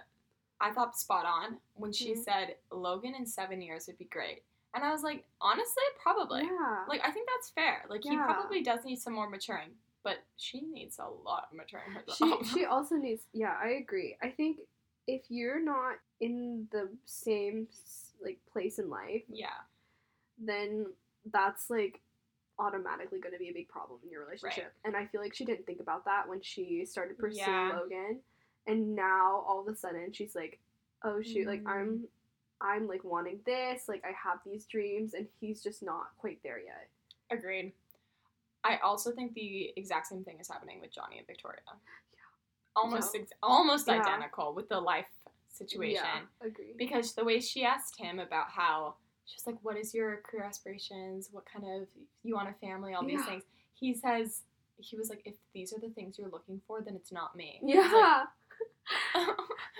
I 0.60 0.72
thought 0.72 0.96
spot 0.98 1.24
on 1.24 1.58
when 1.74 1.92
she 1.92 2.14
Mhm. 2.14 2.24
said 2.24 2.56
Logan 2.70 3.14
in 3.14 3.26
seven 3.26 3.60
years 3.62 3.86
would 3.86 3.98
be 3.98 4.04
great. 4.06 4.42
And 4.74 4.84
I 4.84 4.92
was 4.92 5.02
like, 5.02 5.24
honestly, 5.40 5.82
probably. 6.02 6.42
yeah. 6.42 6.84
Like 6.88 7.00
I 7.04 7.10
think 7.10 7.28
that's 7.34 7.50
fair. 7.50 7.84
Like 7.88 8.02
he 8.04 8.16
probably 8.16 8.62
does 8.62 8.84
need 8.84 9.00
some 9.00 9.14
more 9.14 9.28
maturing, 9.28 9.70
but 10.04 10.18
she 10.36 10.60
needs 10.62 10.98
a 10.98 11.08
lot 11.24 11.48
of 11.50 11.56
maturing 11.56 11.84
she 12.14 12.24
herself. 12.30 12.46
she 12.52 12.64
also 12.64 12.94
needs 12.94 13.22
yeah 13.32 13.54
i 13.62 13.70
agree 13.70 14.16
i 14.22 14.28
think 14.28 14.58
if 15.08 15.22
you're 15.28 15.60
not 15.62 15.96
in 16.20 16.66
the 16.70 16.88
same 17.04 17.66
like 18.22 18.38
place 18.52 18.78
in 18.78 18.88
life 18.88 19.22
yeah, 19.28 19.48
then 20.38 20.86
that's 21.32 21.68
like 21.70 22.00
automatically 22.58 23.18
going 23.20 23.32
to 23.32 23.38
be 23.38 23.48
a 23.48 23.52
big 23.52 23.68
problem 23.68 23.98
in 24.04 24.10
your 24.10 24.24
relationship 24.24 24.72
and 24.84 24.96
i 24.96 25.04
feel 25.06 25.20
like 25.20 25.34
she 25.34 25.44
didn't 25.44 25.64
think 25.66 25.80
about 25.80 26.04
that 26.04 26.28
when 26.28 26.40
she 26.40 26.84
started 26.84 27.18
pursuing 27.18 27.46
Yeah. 27.48 27.72
logan 27.78 28.20
and 28.66 28.94
now 28.94 29.44
all 29.46 29.60
of 29.60 29.72
a 29.72 29.76
sudden 29.76 30.12
she's 30.12 30.34
like 30.34 30.58
oh 31.04 31.20
shoot 31.22 31.46
like 31.46 31.62
Mhm. 31.64 31.70
i'm 31.70 32.04
i'm 32.60 32.86
like 32.88 33.04
wanting 33.04 33.38
this 33.46 33.88
like 33.88 34.02
i 34.04 34.08
have 34.12 34.38
these 34.44 34.66
dreams 34.66 35.14
and 35.14 35.26
he's 35.40 35.62
just 35.62 35.82
not 35.82 36.08
quite 36.18 36.38
there 36.42 36.58
yet 36.58 36.88
agreed. 37.30 37.72
I 38.64 38.78
also 38.78 39.12
think 39.12 39.34
the 39.34 39.72
exact 39.76 40.08
same 40.08 40.24
thing 40.24 40.38
is 40.40 40.48
happening 40.48 40.80
with 40.80 40.92
Johnny 40.92 41.18
and 41.18 41.26
Victoria. 41.26 41.60
Yeah. 41.66 42.20
Almost, 42.74 43.14
No. 43.14 43.20
ex- 43.20 43.32
almost 43.42 43.86
Yeah. 43.86 44.00
identical 44.00 44.52
with 44.52 44.68
the 44.68 44.80
life 44.80 45.06
situation. 45.50 46.02
yeah 46.04 46.20
agree 46.40 46.72
because 46.76 47.14
the 47.14 47.24
way 47.24 47.38
she 47.40 47.64
asked 47.64 47.96
him 47.98 48.18
about 48.18 48.50
how 48.50 48.96
she 49.26 49.36
was 49.36 49.46
like, 49.46 49.58
"What 49.62 49.76
is 49.76 49.94
your 49.94 50.18
career 50.22 50.44
aspirations? 50.44 51.28
What 51.32 51.44
kind 51.46 51.64
of 51.66 51.88
you 52.24 52.34
want 52.34 52.48
a 52.48 52.54
family? 52.54 52.94
All 52.94 53.04
these 53.04 53.20
Yeah. 53.20 53.26
things." 53.26 53.44
He 53.74 53.94
says 53.94 54.42
he 54.78 54.96
was 54.96 55.08
like, 55.10 55.22
"If 55.24 55.36
these 55.52 55.72
are 55.72 55.78
the 55.78 55.90
things 55.90 56.18
you're 56.18 56.28
looking 56.30 56.60
for, 56.66 56.80
then 56.82 56.96
it's 56.96 57.12
not 57.12 57.36
me." 57.36 57.60
Yeah 57.62 57.80
like, 57.92 58.28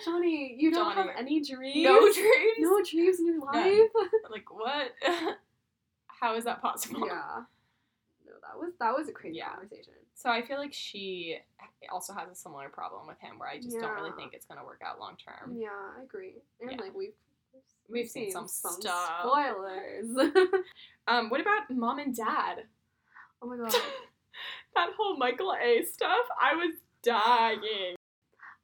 johnny 0.05 0.55
you 0.59 0.71
don't 0.71 0.95
Johnny. 0.95 1.09
have 1.09 1.17
any 1.19 1.41
dreams 1.41 1.85
no 1.85 2.01
dreams. 2.01 2.57
no 2.59 2.81
dreams 2.83 3.19
in 3.21 3.27
your 3.27 3.41
life 3.41 3.91
Like 4.31 4.53
what? 4.53 4.93
how 6.07 6.35
is 6.37 6.45
that 6.45 6.61
possible? 6.61 7.07
yeah 7.07 7.43
no 8.27 8.33
that 8.43 8.59
was 8.59 8.73
that 8.81 8.95
was 8.95 9.09
a 9.09 9.13
crazy 9.13 9.39
Yeah. 9.39 9.51
conversation 9.51 9.95
So 10.15 10.31
I 10.31 10.43
feel 10.43 10.59
like 10.59 10.73
she 10.75 11.39
also 11.91 12.13
has 12.13 12.29
a 12.31 12.35
similar 12.35 12.69
problem 12.69 13.07
with 13.07 13.19
him, 13.21 13.39
where 13.39 13.49
I 13.49 13.59
just 13.59 13.79
don't 13.81 13.95
really 13.95 14.11
think 14.17 14.35
it's 14.35 14.45
gonna 14.47 14.65
work 14.65 14.83
out 14.85 14.99
long 15.01 15.17
term. 15.17 15.57
yeah 15.57 15.69
i 15.99 16.03
agree 16.03 16.35
and 16.61 16.73
Yeah. 16.73 16.77
like 16.81 16.95
we've 16.95 17.13
We've 17.91 18.07
seen 18.09 18.31
some 18.31 18.47
stuff. 18.47 19.21
spoilers 19.23 20.07
Um, 21.09 21.31
what 21.31 21.41
about 21.41 21.71
mom 21.71 21.99
and 22.01 22.15
dad? 22.15 22.65
oh 23.41 23.47
my 23.49 23.57
god 23.57 23.75
that 24.75 24.91
whole 24.97 25.17
Michael 25.17 25.55
A 25.61 25.83
stuff, 25.85 26.27
I 26.41 26.55
was 26.55 26.75
dying. 27.03 27.95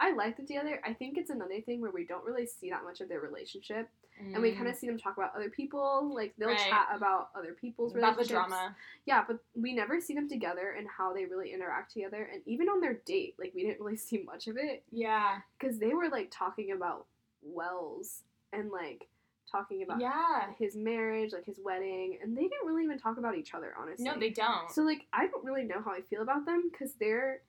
I 0.00 0.12
like 0.12 0.36
them 0.36 0.46
together 0.46 0.80
i 0.84 0.92
think 0.92 1.16
it's 1.16 1.30
another 1.30 1.60
thing 1.60 1.80
where 1.80 1.90
we 1.90 2.04
don't 2.04 2.24
really 2.24 2.46
see 2.46 2.70
that 2.70 2.82
much 2.84 3.00
of 3.00 3.08
their 3.08 3.20
relationship 3.20 3.88
and 4.32 4.40
we 4.40 4.52
kind 4.52 4.68
of 4.68 4.76
see 4.76 4.86
them 4.86 4.96
talk 4.96 5.16
about 5.16 5.34
other 5.34 5.50
people 5.50 6.12
like 6.14 6.32
they'll 6.38 6.48
Mm. 6.48 6.52
Right. 6.52 6.70
chat 6.70 6.86
about 6.94 7.30
other 7.36 7.52
people's 7.52 7.92
about 7.96 8.12
the 8.16 8.22
relationships 8.22 8.48
drama. 8.48 8.76
yeah 9.06 9.24
but 9.26 9.38
we 9.56 9.72
never 9.74 10.00
see 10.00 10.14
them 10.14 10.28
together 10.28 10.74
and 10.78 10.86
how 10.88 11.12
they 11.12 11.24
really 11.24 11.52
interact 11.52 11.92
together 11.92 12.28
and 12.32 12.40
even 12.46 12.68
on 12.68 12.80
their 12.80 12.94
date 13.06 13.34
like 13.40 13.52
we 13.54 13.62
didn't 13.62 13.80
really 13.80 13.96
see 14.08 14.22
much 14.24 14.46
of 14.46 14.56
it 14.56 14.82
Yeah. 14.92 15.38
because 15.58 15.78
they 15.78 15.94
were 15.94 16.08
like 16.08 16.30
talking 16.30 16.70
about 16.72 17.06
wells 17.42 18.22
and 18.52 18.70
like 18.70 19.08
talking 19.50 19.82
about 19.82 20.00
Yeah. 20.00 20.52
his 20.58 20.74
marriage 20.76 21.32
like 21.32 21.44
his 21.44 21.58
wedding 21.64 22.18
and 22.22 22.36
they 22.36 22.42
didn't 22.42 22.66
really 22.66 22.84
even 22.84 22.98
talk 22.98 23.18
about 23.18 23.36
each 23.36 23.54
other 23.54 23.74
honestly 23.78 24.04
No, 24.04 24.18
they 24.18 24.30
don't. 24.30 24.70
so 24.70 24.82
like 24.82 25.06
i 25.12 25.26
don't 25.26 25.44
really 25.44 25.64
know 25.64 25.80
how 25.84 25.92
i 25.92 26.00
feel 26.00 26.22
about 26.22 26.46
them 26.46 26.70
because 26.72 26.94
they're 26.94 27.40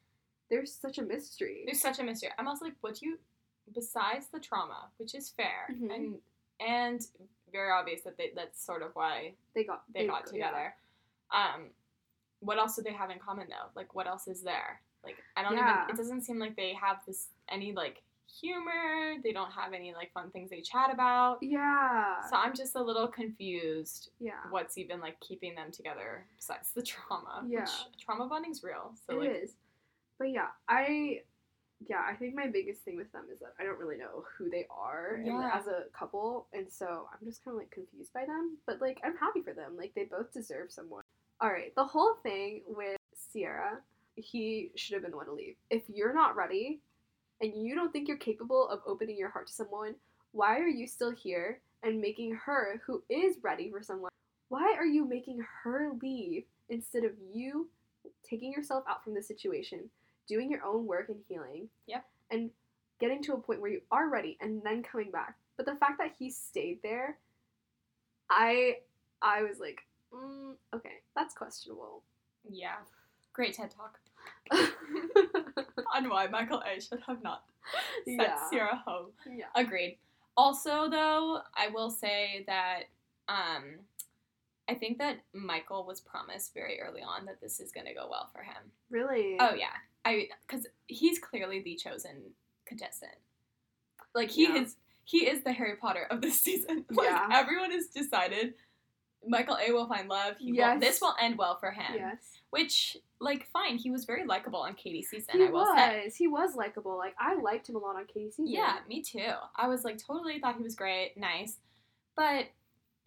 they're 0.50 0.66
such 0.66 0.98
a 0.98 1.02
mystery 1.02 1.64
There's 1.66 1.82
such 1.82 2.00
a 2.00 2.04
mystery. 2.04 2.30
I'm 2.38 2.48
also 2.48 2.66
like, 2.66 2.76
what 2.82 2.96
do 3.00 3.06
you, 3.08 3.18
besides 3.74 4.28
the 4.28 4.40
trauma, 4.40 4.90
which 4.98 5.16
is 5.16 5.30
fair 5.30 5.68
Mhm. 5.72 5.94
and 5.96 6.22
and 6.60 7.02
very 7.52 7.72
obvious 7.72 8.02
that 8.04 8.18
they 8.18 8.32
that's 8.36 8.64
sort 8.64 8.82
of 8.82 8.92
why 8.96 9.34
they 9.54 9.64
got 9.64 9.84
they 9.94 10.08
got 10.08 10.24
yeah. 10.26 10.32
together. 10.32 10.76
Um, 11.32 11.70
what 12.40 12.58
else 12.58 12.76
do 12.76 12.82
they 12.84 12.94
have 12.94 13.10
in 13.10 13.20
common 13.20 13.48
though? 13.50 13.70
Like, 13.76 13.94
what 13.96 14.08
else 14.08 14.28
is 14.28 14.42
there? 14.42 14.82
Like, 15.04 15.18
I 15.36 15.42
don't 15.44 15.54
Yeah. 15.58 15.84
even. 15.84 15.90
It 15.96 15.98
doesn't 15.98 16.22
seem 16.22 16.40
like 16.40 16.56
they 16.56 16.74
have 16.74 16.98
this 17.06 17.30
any 17.50 17.72
like 17.74 18.04
humor. 18.42 19.16
They 19.24 19.32
don't 19.32 19.52
have 19.52 19.74
any 19.74 19.94
like 19.94 20.12
fun 20.14 20.32
things 20.32 20.50
they 20.50 20.62
chat 20.62 20.92
about. 20.94 21.38
yeah 21.42 22.22
So 22.30 22.36
I'm 22.36 22.54
just 22.56 22.76
a 22.76 22.82
little 22.82 23.08
confused. 23.08 24.10
yeah 24.20 24.34
What's 24.50 24.78
even 24.78 25.00
like 25.00 25.20
keeping 25.20 25.56
them 25.56 25.72
together 25.72 26.26
besides 26.38 26.72
the 26.74 26.82
trauma? 26.82 27.44
Yeah. 27.48 27.62
Which 27.62 27.72
trauma 28.00 28.28
bonding's 28.28 28.64
real. 28.64 28.94
So 29.08 29.16
It 29.16 29.20
like, 29.20 29.44
is, 29.44 29.56
But 30.18 30.32
yeah, 30.32 30.48
I 30.68 31.22
yeah, 31.88 32.02
I 32.10 32.16
think 32.16 32.36
my 32.36 32.48
biggest 32.48 32.82
thing 32.82 32.96
with 32.96 33.12
them 33.12 33.26
is 33.32 33.40
that 33.40 33.54
I 33.60 33.64
don't 33.64 33.78
really 33.78 33.98
know 33.98 34.24
who 34.38 34.50
they 34.50 34.66
are 34.70 35.16
and, 35.16 35.44
as 35.44 35.68
a 35.68 35.84
couple, 35.98 36.48
and 36.54 36.72
so 36.72 37.08
I'm 37.12 37.28
just 37.28 37.44
kind 37.44 37.56
of 37.56 37.60
like 37.60 37.72
confused 37.72 38.14
by 38.14 38.26
them. 38.26 38.58
But 38.66 38.82
like, 38.82 39.00
I'm 39.04 39.18
happy 39.18 39.42
for 39.42 39.54
them. 39.54 39.76
Like, 39.78 39.94
they 39.94 40.06
both 40.06 40.32
deserve 40.34 40.72
someone. 40.72 41.04
All 41.42 41.50
right, 41.50 41.76
the 41.76 41.84
whole 41.84 42.16
thing 42.24 42.62
with 42.66 42.98
Sierra, 43.14 43.80
he 44.16 44.72
should 44.76 44.94
have 44.94 45.02
been 45.02 45.12
the 45.12 45.18
one 45.18 45.26
to 45.26 45.34
leave. 45.34 45.56
If 45.70 45.84
you're 45.88 46.14
not 46.14 46.36
ready, 46.36 46.80
and 47.42 47.54
you 47.56 47.76
don't 47.76 47.92
think 47.92 48.08
you're 48.08 48.18
capable 48.18 48.70
of 48.70 48.80
opening 48.88 49.18
your 49.18 49.30
heart 49.30 49.48
to 49.48 49.54
someone, 49.54 49.96
why 50.32 50.60
are 50.60 50.68
you 50.68 50.88
still 50.88 51.12
here 51.12 51.60
and 51.84 52.00
making 52.00 52.34
her, 52.46 52.82
who 52.86 53.04
is 53.10 53.36
ready 53.44 53.70
for 53.70 53.84
someone, 53.84 54.12
why 54.48 54.74
are 54.78 54.86
you 54.86 55.06
making 55.08 55.46
her 55.64 55.92
leave 56.02 56.46
instead 56.70 57.04
of 57.04 57.12
you 57.34 57.68
taking 58.28 58.52
yourself 58.52 58.86
out 58.90 59.04
from 59.04 59.14
the 59.14 59.22
situation, 59.22 59.90
doing 60.28 60.50
your 60.52 60.64
own 60.64 60.86
work 60.86 61.10
and 61.10 61.20
healing? 61.28 61.70
Yep. 61.88 62.06
And 62.32 62.50
getting 63.00 63.22
to 63.24 63.34
a 63.34 63.38
point 63.38 63.62
where 63.62 63.72
you 63.72 63.82
are 63.92 64.10
ready 64.10 64.38
and 64.42 64.62
then 64.64 64.82
coming 64.84 65.12
back. 65.12 65.36
But 65.58 65.66
the 65.66 65.76
fact 65.76 65.98
that 66.00 66.14
he 66.18 66.30
stayed 66.30 66.80
there, 66.84 67.18
I 68.30 68.78
I 69.22 69.44
was 69.44 69.60
like, 69.60 69.82
mm, 70.14 70.54
okay, 70.74 71.02
that's 71.16 71.34
questionable. 71.34 72.04
yeah, 72.50 72.76
great 73.34 73.54
TED 73.54 73.72
talk 73.72 74.00
on 75.96 76.10
why 76.10 76.28
Michael 76.28 76.62
A 76.62 76.80
should 76.82 77.02
have 77.08 77.22
not 77.24 77.44
sent 78.06 78.22
Yeah. 78.22 78.50
Sierra 78.50 78.82
home. 78.86 79.08
yeah. 79.30 79.46
Agreed. 79.56 79.98
Also, 80.38 80.90
though, 80.90 81.40
I 81.56 81.70
will 81.74 81.90
say 81.90 82.44
that 82.48 82.84
um, 83.30 83.80
I 84.70 84.74
think 84.76 84.98
that 84.98 85.18
Michael 85.34 85.86
was 85.86 86.02
promised 86.02 86.54
very 86.54 86.80
early 86.82 87.02
on 87.02 87.26
that 87.26 87.40
this 87.42 87.60
is 87.60 87.72
going 87.72 87.88
to 87.88 87.94
go 87.94 88.08
well 88.10 88.30
for 88.34 88.42
him. 88.44 88.72
Really? 88.90 89.38
Oh 89.40 89.54
yeah, 89.56 89.74
I 90.06 90.30
because 90.48 90.68
he's 90.88 91.20
clearly 91.20 91.62
the 91.62 91.76
chosen 91.76 92.32
contestant. 92.66 93.16
Like 94.14 94.30
he 94.30 94.44
Yeah. 94.44 94.56
is, 94.62 94.78
he 95.04 95.28
is 95.28 95.44
the 95.44 95.52
Harry 95.52 95.76
Potter 95.76 96.08
of 96.10 96.22
this 96.22 96.40
season. 96.48 96.86
Like 96.92 97.08
Yeah. 97.10 97.28
everyone 97.34 97.72
has 97.72 97.88
decided. 97.88 98.54
Michael 99.28 99.58
A 99.58 99.72
will 99.72 99.88
find 99.88 100.08
love. 100.08 100.36
He 100.38 100.52
will, 100.52 100.58
Yes. 100.60 100.80
this 100.80 101.02
will 101.02 101.16
end 101.20 101.36
well 101.40 101.58
for 101.60 101.72
him. 101.72 101.96
Yes. 101.96 102.18
Which, 102.52 102.96
like, 103.20 103.48
fine. 103.48 103.76
He 103.78 103.90
was 103.90 104.06
very 104.06 104.24
likable 104.24 104.60
on 104.60 104.76
Katie's 104.76 105.10
season. 105.10 105.40
He 105.40 105.48
I 105.48 105.50
will 105.50 105.62
was. 105.64 105.76
say. 105.76 106.12
He 106.16 106.28
was 106.28 106.56
likable. 106.56 106.96
Like 106.96 107.16
I 107.20 107.34
liked 107.34 107.68
him 107.68 107.76
a 107.76 107.80
lot 107.80 107.96
on 107.96 108.06
Katie's 108.06 108.36
season. 108.36 108.48
Yeah, 108.54 108.78
me 108.88 109.02
too. 109.02 109.32
I 109.56 109.68
was 109.68 109.84
like 109.84 109.98
totally 109.98 110.40
thought 110.40 110.58
he 110.58 110.64
was 110.64 110.76
great, 110.76 111.18
nice, 111.18 111.58
but 112.16 112.46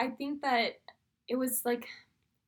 I 0.01 0.09
think 0.11 0.43
that 0.43 0.81
it 1.29 1.37
was 1.37 1.65
like, 1.65 1.87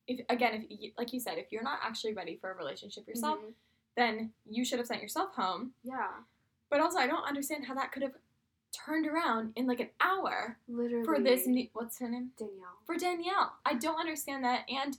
if 0.05 0.19
again, 0.27 0.67
if 0.69 0.91
like 0.97 1.13
you 1.13 1.21
said, 1.21 1.37
if 1.37 1.49
you're 1.53 1.63
not 1.63 1.79
actually 1.81 2.13
ready 2.13 2.35
for 2.41 2.51
a 2.51 2.55
relationship 2.57 3.07
yourself, 3.07 3.39
Mhm. 3.39 3.53
Then 3.97 4.31
you 4.49 4.63
should 4.65 4.79
have 4.79 4.87
sent 4.87 5.01
yourself 5.01 5.33
home. 5.35 5.71
Yeah. 5.83 6.07
But 6.69 6.79
also, 6.79 6.97
I 6.99 7.07
don't 7.07 7.27
understand 7.27 7.65
how 7.65 7.73
that 7.75 7.91
could 7.91 8.03
have 8.03 8.13
turned 8.73 9.05
around 9.05 9.51
in 9.55 9.67
like 9.67 9.81
an 9.81 9.89
hour 9.99 10.57
Literally. 10.69 11.03
for 11.05 11.19
this. 11.19 11.45
New, 11.45 11.67
what's 11.73 11.99
her 11.99 12.07
name? 12.09 12.31
Danielle. 12.37 12.77
For 12.85 12.95
Danielle, 12.97 13.53
I 13.65 13.73
don't 13.73 13.99
understand 13.99 14.43
that. 14.45 14.65
And 14.69 14.97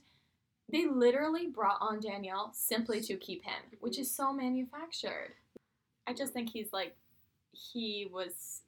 they 0.71 0.85
literally 0.85 1.47
brought 1.47 1.79
on 1.81 1.99
Danielle 1.99 2.51
simply 2.53 3.01
to 3.01 3.15
keep 3.17 3.43
him, 3.43 3.77
which 3.79 3.97
is 3.97 4.09
so 4.09 4.31
manufactured. 4.31 5.33
I 6.07 6.13
just 6.13 6.33
think 6.33 6.49
he's 6.51 6.71
like, 6.71 6.95
he 7.51 8.07
was 8.11 8.61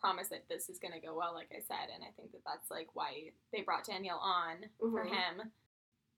promised 0.00 0.30
that 0.30 0.44
this 0.48 0.68
is 0.68 0.78
gonna 0.78 1.00
go 1.00 1.16
well, 1.16 1.34
like 1.34 1.48
I 1.52 1.60
said, 1.60 1.92
and 1.94 2.02
I 2.04 2.10
think 2.16 2.32
that 2.32 2.42
that's 2.46 2.70
like 2.70 2.88
why 2.94 3.30
they 3.52 3.62
brought 3.62 3.84
Danielle 3.86 4.18
on 4.20 4.66
for 4.78 5.04
Mhm. 5.04 5.08
him. 5.10 5.52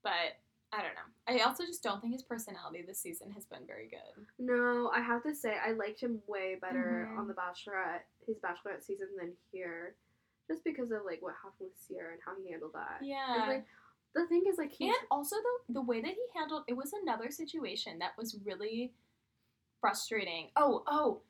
But 0.03 0.37
I 0.73 0.77
don't 0.81 0.93
know. 0.95 1.01
I 1.27 1.43
also 1.45 1.65
just 1.65 1.83
don't 1.83 1.99
think 1.99 2.13
his 2.13 2.23
personality 2.23 2.81
this 2.87 2.99
season 2.99 3.29
has 3.31 3.45
been 3.45 3.65
very 3.67 3.87
good. 3.89 4.25
No, 4.39 4.89
I 4.93 5.01
have 5.01 5.21
to 5.23 5.35
say 5.35 5.55
I 5.65 5.71
liked 5.71 5.99
him 6.01 6.21
way 6.27 6.55
better 6.55 7.09
Mhm. 7.11 7.17
on 7.19 7.27
the 7.27 7.33
Bachelorette, 7.33 8.03
his 8.25 8.37
Bachelorette 8.39 8.81
season 8.83 9.09
than 9.17 9.35
here, 9.51 9.95
just 10.47 10.63
because 10.63 10.91
of 10.91 11.03
like 11.05 11.21
what 11.21 11.35
happened 11.35 11.69
with 11.71 11.77
Sierra 11.77 12.13
and 12.13 12.21
how 12.25 12.35
he 12.41 12.49
handled 12.51 12.73
that. 12.73 12.99
Yeah. 13.03 13.45
like 13.49 13.65
the 14.13 14.27
thing 14.27 14.43
is 14.47 14.57
like 14.57 14.71
he 14.71 14.87
And 14.87 14.97
also 15.09 15.35
the 15.37 15.73
the 15.73 15.81
way 15.81 16.01
that 16.01 16.13
he 16.13 16.25
handled 16.35 16.63
it 16.67 16.73
was 16.73 16.93
another 16.93 17.31
situation 17.31 17.99
that 17.99 18.17
was 18.17 18.37
really 18.45 18.93
frustrating. 19.79 20.51
Oh, 20.55 20.83
oh, 20.87 21.21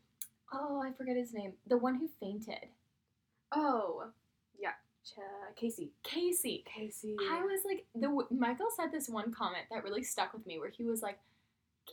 oh, 0.51 0.81
I 0.81 0.91
forget 0.93 1.15
his 1.15 1.33
name. 1.33 1.53
The 1.67 1.77
one 1.77 1.95
who 1.95 2.07
fainted. 2.19 2.69
oh 3.53 4.11
Ch- 5.05 5.55
Casey. 5.55 5.91
Casey. 6.03 6.63
Casey. 6.65 7.15
I 7.31 7.41
was 7.43 7.61
like 7.65 7.85
the 7.95 8.09
Michael 8.35 8.67
said 8.75 8.91
this 8.91 9.09
one 9.09 9.31
comment 9.31 9.63
that 9.71 9.83
really 9.83 10.03
stuck 10.03 10.33
with 10.33 10.45
me 10.45 10.59
where 10.59 10.69
he 10.69 10.83
was 10.83 11.01
like 11.01 11.17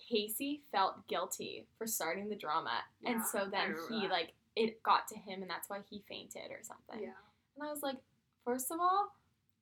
Casey 0.08 0.62
felt 0.72 1.06
guilty 1.08 1.66
for 1.76 1.86
starting 1.86 2.28
the 2.28 2.36
drama 2.36 2.80
Yeah, 3.00 3.12
and 3.12 3.22
so 3.24 3.48
then 3.50 3.74
he 3.90 4.02
that. 4.02 4.10
like 4.10 4.32
it 4.56 4.82
got 4.82 5.08
to 5.08 5.16
him 5.16 5.40
and 5.42 5.50
that's 5.50 5.68
why 5.70 5.78
he 5.88 6.02
fainted 6.08 6.50
or 6.50 6.62
something. 6.62 7.00
yeah. 7.02 7.14
And 7.58 7.66
I 7.66 7.70
was 7.70 7.82
like 7.82 7.96
first 8.44 8.70
of 8.70 8.78
all, 8.80 9.08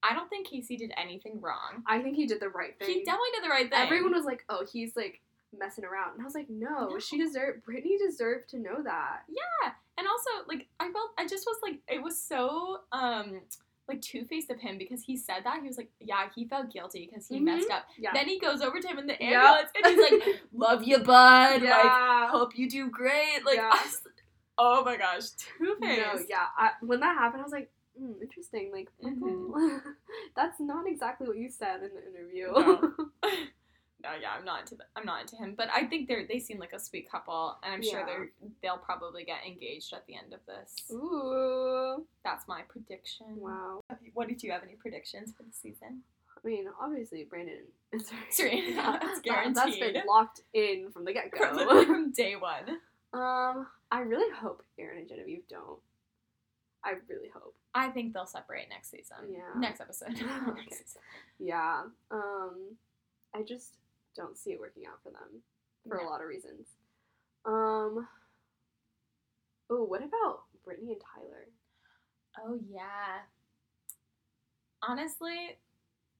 I 0.02 0.14
don't 0.14 0.28
think 0.28 0.46
Casey 0.48 0.76
did 0.76 0.92
anything 0.96 1.40
wrong. 1.40 1.82
I 1.86 2.00
think 2.00 2.16
he 2.16 2.26
did 2.26 2.40
the 2.40 2.48
right 2.48 2.78
thing. 2.78 2.88
He 2.88 3.04
definitely 3.04 3.30
did 3.34 3.44
the 3.44 3.48
right 3.48 3.70
thing. 3.70 3.78
Everyone 3.80 4.12
was 4.12 4.24
like, 4.24 4.44
"Oh, 4.48 4.64
he's 4.70 4.94
like 4.96 5.20
messing 5.56 5.84
around," 5.84 6.12
and 6.14 6.22
I 6.22 6.24
was 6.24 6.34
like, 6.34 6.48
"No, 6.50 6.88
No. 6.90 6.98
she 6.98 7.18
deserved. 7.18 7.64
Brittany 7.64 7.98
deserved 7.98 8.48
to 8.50 8.58
know 8.58 8.82
that." 8.82 9.22
Yeah, 9.28 9.72
and 9.98 10.06
also 10.06 10.30
like 10.48 10.66
I 10.80 10.90
felt 10.92 11.10
I 11.18 11.26
just 11.26 11.46
was 11.46 11.58
like 11.62 11.80
it 11.88 12.02
was 12.02 12.20
so 12.20 12.80
um 12.92 13.40
like 13.88 14.00
two 14.02 14.24
faced 14.24 14.50
of 14.50 14.58
him 14.58 14.78
because 14.78 15.02
he 15.02 15.16
said 15.16 15.44
that 15.44 15.60
he 15.62 15.68
was 15.68 15.76
like 15.76 15.88
yeah 16.00 16.28
he 16.34 16.44
felt 16.44 16.72
guilty 16.72 17.06
because 17.08 17.28
he 17.28 17.38
Mhm. 17.38 17.42
messed 17.44 17.70
up. 17.70 17.84
Yeah. 17.96 18.12
Then 18.12 18.26
he 18.26 18.38
goes 18.40 18.60
over 18.60 18.80
to 18.80 18.88
him 18.88 18.98
in 18.98 19.06
the 19.06 19.16
Yeah. 19.20 19.40
ambulance 19.42 19.70
and 19.76 19.86
he's 19.86 20.10
like 20.10 20.40
love 20.52 20.82
you 20.82 20.98
bud 20.98 21.62
like 21.62 22.30
hope 22.30 22.58
you 22.58 22.68
do 22.68 22.90
great 22.90 23.44
like 23.44 23.56
Yeah. 23.58 23.70
I 23.72 23.82
was- 23.84 24.02
oh 24.58 24.82
my 24.84 24.96
gosh 24.96 25.30
two 25.30 25.76
no, 25.80 25.86
faced. 26.16 26.28
yeah. 26.28 26.46
I, 26.58 26.70
when 26.80 26.98
that 27.00 27.16
happened, 27.16 27.42
I 27.42 27.44
was 27.44 27.52
like, 27.52 27.70
mm, 28.00 28.20
"Interesting." 28.22 28.72
Like, 28.72 28.88
Mhm. 29.04 29.82
That's 30.34 30.58
not 30.58 30.86
exactly 30.88 31.28
what 31.28 31.36
you 31.36 31.48
said 31.50 31.82
in 31.82 31.90
the 31.94 32.04
interview. 32.08 32.52
No. 32.52 33.10
No, 34.14 34.20
yeah, 34.20 34.30
I'm 34.38 34.44
not 34.44 34.60
into 34.60 34.74
the, 34.76 34.84
I'm 34.94 35.04
not 35.04 35.20
into 35.22 35.36
him, 35.36 35.54
but 35.56 35.68
I 35.74 35.84
think 35.84 36.06
they're 36.08 36.26
they 36.26 36.38
seem 36.38 36.58
like 36.58 36.72
a 36.72 36.78
sweet 36.78 37.10
couple, 37.10 37.58
and 37.62 37.72
I'm 37.74 37.82
sure 37.82 38.04
they're 38.06 38.28
they'll 38.62 38.78
probably 38.78 39.24
get 39.24 39.38
engaged 39.46 39.92
at 39.92 40.06
the 40.06 40.14
end 40.16 40.32
of 40.32 40.40
this. 40.46 40.74
Ooh. 40.92 42.06
That's 42.24 42.46
my 42.48 42.62
prediction. 42.68 43.26
Wow. 43.36 43.80
What 44.14 44.28
did 44.28 44.42
you 44.42 44.52
have 44.52 44.62
any 44.62 44.74
predictions 44.74 45.32
for 45.36 45.42
the 45.42 45.52
season? 45.52 46.02
I 46.36 46.46
mean, 46.46 46.66
obviously, 46.80 47.24
Brandon. 47.24 47.64
Is 47.92 48.10
Serena, 48.30 48.74
that's 49.02 49.20
That- 49.22 49.52
That's 49.54 49.78
been 49.78 50.02
locked 50.06 50.42
in 50.54 50.90
from 50.92 51.04
the 51.04 51.12
get 51.12 51.30
go. 51.32 51.84
from 51.84 52.12
day 52.12 52.36
one. 52.36 52.78
um, 53.12 53.66
I 53.90 54.00
really 54.00 54.32
hope 54.34 54.62
Aaron 54.78 54.98
and 54.98 55.08
Genevieve 55.08 55.42
don't. 55.48 55.80
I 56.84 56.92
really 57.08 57.28
hope. 57.34 57.54
I 57.74 57.88
think 57.88 58.12
they'll 58.14 58.26
separate 58.26 58.68
next 58.68 58.90
season. 58.90 59.16
Yeah. 59.30 59.58
Next 59.58 59.80
episode. 59.80 60.08
Okay. 60.48 60.76
Yeah. 61.40 61.82
Um, 62.10 62.76
I 63.34 63.42
just 63.42 63.74
don't 64.16 64.36
see 64.38 64.52
it 64.52 64.60
working 64.60 64.84
out 64.86 65.02
for 65.02 65.10
them 65.10 65.42
for 65.88 65.96
No. 65.98 66.04
a 66.04 66.08
lot 66.08 66.20
of 66.20 66.28
reasons. 66.28 66.66
Um. 67.44 68.08
Oh, 69.70 69.82
what 69.84 70.02
about 70.02 70.42
Brittany 70.64 70.92
and 70.92 71.00
Tyler? 71.14 71.46
Oh 72.44 72.58
yeah. 72.70 73.20
Honestly, 74.82 75.56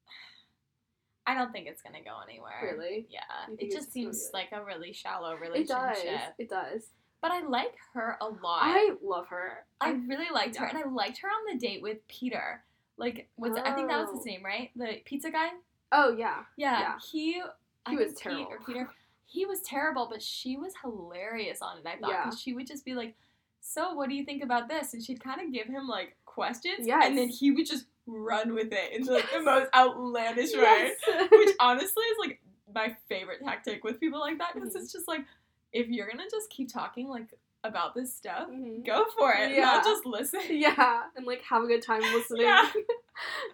I 1.27 1.35
don't 1.35 1.53
think 1.53 1.67
it's 1.67 1.83
gonna 1.83 2.03
go 2.05 2.19
anywhere. 2.29 2.61
Really? 2.77 3.07
Yeah. 3.11 3.21
It 3.59 3.71
just 3.71 3.89
just 3.89 3.95
gonna 3.95 4.09
be 4.09 4.13
seems 4.13 4.31
like- 4.33 4.53
like 4.53 4.61
a 4.61 4.65
really 4.65 4.93
shallow 4.93 5.35
relationship. 5.37 5.97
It 5.99 6.05
does. 6.05 6.33
It 6.39 6.49
does. 6.51 6.91
But 7.23 7.31
I 7.33 7.41
like 7.47 7.75
her 7.95 8.17
a 8.21 8.27
lot. 8.29 8.61
I 8.63 8.91
love 9.03 9.27
her. 9.29 9.65
I 9.81 9.91
really 10.07 10.29
liked 10.33 10.57
her, 10.57 10.67
and 10.67 10.79
I 10.79 10.85
liked 10.89 11.19
her 11.19 11.29
on 11.29 11.53
the 11.53 11.59
date 11.59 11.83
with 11.83 12.07
Peter. 12.09 12.63
Like, 12.99 13.29
what's 13.37 13.57
it? 13.59 13.65
I 13.67 13.75
think 13.75 13.89
that 13.89 13.99
was 13.99 14.11
Oh. 14.13 14.17
his 14.17 14.27
name, 14.27 14.45
right? 14.45 14.71
The 14.77 15.01
pizza 15.05 15.31
guy. 15.31 15.51
Oh 15.93 16.11
yeah. 16.17 16.45
Yeah, 16.57 16.81
Yeah. 16.81 16.99
he. 17.11 17.43
He 17.89 17.97
was 17.97 18.13
think 18.13 18.17
Pete 18.17 18.23
terrible. 18.23 18.53
Or 18.53 18.59
Peter. 18.67 18.91
He 19.27 19.45
was 19.47 19.61
terrible, 19.63 20.09
but 20.11 20.23
she 20.23 20.57
was 20.57 20.73
hilarious 20.83 21.61
on 21.63 21.79
it. 21.79 21.87
I 21.87 21.97
thought 21.97 22.11
Yeah. 22.11 22.25
because 22.25 22.41
she 22.41 22.53
would 22.55 22.67
just 22.67 22.85
be 22.85 22.95
like, 22.95 23.15
"So, 23.61 23.93
what 23.95 24.09
do 24.09 24.15
you 24.15 24.25
think 24.25 24.43
about 24.43 24.69
this?" 24.69 24.95
And 24.95 25.03
she'd 25.03 25.21
kind 25.23 25.41
of 25.41 25.53
give 25.53 25.67
him 25.67 25.89
like 25.89 26.17
questions, 26.25 26.87
Yes. 26.87 27.05
and 27.07 27.19
then 27.19 27.29
he 27.29 27.51
would 27.51 27.67
just 27.67 27.87
run 28.07 28.55
with 28.55 28.73
it 28.73 28.93
in 28.93 29.05
like 29.07 29.29
the 29.33 29.41
most 29.43 29.69
outlandish 29.75 30.55
way. 30.55 30.93
Which 31.33 31.57
honestly 31.59 32.05
is 32.05 32.19
like 32.19 32.41
my 32.73 32.97
favorite 33.09 33.41
tactic 33.45 33.83
with 33.83 33.99
people 33.99 34.21
like 34.21 34.39
that 34.39 34.55
because 34.55 34.75
Mhm. 34.75 34.81
it's 34.83 34.93
just 34.93 35.09
like 35.09 35.25
if 35.73 35.89
you're 35.89 36.09
gonna 36.09 36.29
just 36.31 36.49
keep 36.51 36.73
talking 36.73 37.09
like 37.09 37.35
about 37.65 37.95
this 37.97 38.15
stuff, 38.15 38.49
Mhm. 38.49 38.85
go 38.87 39.07
for 39.19 39.33
it, 39.35 39.51
Yeah. 39.51 39.65
not 39.65 39.85
just 39.85 40.07
listen. 40.07 40.41
Yeah, 40.51 41.09
and 41.17 41.27
like 41.27 41.43
have 41.43 41.65
a 41.65 41.67
good 41.67 41.83
time 41.83 42.01
listening. 42.15 42.43
Yeah. 42.43 42.71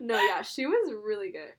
no, 0.00 0.20
yeah, 0.20 0.42
she 0.42 0.66
was 0.66 0.92
really 0.92 1.30
good 1.30 1.54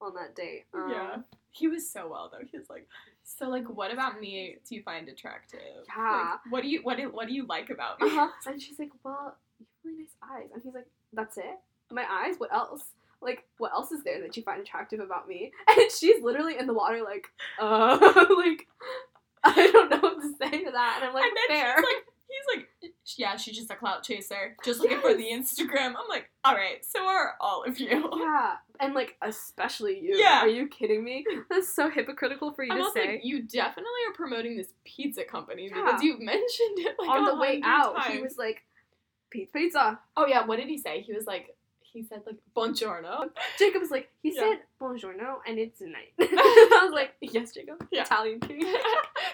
on 0.00 0.14
that 0.14 0.34
date. 0.34 0.64
Um, 0.72 0.90
yeah. 0.90 1.16
He 1.50 1.68
was 1.68 1.90
so 1.90 2.08
well 2.08 2.30
though. 2.32 2.46
He 2.50 2.58
was 2.58 2.68
like, 2.68 2.86
so 3.24 3.48
like, 3.48 3.68
what 3.68 3.92
about 3.92 4.20
me 4.20 4.56
do 4.68 4.74
you 4.74 4.82
find 4.82 5.08
attractive? 5.08 5.60
Yeah. 5.96 6.32
Like, 6.44 6.52
what 6.52 6.62
do 6.62 6.68
you 6.68 6.80
what 6.82 6.96
do, 6.96 7.10
what 7.10 7.28
do 7.28 7.34
you 7.34 7.46
like 7.46 7.70
about 7.70 8.00
me? 8.00 8.08
Uh-huh. 8.08 8.28
And 8.46 8.60
she's 8.60 8.78
like, 8.78 8.90
"Well, 9.04 9.36
you 9.58 9.66
have 9.66 9.84
really 9.84 9.98
nice 9.98 10.16
eyes." 10.22 10.50
And 10.52 10.62
he's 10.62 10.74
like, 10.74 10.86
"That's 11.12 11.36
it? 11.36 11.58
My 11.90 12.04
eyes? 12.10 12.36
What 12.38 12.52
else? 12.52 12.82
Like, 13.20 13.44
what 13.58 13.72
else 13.72 13.90
is 13.92 14.04
there 14.04 14.20
that 14.22 14.36
you 14.36 14.42
find 14.42 14.60
attractive 14.60 15.00
about 15.00 15.28
me?" 15.28 15.52
And 15.68 15.90
she's 15.90 16.22
literally 16.22 16.58
in 16.58 16.66
the 16.66 16.74
water, 16.74 17.02
like, 17.02 17.26
"Uh, 17.60 17.98
like, 18.36 18.66
I 19.44 19.70
don't 19.70 19.90
know 19.90 20.00
what 20.00 20.22
to 20.22 20.32
say 20.40 20.64
to 20.64 20.70
that." 20.70 20.98
And 21.00 21.08
I'm 21.08 21.14
like, 21.14 21.24
and 21.24 21.36
then 21.48 21.58
"Fair." 21.58 21.74
he's 21.76 21.84
like, 21.84 22.04
he's 22.38 22.56
like, 22.56 22.92
yeah, 23.16 23.36
she's 23.36 23.56
just 23.56 23.70
a 23.70 23.74
clout 23.76 24.02
chaser, 24.02 24.56
just 24.64 24.80
looking 24.80 25.00
for 25.00 25.14
the 25.14 25.24
Instagram. 25.24 25.88
I'm 25.88 26.08
like, 26.08 26.30
all 26.44 26.54
right, 26.54 26.84
so 26.84 27.06
are 27.06 27.34
all 27.40 27.64
of 27.64 27.78
you. 27.78 27.88
yeah, 28.18 28.54
and 28.80 28.94
like 28.94 29.16
especially 29.22 29.98
you. 30.00 30.16
Yeah. 30.16 30.40
Are 30.40 30.48
you 30.48 30.68
kidding 30.68 31.04
me? 31.04 31.24
That's 31.50 31.74
so 31.74 31.90
hypocritical 31.90 32.52
for 32.52 32.62
you 32.64 32.72
I'm 32.72 32.78
to 32.84 32.90
say. 32.92 33.06
like, 33.12 33.20
you 33.24 33.42
definitely 33.42 33.90
are 34.08 34.14
promoting 34.14 34.56
this 34.56 34.72
pizza 34.84 35.24
company 35.24 35.68
Yeah. 35.70 35.84
because 35.84 36.02
you 36.02 36.18
mentioned 36.18 36.78
it 36.78 36.96
like 36.98 37.08
on 37.08 37.24
the 37.24 37.36
way 37.36 37.60
out, 37.64 38.04
he 38.06 38.20
was 38.20 38.36
like, 38.38 38.62
"Pizza, 39.30 39.52
pizza." 39.52 39.98
oh 40.16 40.26
yeah, 40.26 40.44
what 40.46 40.56
did 40.56 40.68
he 40.68 40.78
say? 40.78 41.00
He 41.02 41.12
was 41.12 41.26
like, 41.26 41.54
he 41.82 42.02
said 42.04 42.20
like 42.26 42.36
buongiorno. 42.54 43.30
Jacob 43.58 43.80
was 43.80 43.90
like, 43.90 44.10
he 44.22 44.34
Yeah. 44.34 44.40
said 44.42 44.58
buongiorno 44.80 45.36
and 45.46 45.58
it's 45.58 45.80
a 45.80 45.86
night. 45.86 46.12
I 46.20 46.80
was 46.84 46.92
like, 46.92 47.14
yes, 47.20 47.52
Jacob. 47.52 47.86
Yeah. 47.90 48.02
Italian 48.02 48.40
king. 48.40 48.60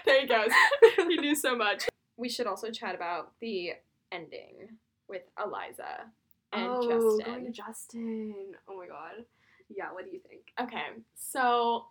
there 0.05 0.21
he 0.21 0.27
goes. 0.27 0.49
he 0.97 1.17
knew 1.17 1.35
so 1.35 1.55
much. 1.55 1.87
We 2.17 2.29
should 2.29 2.47
also 2.47 2.71
chat 2.71 2.95
about 2.95 3.33
the 3.39 3.73
ending 4.11 4.77
with 5.09 5.23
Eliza 5.43 6.05
and 6.53 6.67
oh, 6.69 6.87
Justin. 7.17 7.33
going 7.33 7.45
to 7.45 7.51
Justin. 7.51 8.35
Oh 8.67 8.77
my 8.77 8.87
god. 8.87 9.25
Yeah, 9.69 9.91
what 9.91 10.05
do 10.05 10.11
you 10.11 10.19
think? 10.19 10.53
Okay, 10.61 10.83
so 11.15 11.85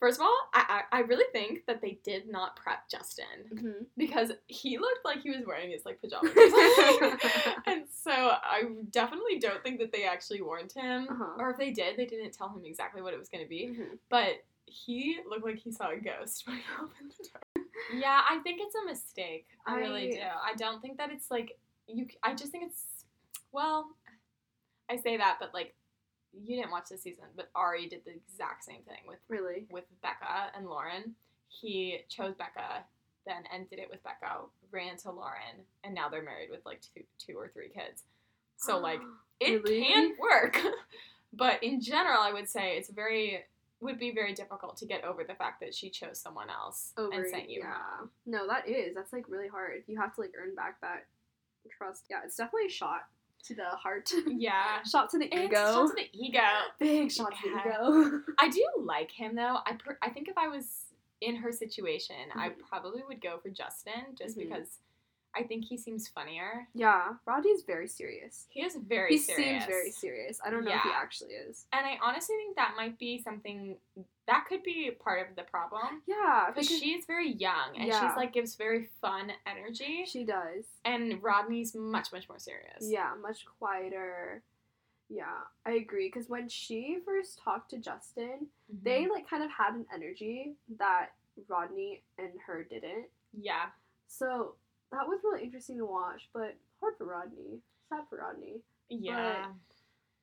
first 0.00 0.18
of 0.18 0.24
all, 0.26 0.36
I, 0.52 0.82
I 0.90 0.98
I 0.98 1.00
really 1.02 1.24
think 1.32 1.64
that 1.66 1.80
they 1.80 1.98
did 2.02 2.28
not 2.28 2.56
prep 2.56 2.88
Justin 2.88 3.24
Mm-hmm. 3.54 3.84
because 3.96 4.32
he 4.48 4.78
looked 4.78 5.04
like 5.04 5.22
he 5.22 5.30
was 5.30 5.46
wearing 5.46 5.70
his 5.70 5.84
like 5.86 6.00
pajamas 6.00 6.32
and 7.66 7.84
so 7.90 8.10
I 8.10 8.64
definitely 8.90 9.38
don't 9.38 9.62
think 9.62 9.78
that 9.78 9.92
they 9.92 10.04
actually 10.04 10.42
warned 10.42 10.72
him, 10.72 11.06
Uh-huh. 11.08 11.36
or 11.38 11.50
if 11.50 11.56
they 11.56 11.70
did, 11.70 11.96
they 11.96 12.06
didn't 12.06 12.32
tell 12.32 12.48
him 12.48 12.64
exactly 12.64 13.00
what 13.00 13.14
it 13.14 13.18
was 13.18 13.28
going 13.28 13.44
to 13.44 13.48
be. 13.48 13.68
Mhm. 13.78 13.98
But 14.10 14.44
he 14.66 15.18
looked 15.28 15.44
like 15.44 15.58
he 15.58 15.70
saw 15.70 15.90
a 15.90 15.96
ghost 15.96 16.42
when 16.46 16.56
he 16.56 16.62
opened 16.82 17.12
the 17.18 17.28
door. 17.28 17.61
Yeah, 17.94 18.20
I 18.28 18.38
think 18.40 18.60
it's 18.62 18.74
a 18.74 18.86
mistake. 18.86 19.46
I, 19.66 19.76
really 19.76 20.10
do. 20.10 20.18
I 20.20 20.54
don't 20.56 20.80
think 20.80 20.98
that 20.98 21.10
it's 21.10 21.30
like 21.30 21.58
you. 21.86 22.06
I 22.22 22.34
just 22.34 22.52
think 22.52 22.64
it's 22.66 22.82
well. 23.52 23.86
I 24.90 24.96
say 24.96 25.16
that, 25.16 25.38
but 25.40 25.54
like 25.54 25.74
you 26.32 26.56
didn't 26.56 26.70
watch 26.70 26.88
the 26.90 26.98
season, 26.98 27.24
but 27.36 27.50
Arie 27.56 27.88
did 27.88 28.04
the 28.04 28.12
exact 28.12 28.64
same 28.64 28.82
thing 28.82 28.98
with 29.06 29.18
Really? 29.28 29.66
with 29.70 29.84
Becca 30.02 30.50
and 30.56 30.66
Lauren. 30.66 31.14
He 31.48 31.98
chose 32.08 32.34
Becca, 32.34 32.84
then 33.26 33.44
ended 33.52 33.78
it 33.78 33.90
with 33.90 34.02
Becca, 34.02 34.40
ran 34.70 34.96
to 34.98 35.10
Lauren, 35.10 35.64
and 35.84 35.94
now 35.94 36.08
they're 36.08 36.22
married 36.22 36.50
with 36.50 36.64
like 36.64 36.80
two 36.94 37.02
two 37.18 37.36
or 37.38 37.48
three 37.48 37.68
kids. 37.68 38.04
So 38.56 38.78
like 38.78 39.00
it 39.40 39.62
Really? 39.62 39.82
can 39.84 40.12
work. 40.20 40.58
but 41.32 41.62
in 41.62 41.80
general, 41.80 42.20
I 42.20 42.32
would 42.32 42.48
say 42.48 42.76
it's 42.76 42.90
very 42.90 43.44
would 43.82 43.98
be 43.98 44.12
very 44.12 44.32
difficult 44.32 44.76
to 44.78 44.86
get 44.86 45.04
over 45.04 45.24
the 45.24 45.34
fact 45.34 45.60
that 45.60 45.74
she 45.74 45.90
chose 45.90 46.18
someone 46.18 46.48
else 46.48 46.92
over 46.96 47.12
and 47.12 47.28
sent 47.28 47.50
you 47.50 47.60
yeah. 47.60 47.74
home. 47.98 48.10
No, 48.24 48.46
that 48.46 48.68
is. 48.68 48.94
That's 48.94 49.12
like 49.12 49.28
really 49.28 49.48
hard. 49.48 49.82
You 49.86 49.98
have 50.00 50.14
to 50.14 50.20
like 50.20 50.32
earn 50.40 50.54
back 50.54 50.80
that 50.80 51.06
trust. 51.76 52.04
Yeah, 52.08 52.20
it's 52.24 52.36
definitely 52.36 52.68
a 52.68 52.70
shot. 52.70 53.02
to 53.44 53.54
the 53.56 53.64
heart. 53.64 54.10
Yeah. 54.26 54.82
shot 54.84 55.10
to 55.10 55.18
the 55.18 55.26
ego. 55.26 55.54
shot 55.54 55.88
to 55.88 55.94
the 55.96 56.08
ego. 56.12 56.40
Big 56.78 57.10
shot 57.10 57.32
to 57.42 57.50
the 57.50 57.58
ego. 57.60 58.20
I 58.38 58.48
do 58.48 58.64
like 58.78 59.10
him 59.10 59.34
though. 59.34 59.58
I 59.66 59.72
per- 59.78 59.98
I 60.00 60.10
think 60.10 60.28
if 60.28 60.38
I 60.38 60.46
was 60.48 60.84
in 61.20 61.36
her 61.36 61.50
situation, 61.52 62.16
I 62.36 62.50
Mhm. 62.50 62.54
probably 62.68 63.02
would 63.08 63.20
go 63.20 63.38
for 63.38 63.48
Justin 63.48 64.14
just 64.16 64.36
Mhm. 64.36 64.44
because 64.48 64.78
I 65.34 65.42
think 65.44 65.64
he 65.64 65.76
seems 65.78 66.08
funnier. 66.08 66.68
yeah, 66.74 67.14
Rodney's 67.26 67.62
very 67.62 67.88
serious. 67.88 68.46
He 68.50 68.62
is 68.62 68.76
very 68.76 69.10
he 69.12 69.18
serious. 69.18 69.46
seems 69.50 69.64
very 69.66 69.90
serious. 69.90 70.40
I 70.44 70.50
don't 70.50 70.64
know 70.64 70.74
if 70.74 70.82
he 70.82 70.90
actually 70.94 71.30
is. 71.32 71.66
And 71.72 71.86
I 71.86 71.98
honestly 72.02 72.36
think 72.36 72.56
that 72.56 72.74
might 72.76 72.98
be 72.98 73.20
something 73.22 73.76
that 74.26 74.44
could 74.48 74.62
be 74.62 74.90
part 75.02 75.28
of 75.28 75.34
the 75.34 75.42
problem. 75.42 76.02
Yeah, 76.06 76.50
Because 76.52 76.68
she's 76.68 77.06
very 77.06 77.32
young 77.32 77.76
and 77.76 77.88
Yeah. 77.88 78.08
she's 78.08 78.16
like 78.16 78.32
gives 78.32 78.54
very 78.56 78.84
fun 79.00 79.32
energy. 79.46 80.04
she 80.06 80.24
does. 80.24 80.64
And 80.84 81.22
Rodney's 81.22 81.74
much, 81.74 82.12
much 82.12 82.28
more 82.28 82.38
serious. 82.38 82.82
Yeah, 82.82 83.14
much 83.20 83.44
quieter. 83.58 84.42
Yeah, 85.08 85.40
I 85.66 85.72
agree. 85.72 86.08
Because 86.08 86.28
when 86.28 86.48
she 86.48 86.98
first 87.04 87.38
talked 87.38 87.70
to 87.70 87.78
Justin, 87.78 88.48
Mhm. 88.72 88.82
they 88.84 89.06
like 89.08 89.28
kind 89.28 89.42
of 89.42 89.50
had 89.50 89.74
an 89.74 89.86
energy 89.92 90.56
that 90.76 91.14
Rodney 91.48 92.02
and 92.18 92.38
her 92.46 92.62
didn't. 92.64 93.06
Yeah. 93.32 93.70
So 94.06 94.54
that 94.92 95.06
was 95.08 95.20
really 95.24 95.42
interesting 95.44 95.78
to 95.78 95.86
watch, 95.86 96.28
but 96.32 96.54
hard 96.80 96.94
for 96.96 97.06
Rodney. 97.06 97.60
Sad 97.88 98.02
for 98.08 98.18
Rodney. 98.18 98.60
Yeah. 98.88 99.46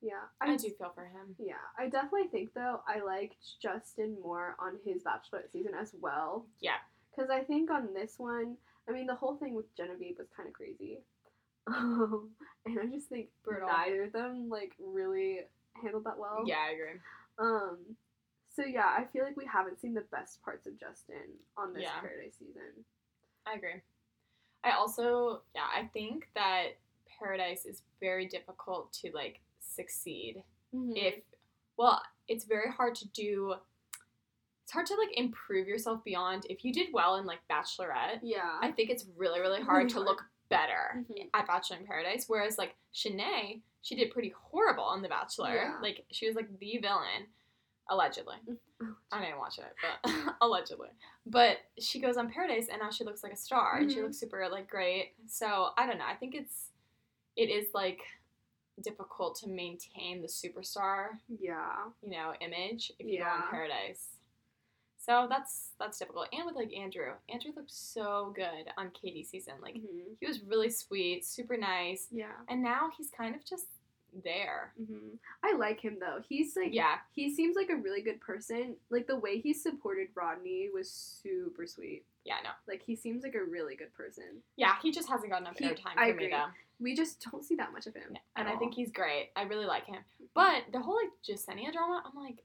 Yeah, 0.02 0.14
I 0.40 0.56
do 0.56 0.70
feel 0.70 0.92
for 0.96 1.04
him. 1.04 1.36
Yeah, 1.38 1.56
I 1.78 1.90
definitely 1.90 2.30
think 2.30 2.54
though 2.54 2.80
I 2.88 3.02
liked 3.04 3.36
Justin 3.62 4.16
more 4.24 4.56
on 4.58 4.76
his 4.86 5.04
Bachelorette 5.04 5.52
season 5.52 5.74
as 5.80 5.94
well. 6.00 6.46
Yeah. 6.62 6.78
Because 7.12 7.30
I 7.30 7.42
think 7.42 7.70
on 7.70 7.94
this 7.94 8.14
one, 8.18 8.56
I 8.88 8.94
mean, 8.94 9.08
the 9.08 9.16
whole 9.16 9.36
thing 9.36 9.56
with 9.56 9.76
Genevieve 9.76 10.16
was 10.18 10.30
kind 10.36 10.48
of 10.48 10.54
crazy. 10.54 11.00
Um, 11.68 12.30
and 12.66 12.80
I 12.80 12.86
just 12.88 13.10
think 13.10 13.28
Brutal. 13.44 13.68
neither 13.68 14.06
of 14.06 14.14
them 14.14 14.50
like 14.50 14.72
really 14.80 15.42
handled 15.80 16.06
that 16.06 16.18
well. 16.18 16.44
Yeah, 16.46 16.56
I 16.68 16.72
agree. 16.72 17.00
Um. 17.38 17.78
So 18.56 18.64
yeah, 18.66 18.88
I 18.88 19.06
feel 19.14 19.24
like 19.24 19.38
we 19.38 19.46
haven't 19.46 19.80
seen 19.80 19.94
the 19.94 20.06
best 20.12 20.42
parts 20.42 20.66
of 20.66 20.80
Justin 20.80 21.38
on 21.58 21.74
this 21.74 21.84
Yeah. 21.84 22.00
Paradise 22.00 22.34
season. 22.40 22.86
I 23.46 23.54
agree. 23.54 23.82
I 24.64 24.72
also, 24.72 25.42
yeah, 25.56 25.68
I 25.76 25.88
think 25.94 26.28
that 26.36 26.78
Paradise 27.20 27.66
is 27.66 27.82
very 28.00 28.26
difficult 28.28 28.92
to 28.94 29.12
like 29.14 29.40
succeed 29.60 30.44
if, 30.96 31.16
well, 31.78 32.02
it's 32.28 32.46
very 32.46 32.70
hard 32.72 32.94
to 32.96 33.08
do. 33.10 33.56
It's 34.64 34.72
hard 34.72 34.86
to 34.88 34.96
like 34.96 35.18
improve 35.18 35.68
yourself 35.68 36.04
beyond 36.04 36.46
if 36.50 36.64
you 36.64 36.72
did 36.72 36.90
well 36.94 37.16
in 37.16 37.26
like 37.26 37.40
Bachelorette. 37.50 38.20
yeah. 38.22 38.60
I 38.62 38.72
think 38.72 38.90
it's 38.92 39.06
really, 39.18 39.40
really 39.40 39.62
hard 39.62 39.90
to 39.90 40.00
look 40.10 40.24
better 40.50 41.04
Mhm. 41.10 41.30
at 41.34 41.48
Bachelor 41.48 41.78
in 41.78 41.86
Paradise. 41.88 42.26
Whereas 42.28 42.58
like 42.58 42.76
Shanae, 42.94 43.62
she 43.82 43.96
did 43.96 44.12
pretty 44.12 44.30
horrible 44.52 44.84
on 44.84 45.02
The 45.02 45.08
Bachelor. 45.10 45.56
Yeah. 45.56 45.78
Like 45.82 46.06
she 46.12 46.28
was 46.28 46.36
like 46.36 46.60
the 46.60 46.78
villain, 46.80 47.28
allegedly. 47.90 48.36
I 49.12 49.22
didn't 49.22 49.40
watch 49.40 49.58
it, 49.60 49.74
but 50.04 50.12
allegedly. 50.42 50.90
But 51.26 51.58
she 51.80 52.00
goes 52.00 52.18
on 52.18 52.32
Paradise 52.32 52.68
and 52.72 52.80
now 52.82 52.90
she 52.92 53.04
looks 53.04 53.24
like 53.24 53.34
a 53.34 53.38
star 53.38 53.78
and 53.78 53.92
she 53.92 53.98
Mhm. 53.98 54.04
looks 54.04 54.18
super 54.18 54.48
like 54.50 54.70
great. 54.70 55.14
So 55.28 55.70
I 55.78 55.86
don't 55.86 55.98
know. 55.98 56.06
I 56.08 56.16
think 56.16 56.36
it's 56.36 56.72
it 57.36 57.50
is 57.50 57.68
like 57.74 58.02
difficult 58.82 59.36
to 59.38 59.48
maintain 59.50 60.22
the 60.22 60.28
superstar, 60.28 61.10
yeah. 61.40 61.90
you 62.02 62.10
know, 62.12 62.34
image 62.40 62.92
if 63.00 63.06
you 63.08 63.20
go 63.20 63.26
on 63.26 63.50
Paradise. 63.50 64.08
So 64.98 65.28
that's 65.30 65.72
that's 65.80 65.98
difficult. 65.98 66.28
And 66.34 66.46
with 66.46 66.56
like 66.56 66.74
Andrew. 66.74 67.14
Andrew 67.30 67.52
looked 67.56 67.72
so 67.72 68.32
good 68.36 68.72
on 68.78 68.92
Katie's 68.92 69.30
season. 69.30 69.56
Like 69.62 69.76
Mhm. 69.76 70.18
he 70.20 70.28
was 70.28 70.42
really 70.44 70.70
sweet, 70.70 71.26
super 71.26 71.58
nice. 71.58 72.08
Yeah. 72.12 72.32
And 72.48 72.62
now 72.62 72.90
he's 72.98 73.10
kind 73.10 73.36
of 73.36 73.44
just 73.44 73.68
there. 74.24 74.74
hmm 74.78 75.16
I 75.44 75.56
like 75.56 75.80
him 75.80 75.98
though. 76.00 76.22
He's 76.28 76.56
like 76.56 76.74
Yeah. 76.74 76.96
he 77.14 77.34
seems 77.34 77.56
like 77.56 77.70
a 77.70 77.76
really 77.76 78.02
good 78.02 78.20
person. 78.22 78.76
Like 78.90 79.08
the 79.08 79.16
way 79.18 79.40
he 79.40 79.54
supported 79.54 80.10
Rodney 80.16 80.70
was 80.74 80.90
super 80.92 81.66
sweet. 81.66 82.04
Yeah, 82.26 82.36
no. 82.44 82.50
Like 82.68 82.82
he 82.84 82.96
seems 82.96 83.24
like 83.24 83.36
a 83.36 83.44
really 83.44 83.76
good 83.76 83.94
person. 83.94 84.42
Yeah, 84.58 84.74
he 84.82 84.92
just 84.92 85.10
hasn't 85.10 85.30
gotten 85.32 85.48
enough 85.48 85.58
He- 85.58 85.66
airtime 85.66 85.94
for 85.94 86.00
I 86.00 86.06
me 86.08 86.12
agree. 86.12 86.30
though. 86.32 86.46
We 86.82 86.96
just 86.96 87.26
don't 87.30 87.44
see 87.44 87.56
that 87.56 87.74
much 87.74 87.88
of 87.88 87.96
him. 87.96 88.16
And 88.36 88.48
at 88.48 88.56
I 88.56 88.58
think 88.58 88.74
he's 88.74 88.92
great. 88.92 89.30
I 89.36 89.44
really 89.44 89.66
like 89.66 89.86
him. 89.86 90.00
But 90.34 90.64
the 90.72 90.80
whole 90.80 90.96
like 90.96 91.12
Jessenia 91.28 91.72
drama, 91.74 92.04
I'm 92.06 92.22
like, 92.22 92.44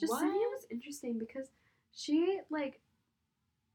what? 0.00 0.22
was 0.24 0.66
interesting 0.70 1.18
because 1.18 1.48
she 1.94 2.40
like 2.50 2.80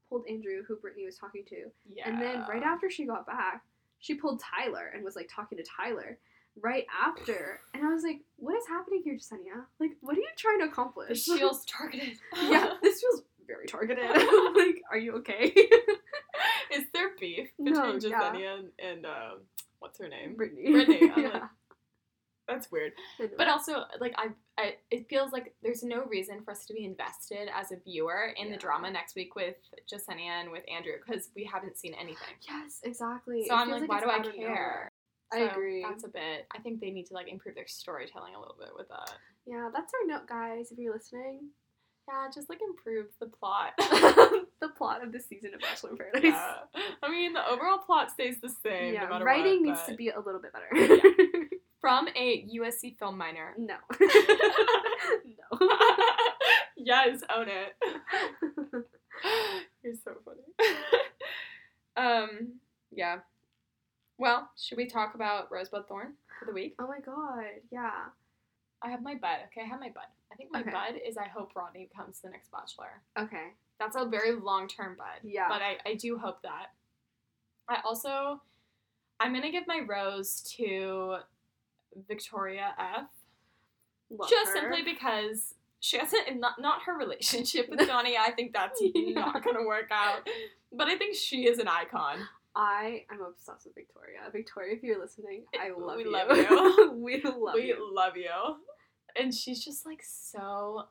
pulled 0.08 0.26
Andrew, 0.28 0.62
who 0.66 0.76
Brittany 0.76 1.04
was 1.06 1.16
talking 1.16 1.44
to, 1.48 1.70
yeah. 1.92 2.08
and 2.08 2.20
then 2.20 2.44
right 2.48 2.62
after 2.62 2.90
she 2.90 3.04
got 3.06 3.26
back, 3.26 3.62
she 3.98 4.14
pulled 4.14 4.40
Tyler 4.40 4.90
and 4.94 5.02
was 5.04 5.16
like 5.16 5.30
talking 5.32 5.56
to 5.58 5.64
Tyler 5.64 6.18
right 6.60 6.86
after, 7.04 7.60
and 7.74 7.84
I 7.84 7.92
was 7.92 8.02
like, 8.02 8.20
"What 8.36 8.56
is 8.56 8.66
happening 8.68 9.02
here, 9.04 9.14
Jessenia? 9.14 9.64
Like, 9.80 9.92
what 10.00 10.16
are 10.16 10.20
you 10.20 10.28
trying 10.36 10.60
to 10.60 10.66
accomplish?" 10.66 11.24
the 11.26 11.36
feels 11.36 11.64
targeted. 11.66 12.18
yeah, 12.36 12.74
this 12.82 13.00
feels 13.00 13.22
very 13.46 13.66
targeted. 13.66 14.04
like, 14.56 14.82
are 14.90 14.98
you 14.98 15.14
okay? 15.16 15.52
Is 16.72 16.84
there 16.94 17.10
beef 17.20 17.50
No, 17.58 17.92
between 17.92 18.10
yeah. 18.12 18.32
And, 18.32 18.68
and 18.78 19.04
um, 19.06 19.38
what's 19.80 19.98
her 19.98 20.08
name? 20.08 20.36
Brittany. 20.36 20.70
Brittany, 20.72 21.12
yeah. 21.16 21.28
like- 21.28 21.42
That's 22.48 22.70
weird. 22.72 22.92
But 23.36 23.48
also, 23.48 23.84
like 24.00 24.14
I, 24.16 24.28
I, 24.58 24.74
it 24.90 25.08
feels 25.08 25.32
like 25.32 25.54
there's 25.62 25.82
no 25.82 26.04
reason 26.04 26.42
for 26.44 26.50
us 26.50 26.64
to 26.66 26.74
be 26.74 26.84
invested 26.84 27.48
as 27.54 27.72
a 27.72 27.76
viewer 27.76 28.32
in 28.36 28.46
Yeah. 28.48 28.52
the 28.54 28.58
drama 28.58 28.90
next 28.90 29.14
week 29.16 29.34
with 29.36 29.56
Jessenia 29.90 30.40
and 30.40 30.50
with 30.50 30.62
Andrew 30.74 30.94
because 31.04 31.30
we 31.36 31.44
haven't 31.44 31.76
seen 31.78 31.94
anything. 31.94 32.34
yes, 32.48 32.80
exactly. 32.82 33.44
So 33.48 33.54
It 33.54 33.58
I'm 33.58 33.68
feels 33.68 33.80
like, 33.82 33.90
why 33.90 34.00
do 34.00 34.10
I 34.10 34.18
care? 34.34 34.90
I 35.32 35.38
So 35.38 35.48
agree. 35.50 35.82
That's 35.88 36.04
a 36.04 36.08
bit. 36.08 36.46
I 36.54 36.58
think 36.58 36.80
they 36.80 36.90
need 36.90 37.06
to 37.06 37.14
like 37.14 37.28
improve 37.28 37.54
their 37.54 37.66
storytelling 37.66 38.34
a 38.34 38.40
little 38.40 38.56
bit 38.58 38.70
with 38.76 38.88
that. 38.88 39.12
Yeah, 39.46 39.70
that's 39.72 39.92
our 39.94 40.06
note, 40.06 40.28
guys. 40.28 40.70
If 40.70 40.78
you're 40.78 40.94
listening, 40.94 41.48
Yeah, 42.08 42.28
just 42.32 42.48
like 42.48 42.60
improve 42.66 43.06
the 43.20 43.26
plot. 43.26 43.72
the 43.78 44.68
plot 44.76 45.02
of 45.02 45.12
the 45.12 45.20
season 45.20 45.54
of 45.54 45.60
Bachelor 45.60 45.90
in 45.90 45.96
Paradise. 45.96 46.22
yeah. 46.24 46.54
I 47.02 47.10
mean, 47.10 47.32
the 47.32 47.46
overall 47.46 47.78
plot 47.78 48.10
stays 48.10 48.40
the 48.40 48.50
same. 48.62 48.94
Yeah, 48.94 49.04
no 49.04 49.10
matter 49.10 49.24
writing 49.24 49.60
what, 49.66 49.68
needs 49.70 49.82
to 49.88 49.94
be 49.94 50.10
a 50.10 50.20
little 50.20 50.40
bit 50.40 50.52
better. 50.52 50.68
from 51.80 52.06
a 52.16 52.46
USC 52.56 52.96
film 52.96 53.18
minor. 53.18 53.54
no. 53.58 53.74
no. 54.00 55.68
yes, 56.76 57.20
own 57.36 57.48
it. 57.48 57.74
You're 59.82 59.94
so 60.04 60.12
funny. 60.24 60.42
um, 61.96 62.52
yeah. 62.92 63.18
Well, 64.18 64.50
should 64.56 64.78
we 64.78 64.86
talk 64.86 65.14
about 65.14 65.50
Rosebud 65.50 65.88
Thorn 65.88 66.14
for 66.38 66.46
the 66.46 66.52
week? 66.52 66.74
Oh 66.80 66.86
my 66.86 67.00
god, 67.00 67.44
yeah. 67.70 67.90
I 68.82 68.90
have 68.90 69.02
my 69.02 69.14
bud. 69.14 69.38
Okay, 69.46 69.62
I 69.64 69.68
have 69.68 69.80
my 69.80 69.88
bud. 69.90 70.04
I 70.32 70.34
think 70.36 70.50
my 70.52 70.60
Okay. 70.60 70.70
bud 70.70 70.94
is 71.06 71.16
I 71.16 71.28
hope 71.28 71.52
Rodney 71.54 71.88
becomes 71.90 72.20
the 72.20 72.30
next 72.30 72.50
Bachelor. 72.50 73.00
Okay. 73.18 73.48
That's 73.78 73.96
a 73.96 74.04
very 74.06 74.32
long 74.32 74.66
term 74.68 74.96
bud. 74.96 75.20
Yeah. 75.22 75.46
But 75.48 75.62
I, 75.62 75.76
I 75.88 75.94
do 75.94 76.18
hope 76.18 76.42
that. 76.42 76.68
I 77.68 77.78
also, 77.84 78.42
I'm 79.20 79.30
going 79.32 79.42
to 79.44 79.50
give 79.50 79.66
my 79.68 79.80
rose 79.86 80.40
to 80.56 81.18
Victoria 82.08 82.74
F. 82.78 83.06
Love 84.10 84.28
just 84.28 84.50
her. 84.52 84.60
simply 84.60 84.82
because 84.82 85.54
she 85.80 85.98
hasn't, 85.98 86.38
not, 86.40 86.60
not 86.60 86.82
her 86.86 86.96
relationship 86.96 87.68
with 87.70 87.80
Johnny. 87.86 88.16
I 88.16 88.30
think 88.32 88.52
that's 88.52 88.80
Yeah. 88.82 89.14
not 89.20 89.44
going 89.44 89.56
to 89.56 89.64
work 89.66 89.90
out. 89.92 90.28
But 90.72 90.88
I 90.88 90.96
think 90.98 91.14
she 91.14 91.46
is 91.46 91.58
an 91.60 91.68
icon. 91.68 92.18
I 92.54 93.04
am 93.10 93.22
obsessed 93.22 93.64
with 93.66 93.74
Victoria. 93.74 94.20
Victoria, 94.32 94.74
if 94.76 94.82
you're 94.82 95.00
listening, 95.00 95.44
I 95.60 95.70
love 95.78 95.96
We 95.96 96.04
you. 96.04 96.12
love 96.12 96.36
you. 96.36 96.92
we 96.96 97.22
love 97.22 97.54
we 97.54 97.62
you. 97.68 97.76
We 97.90 97.94
love 97.96 98.16
you. 98.16 98.56
And 99.16 99.34
she's 99.34 99.64
just 99.64 99.84
like 99.86 100.02
so. 100.02 100.84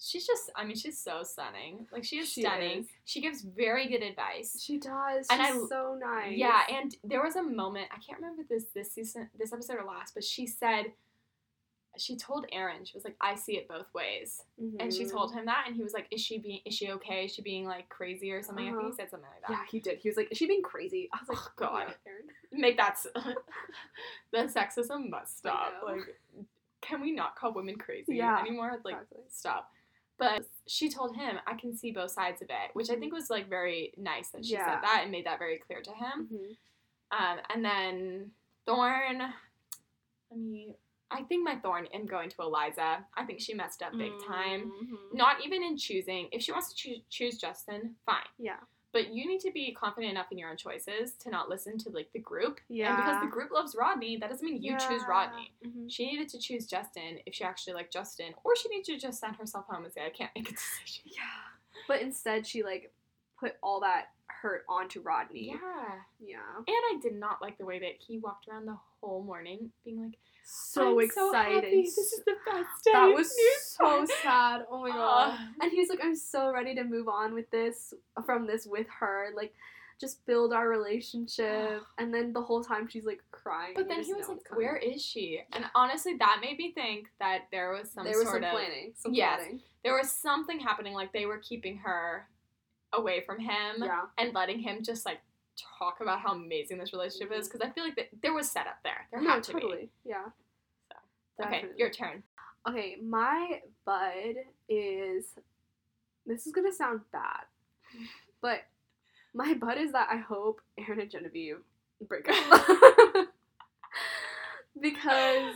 She's 0.00 0.26
just, 0.26 0.50
I 0.56 0.64
mean, 0.64 0.76
she's 0.76 0.98
so 0.98 1.22
stunning. 1.22 1.86
Like, 1.92 2.04
she 2.04 2.18
is 2.18 2.28
She 2.30 2.42
stunning. 2.42 2.80
is. 2.80 2.86
She 3.04 3.20
gives 3.20 3.42
very 3.42 3.86
good 3.88 4.02
advice. 4.02 4.60
She 4.60 4.76
does. 4.78 5.26
And 5.30 5.40
She's 5.40 5.62
I- 5.62 5.66
so 5.68 5.96
nice. 5.98 6.36
Yeah, 6.36 6.62
and 6.70 6.94
there 7.04 7.22
was 7.22 7.36
a 7.36 7.42
moment 7.42 7.86
I 7.92 7.98
can't 8.06 8.20
remember 8.20 8.42
this 8.48 8.64
this 8.74 8.92
season, 8.92 9.30
this 9.38 9.52
episode 9.52 9.76
or 9.76 9.84
last, 9.84 10.12
but 10.14 10.24
she 10.24 10.46
said, 10.46 10.86
she 11.96 12.16
told 12.16 12.46
Aaron, 12.52 12.84
she 12.84 12.96
was 12.96 13.04
like, 13.04 13.16
"I 13.20 13.34
see 13.34 13.56
it 13.56 13.68
both 13.68 13.92
ways," 13.94 14.42
and 14.80 14.92
she 14.92 15.06
told 15.06 15.32
him 15.32 15.46
that, 15.46 15.64
and 15.66 15.76
he 15.76 15.82
was 15.82 15.92
like, 15.92 16.06
"Is 16.10 16.20
she 16.20 16.38
being? 16.38 16.60
Is 16.64 16.74
she 16.74 16.90
okay? 16.92 17.24
Is 17.26 17.34
she 17.34 17.42
being 17.42 17.64
like 17.66 17.88
crazy 17.88 18.32
or 18.32 18.42
something?" 18.42 18.64
I 18.66 18.70
think 18.70 18.78
Uh-huh. 18.80 18.90
he 18.90 18.96
said 18.96 19.10
something 19.10 19.28
like 19.30 19.40
that. 19.42 19.50
Yeah, 19.50 19.64
he 19.70 19.80
did. 19.80 19.98
He 19.98 20.08
was 20.08 20.16
like, 20.16 20.30
"Is 20.32 20.38
she 20.38 20.46
being 20.46 20.62
crazy?" 20.62 21.08
I 21.12 21.18
was 21.20 21.28
like, 21.28 21.38
Oh, 21.38 21.50
God. 21.56 21.94
yeah. 22.06 22.12
Make 22.52 22.76
that 22.76 22.92
s- 22.92 23.06
the 24.32 24.38
sexism 24.38 25.08
must 25.10 25.38
stop. 25.38 25.82
Like, 25.84 26.18
can 26.80 27.00
we 27.00 27.12
not 27.12 27.36
call 27.36 27.52
women 27.52 27.76
crazy 27.76 28.16
Yeah, 28.16 28.38
anymore? 28.40 28.80
Like, 28.84 28.94
exactly. 28.94 29.20
stop. 29.28 29.70
But 30.18 30.46
she 30.66 30.88
told 30.88 31.16
him, 31.16 31.38
"I 31.46 31.54
can 31.54 31.76
see 31.76 31.90
both 31.92 32.10
sides 32.12 32.40
of 32.42 32.48
it," 32.50 32.70
which 32.74 32.90
I 32.90 32.96
think 32.96 33.12
was 33.12 33.30
like 33.30 33.48
very 33.48 33.92
nice 33.96 34.28
that 34.30 34.44
she 34.44 34.52
Yeah. 34.52 34.66
said 34.74 34.82
that 34.82 35.00
and 35.02 35.10
made 35.10 35.26
that 35.26 35.38
very 35.38 35.58
clear 35.58 35.80
to 35.82 35.90
him. 35.92 36.28
Mhm. 36.32 36.56
Um, 37.10 37.40
and 37.50 37.64
then 37.64 38.32
Thorn. 38.66 39.20
I 39.22 40.36
mean, 40.36 40.74
I 41.14 41.22
think 41.22 41.44
my 41.44 41.54
Thorn 41.56 41.86
in 41.92 42.06
going 42.06 42.28
to 42.30 42.36
Eliza. 42.42 43.06
I 43.16 43.24
think 43.24 43.40
she 43.40 43.54
messed 43.54 43.82
up 43.82 43.92
big 43.96 44.12
time. 44.26 44.72
Mhm. 44.82 45.14
Not 45.16 45.44
even 45.44 45.62
in 45.62 45.76
choosing. 45.76 46.28
If 46.32 46.42
she 46.42 46.50
wants 46.52 46.70
to 46.70 46.74
choo- 46.74 47.02
choose 47.08 47.38
Justin, 47.38 47.96
fine. 48.04 48.26
Yeah. 48.38 48.58
but 48.92 49.08
you 49.12 49.26
need 49.26 49.40
to 49.40 49.50
be 49.50 49.72
confident 49.74 50.12
enough 50.12 50.30
in 50.30 50.38
your 50.38 50.48
own 50.50 50.56
choices 50.56 51.14
to 51.14 51.28
not 51.28 51.48
listen 51.48 51.76
to 51.76 51.90
like 51.90 52.08
the 52.12 52.18
group. 52.20 52.60
Yeah. 52.68 52.88
And 52.94 52.96
because 53.02 53.20
the 53.22 53.26
group 53.28 53.50
loves 53.50 53.74
Rodney, 53.74 54.16
that 54.18 54.30
doesn't 54.30 54.44
mean 54.48 54.62
you 54.62 54.70
choose 54.78 55.02
Yeah. 55.02 55.08
Rodney. 55.08 55.50
Mhm. 55.64 55.90
She 55.90 56.06
needed 56.06 56.28
to 56.28 56.38
choose 56.38 56.64
Justin 56.64 57.18
if 57.26 57.34
she 57.34 57.42
actually 57.42 57.72
liked 57.74 57.92
Justin, 57.92 58.32
or 58.44 58.54
she 58.54 58.68
needed 58.68 58.84
to 58.92 58.96
just 58.98 59.18
send 59.18 59.34
herself 59.34 59.66
home 59.66 59.84
and 59.84 59.92
say, 59.92 60.06
I 60.06 60.10
can't 60.10 60.30
make 60.36 60.48
a 60.48 60.52
decision. 60.52 61.02
Yeah. 61.06 61.42
But 61.88 62.02
instead, 62.02 62.46
she 62.46 62.62
like 62.62 62.92
put 63.40 63.56
all 63.64 63.80
that 63.80 64.12
hurt 64.28 64.64
onto 64.68 65.00
Rodney. 65.00 65.48
Yeah. 65.60 66.00
Yeah. 66.20 66.56
And 66.58 66.66
I 66.68 66.98
did 67.02 67.16
not 67.16 67.42
like 67.42 67.58
the 67.58 67.64
way 67.66 67.80
that 67.80 67.96
he 67.98 68.18
walked 68.18 68.46
around 68.46 68.66
the 68.66 68.78
whole 69.00 69.24
morning 69.24 69.72
being 69.84 70.00
like, 70.04 70.18
So 70.44 70.98
I'm 70.98 71.04
excited. 71.04 71.64
So. 71.64 71.70
This 71.70 71.98
is 71.98 72.22
the 72.24 72.34
best 72.44 72.84
day. 72.84 72.92
that 72.92 73.06
was 73.06 73.34
so 73.66 74.06
sad. 74.22 74.66
Oh 74.70 74.82
my 74.82 74.90
ah. 74.92 74.94
god. 74.94 75.34
Ugh. 75.34 75.48
And 75.62 75.72
he's 75.72 75.88
like, 75.88 76.00
I'm 76.02 76.16
so 76.16 76.52
ready 76.52 76.74
to 76.74 76.84
move 76.84 77.08
on 77.08 77.34
with 77.34 77.50
this 77.50 77.94
from 78.26 78.46
this 78.46 78.66
with 78.66 78.86
her. 79.00 79.28
Like, 79.34 79.54
just 80.00 80.24
build 80.26 80.52
our 80.52 80.68
relationship. 80.68 81.82
And 81.98 82.12
then 82.12 82.32
the 82.32 82.42
whole 82.42 82.62
time 82.62 82.88
she's 82.88 83.06
like 83.06 83.22
crying. 83.30 83.72
But 83.76 83.88
then 83.88 84.02
he 84.02 84.12
was 84.12 84.28
like, 84.28 84.44
coming. 84.44 84.64
"Where 84.64 84.76
is 84.76 85.02
she?" 85.02 85.40
And 85.52 85.64
honestly, 85.74 86.16
that 86.18 86.38
made 86.42 86.58
me 86.58 86.72
think 86.72 87.08
that 87.20 87.42
there 87.50 87.70
was 87.70 87.90
some 87.90 88.04
there 88.04 88.18
was 88.18 88.28
sort 88.28 88.42
some 88.42 88.44
of 88.44 88.50
planning. 88.50 88.92
Some 88.96 89.14
Yes. 89.14 89.40
plotting. 89.40 89.60
there 89.82 89.94
was 89.94 90.10
something 90.10 90.58
happening. 90.58 90.92
Like 90.94 91.12
they 91.12 91.26
were 91.26 91.38
keeping 91.38 91.78
her 91.78 92.28
away 92.92 93.22
from 93.24 93.40
him 93.40 93.76
Yeah. 93.78 94.06
and 94.18 94.34
letting 94.34 94.58
him 94.58 94.82
just 94.82 95.06
like 95.06 95.20
talk 95.78 95.98
about 96.00 96.20
how 96.20 96.32
amazing 96.32 96.78
this 96.78 96.92
relationship 96.92 97.32
is. 97.32 97.48
Because 97.48 97.60
I 97.66 97.70
feel 97.72 97.84
like 97.84 98.10
there 98.22 98.32
was 98.34 98.50
setup 98.50 98.78
there. 98.84 99.06
There 99.10 99.20
Mm-hmm. 99.20 99.28
no, 99.28 99.34
had 99.34 99.42
to 99.44 99.52
totally. 99.52 99.88
Yeah. 100.04 100.24
be. 101.38 101.44
Okay, 101.44 101.64
your 101.76 101.90
turn. 101.90 102.22
Okay, 102.68 102.96
my 103.02 103.60
bud 103.84 104.36
is. 104.68 105.26
This 106.26 106.46
is 106.46 106.52
gonna 106.52 106.72
sound 106.72 107.00
bad, 107.12 107.42
but 108.40 108.60
my 109.34 109.52
bud 109.54 109.76
is 109.78 109.92
that 109.92 110.08
I 110.10 110.16
hope 110.16 110.60
Aaron 110.78 111.00
and 111.00 111.10
Genevieve 111.10 111.58
break 112.08 112.26
up 112.30 112.66
because 114.80 115.54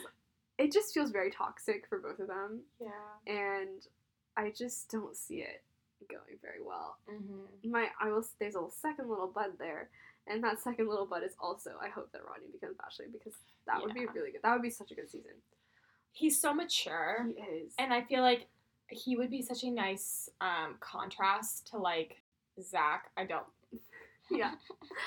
it 0.59 0.73
just 0.73 0.93
feels 0.93 1.11
very 1.11 1.31
toxic 1.31 1.87
for 1.89 1.99
both 1.99 2.19
of 2.19 2.27
them, 2.29 2.61
Yeah. 2.81 3.33
and 3.33 3.81
I 4.37 4.51
just 4.51 4.91
don't 4.91 5.17
see 5.17 5.37
it 5.37 5.63
going 6.07 6.39
very 6.43 6.63
well. 6.65 6.97
Mm-hmm. 7.11 7.71
My 7.71 7.89
I 8.01 8.11
will. 8.11 8.25
There's 8.39 8.55
a 8.55 8.65
second 8.81 9.09
little 9.09 9.29
bud 9.29 9.53
there. 9.59 9.89
And 10.31 10.45
that 10.45 10.61
second 10.61 10.89
little 10.89 11.07
bud 11.07 11.23
is 11.25 11.33
also. 11.41 11.71
I 11.83 11.89
hope 11.89 12.13
that 12.13 12.21
Rodney 12.29 12.49
becomes 12.53 12.77
Bachelor 12.77 13.07
because 13.11 13.33
that 13.67 13.81
would 13.81 13.95
be 13.95 14.07
really 14.15 14.31
good. 14.33 14.43
That 14.43 14.53
would 14.53 14.63
be 14.63 14.71
such 14.71 14.91
a 14.91 14.95
good 14.95 15.11
season. 15.11 15.33
He's 16.13 16.41
so 16.41 16.53
mature. 16.53 17.27
He 17.35 17.41
is. 17.43 17.73
And 17.79 17.93
I 17.95 18.03
feel 18.03 18.21
like 18.21 18.47
he 18.91 19.17
would 19.17 19.31
be 19.31 19.41
such 19.43 19.65
a 19.65 19.71
nice 19.71 20.29
um, 20.41 20.77
contrast 20.81 21.69
to 21.71 21.79
like 21.79 22.21
Zach. 22.61 23.11
I 23.17 23.25
don't. 23.25 23.47
yeah. 24.31 24.53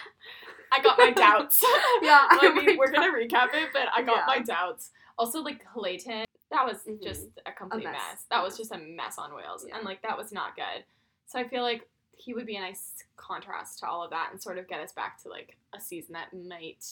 I 0.72 0.82
got 0.82 0.98
my 0.98 1.12
doubts. 1.12 1.64
Yeah, 2.02 2.26
I 2.30 2.40
I 2.42 2.54
mean, 2.66 2.78
we're 2.78 2.92
gonna 2.92 3.12
recap 3.12 3.54
it, 3.54 3.70
but 3.74 3.84
I 3.96 4.02
got 4.02 4.18
Yeah. 4.18 4.24
my 4.26 4.40
doubts. 4.40 4.90
Also, 5.20 5.42
like 5.42 5.64
Clayton, 5.72 6.26
that 6.52 6.66
was 6.66 6.84
Mhm. 6.84 7.02
just 7.02 7.28
a 7.46 7.52
complete 7.52 7.84
mess. 7.86 7.94
mess. 7.94 8.26
That 8.30 8.44
was 8.44 8.58
just 8.58 8.72
a 8.72 8.78
mess 8.78 9.18
on 9.18 9.34
wheels, 9.36 9.66
Yeah. 9.68 9.78
and 9.78 9.86
like 9.86 10.02
that 10.04 10.18
was 10.18 10.32
not 10.32 10.56
good. 10.56 10.86
So 11.26 11.40
I 11.40 11.48
feel 11.48 11.64
like 11.64 11.90
he 12.16 12.34
would 12.34 12.46
be 12.46 12.56
a 12.58 12.62
nice 12.62 13.04
contrast 13.18 13.80
to 13.80 13.88
all 13.88 14.04
of 14.04 14.12
that, 14.12 14.30
and 14.32 14.42
sort 14.42 14.58
of 14.58 14.68
get 14.68 14.80
us 14.82 14.92
back 14.94 15.18
to 15.24 15.30
like 15.30 15.58
a 15.74 15.80
season 15.80 16.14
that 16.14 16.34
might 16.34 16.86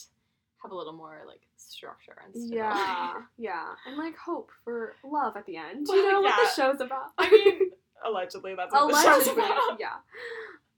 have 0.64 0.72
a 0.72 0.76
little 0.76 0.93
more 0.93 1.22
like 1.28 1.47
structure 1.57 2.18
and. 2.26 2.34
Yeah, 2.36 3.24
yeah, 3.38 3.76
and 3.86 3.97
like 3.97 4.18
hope 4.18 4.51
for 4.64 4.95
love 5.03 5.38
at 5.38 5.45
the 5.45 5.57
end. 5.57 5.86
Well, 5.88 5.97
You 5.97 6.12
know 6.12 6.22
what 6.22 6.36
the 6.36 6.49
show's 6.62 6.82
about. 6.82 7.12
I 7.18 7.30
mean, 7.30 7.72
allegedly, 8.05 8.55
that's 8.55 8.72
what 8.74 8.89
the 8.91 9.01
show's 9.03 9.28
about. 9.28 9.80
yeah. 9.80 9.97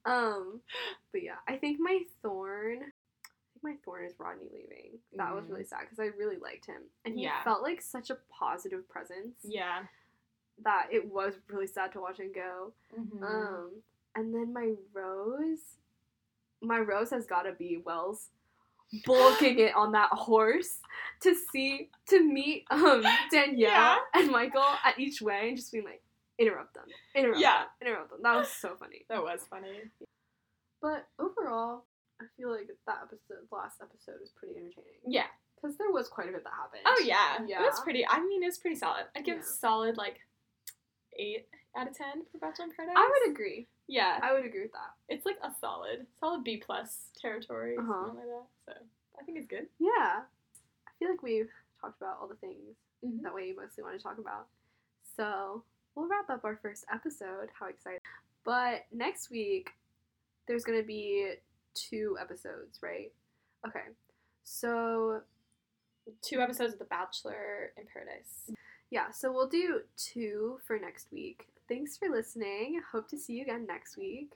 Um, 0.06 0.62
but 1.12 1.22
yeah, 1.24 1.38
I 1.48 1.58
think 1.58 1.80
my 1.80 2.04
thorn. 2.24 2.91
My 3.64 3.76
thorn 3.86 4.06
is 4.06 4.14
Rodney 4.20 4.50
leaving. 4.52 5.00
That 5.14 5.34
was 5.36 5.46
Mhm. 5.46 5.50
really 5.50 5.64
sad 5.66 5.82
because 5.82 6.00
I 6.00 6.06
really 6.06 6.38
liked 6.38 6.66
him, 6.66 6.90
and 7.06 7.16
he 7.16 7.24
Yeah. 7.24 7.44
felt 7.44 7.62
like 7.62 7.82
such 7.82 8.10
a 8.10 8.16
positive 8.30 8.88
presence 8.90 9.40
Yeah. 9.44 9.86
that 10.60 10.88
it 10.92 11.06
was 11.06 11.40
really 11.48 11.68
sad 11.68 11.92
to 11.94 12.02
watch 12.02 12.20
him 12.20 12.32
go. 12.32 12.74
Mhm. 12.94 13.24
Um, 13.24 13.84
and 14.16 14.34
then 14.34 14.52
my 14.54 14.76
rose, 14.94 15.78
my 16.62 16.80
rose 16.80 17.12
has 17.12 17.26
got 17.26 17.44
to 17.44 17.54
be 17.54 17.78
Wells, 17.78 18.32
bulking 19.06 19.60
it 19.60 19.76
on 19.76 19.92
that 19.94 20.10
horse 20.12 20.82
to 21.22 21.34
see 21.36 21.90
to 22.08 22.22
meet 22.24 22.66
um 22.72 23.04
Danielle 23.30 23.56
Yeah. 23.56 24.00
and 24.14 24.30
Michael 24.32 24.62
at 24.84 25.00
each 25.00 25.22
way 25.22 25.50
and 25.50 25.58
just 25.58 25.72
being 25.72 25.86
like 25.86 26.04
interrupt 26.38 26.74
them, 26.74 26.88
interrupt 27.16 27.40
Yeah. 27.40 27.64
them, 27.64 27.70
interrupt 27.82 28.10
them. 28.10 28.22
That 28.24 28.36
was 28.36 28.52
so 28.52 28.76
funny. 28.76 29.06
that 29.08 29.22
was 29.24 29.46
funny. 29.48 29.92
But 30.82 31.08
overall, 31.20 31.86
I 32.22 32.26
feel 32.38 32.52
like 32.52 32.68
that 32.88 33.00
episode, 33.04 33.48
last 33.52 33.82
episode, 33.82 34.20
was 34.22 34.32
pretty 34.32 34.56
entertaining 34.56 35.02
Yeah. 35.08 35.28
because 35.56 35.78
there 35.78 35.92
was 35.92 36.08
quite 36.08 36.30
a 36.30 36.32
bit 36.32 36.44
that 36.44 36.54
happened. 36.54 36.82
Oh 36.86 37.02
yeah. 37.06 37.40
Yeah. 37.48 37.62
It 37.64 37.66
was 37.66 37.80
pretty. 37.82 38.06
I 38.08 38.20
mean, 38.26 38.44
it's 38.44 38.58
pretty 38.58 38.76
solid. 38.76 39.06
I'd 39.16 39.26
give 39.26 39.38
Yeah. 39.38 39.42
it 39.42 39.46
solid 39.48 39.98
like 39.98 40.20
eight 41.18 41.48
out 41.76 41.88
of 41.88 41.98
ten 41.98 42.24
for 42.32 42.38
Bachelor 42.38 42.66
in 42.66 42.72
Paradise. 42.72 42.96
I 42.98 43.10
would 43.10 43.32
agree. 43.32 43.68
Yeah. 43.88 44.20
I 44.22 44.34
would 44.34 44.46
agree 44.46 44.62
with 44.62 44.72
that. 44.74 44.94
It's 45.10 45.26
like 45.26 45.38
a 45.44 45.52
solid, 45.60 46.06
solid 46.20 46.44
B 46.44 46.58
plus 46.58 47.10
territory, 47.20 47.78
Uh-huh. 47.78 48.06
something 48.08 48.18
like 48.28 48.28
that. 48.28 48.48
So 48.66 48.86
I 49.20 49.24
think 49.24 49.38
it's 49.38 49.48
good. 49.48 49.68
Yeah, 49.80 50.24
I 50.88 50.92
feel 51.00 51.10
like 51.10 51.22
we've 51.24 51.52
talked 51.80 52.00
about 52.02 52.18
all 52.22 52.28
the 52.28 52.36
things 52.36 52.76
Mhm. 53.04 53.22
that 53.24 53.34
we 53.34 53.54
mostly 53.54 53.84
want 53.84 53.98
to 53.98 54.04
talk 54.04 54.18
about. 54.18 54.48
So 55.16 55.64
we'll 55.96 56.08
wrap 56.08 56.30
up 56.30 56.46
our 56.46 56.56
first 56.58 56.86
episode. 56.92 57.50
How 57.54 57.68
excited! 57.68 58.02
But 58.44 58.86
next 58.92 59.30
week, 59.30 59.72
there's 60.48 60.64
gonna 60.64 60.84
be 60.84 61.36
two 61.74 62.18
episodes, 62.20 62.80
right? 62.82 63.12
Okay, 63.68 63.86
so 64.44 65.22
Two 66.24 66.40
episodes 66.42 66.74
of 66.74 66.80
The 66.80 66.86
Bachelor 66.86 67.72
in 67.78 67.84
Paradise. 67.92 68.50
yeah, 68.90 69.12
so 69.12 69.32
we'll 69.32 69.48
do 69.48 69.82
two 69.98 70.60
for 70.66 70.80
next 70.80 71.12
week. 71.12 71.46
Thanks 71.70 71.96
for 71.96 72.10
listening. 72.10 72.82
Hope 72.92 73.08
to 73.10 73.18
see 73.20 73.34
you 73.34 73.44
again 73.44 73.66
next 73.68 73.98
week. 73.98 74.32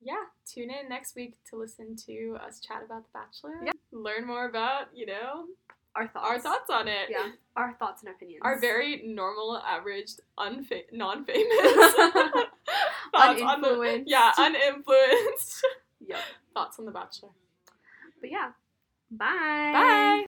Yeah, 0.00 0.22
tune 0.46 0.70
in 0.70 0.88
next 0.88 1.16
week 1.16 1.34
to 1.50 1.56
listen 1.56 1.96
to 2.06 2.38
us 2.40 2.60
chat 2.60 2.82
about 2.84 3.02
The 3.02 3.18
Bachelor. 3.18 3.64
Yeah. 3.64 3.72
Learn 3.90 4.26
more 4.28 4.46
about, 4.46 4.86
you 4.94 5.06
know, 5.06 5.46
Our 5.96 6.06
thoughts. 6.06 6.28
our 6.30 6.38
thoughts 6.38 6.70
on 6.70 6.86
it. 6.86 7.08
Yeah, 7.10 7.30
our 7.56 7.72
thoughts 7.74 8.02
and 8.04 8.14
opinions. 8.14 8.40
Our 8.44 8.60
very 8.60 9.02
normal, 9.04 9.58
average, 9.58 10.12
unfa- 10.38 10.84
non-famous 10.92 11.58
thoughts 13.12 13.42
on 13.42 13.60
the 13.60 14.04
yeah, 14.06 14.32
uninfluenced 14.38 15.62
Yep. 16.06 16.18
thoughts 16.54 16.78
on 16.78 16.86
The 16.86 16.92
Bachelor. 16.92 17.30
But 18.20 18.30
yeah, 18.30 18.52
bye. 19.10 19.26
Bye. 19.72 20.24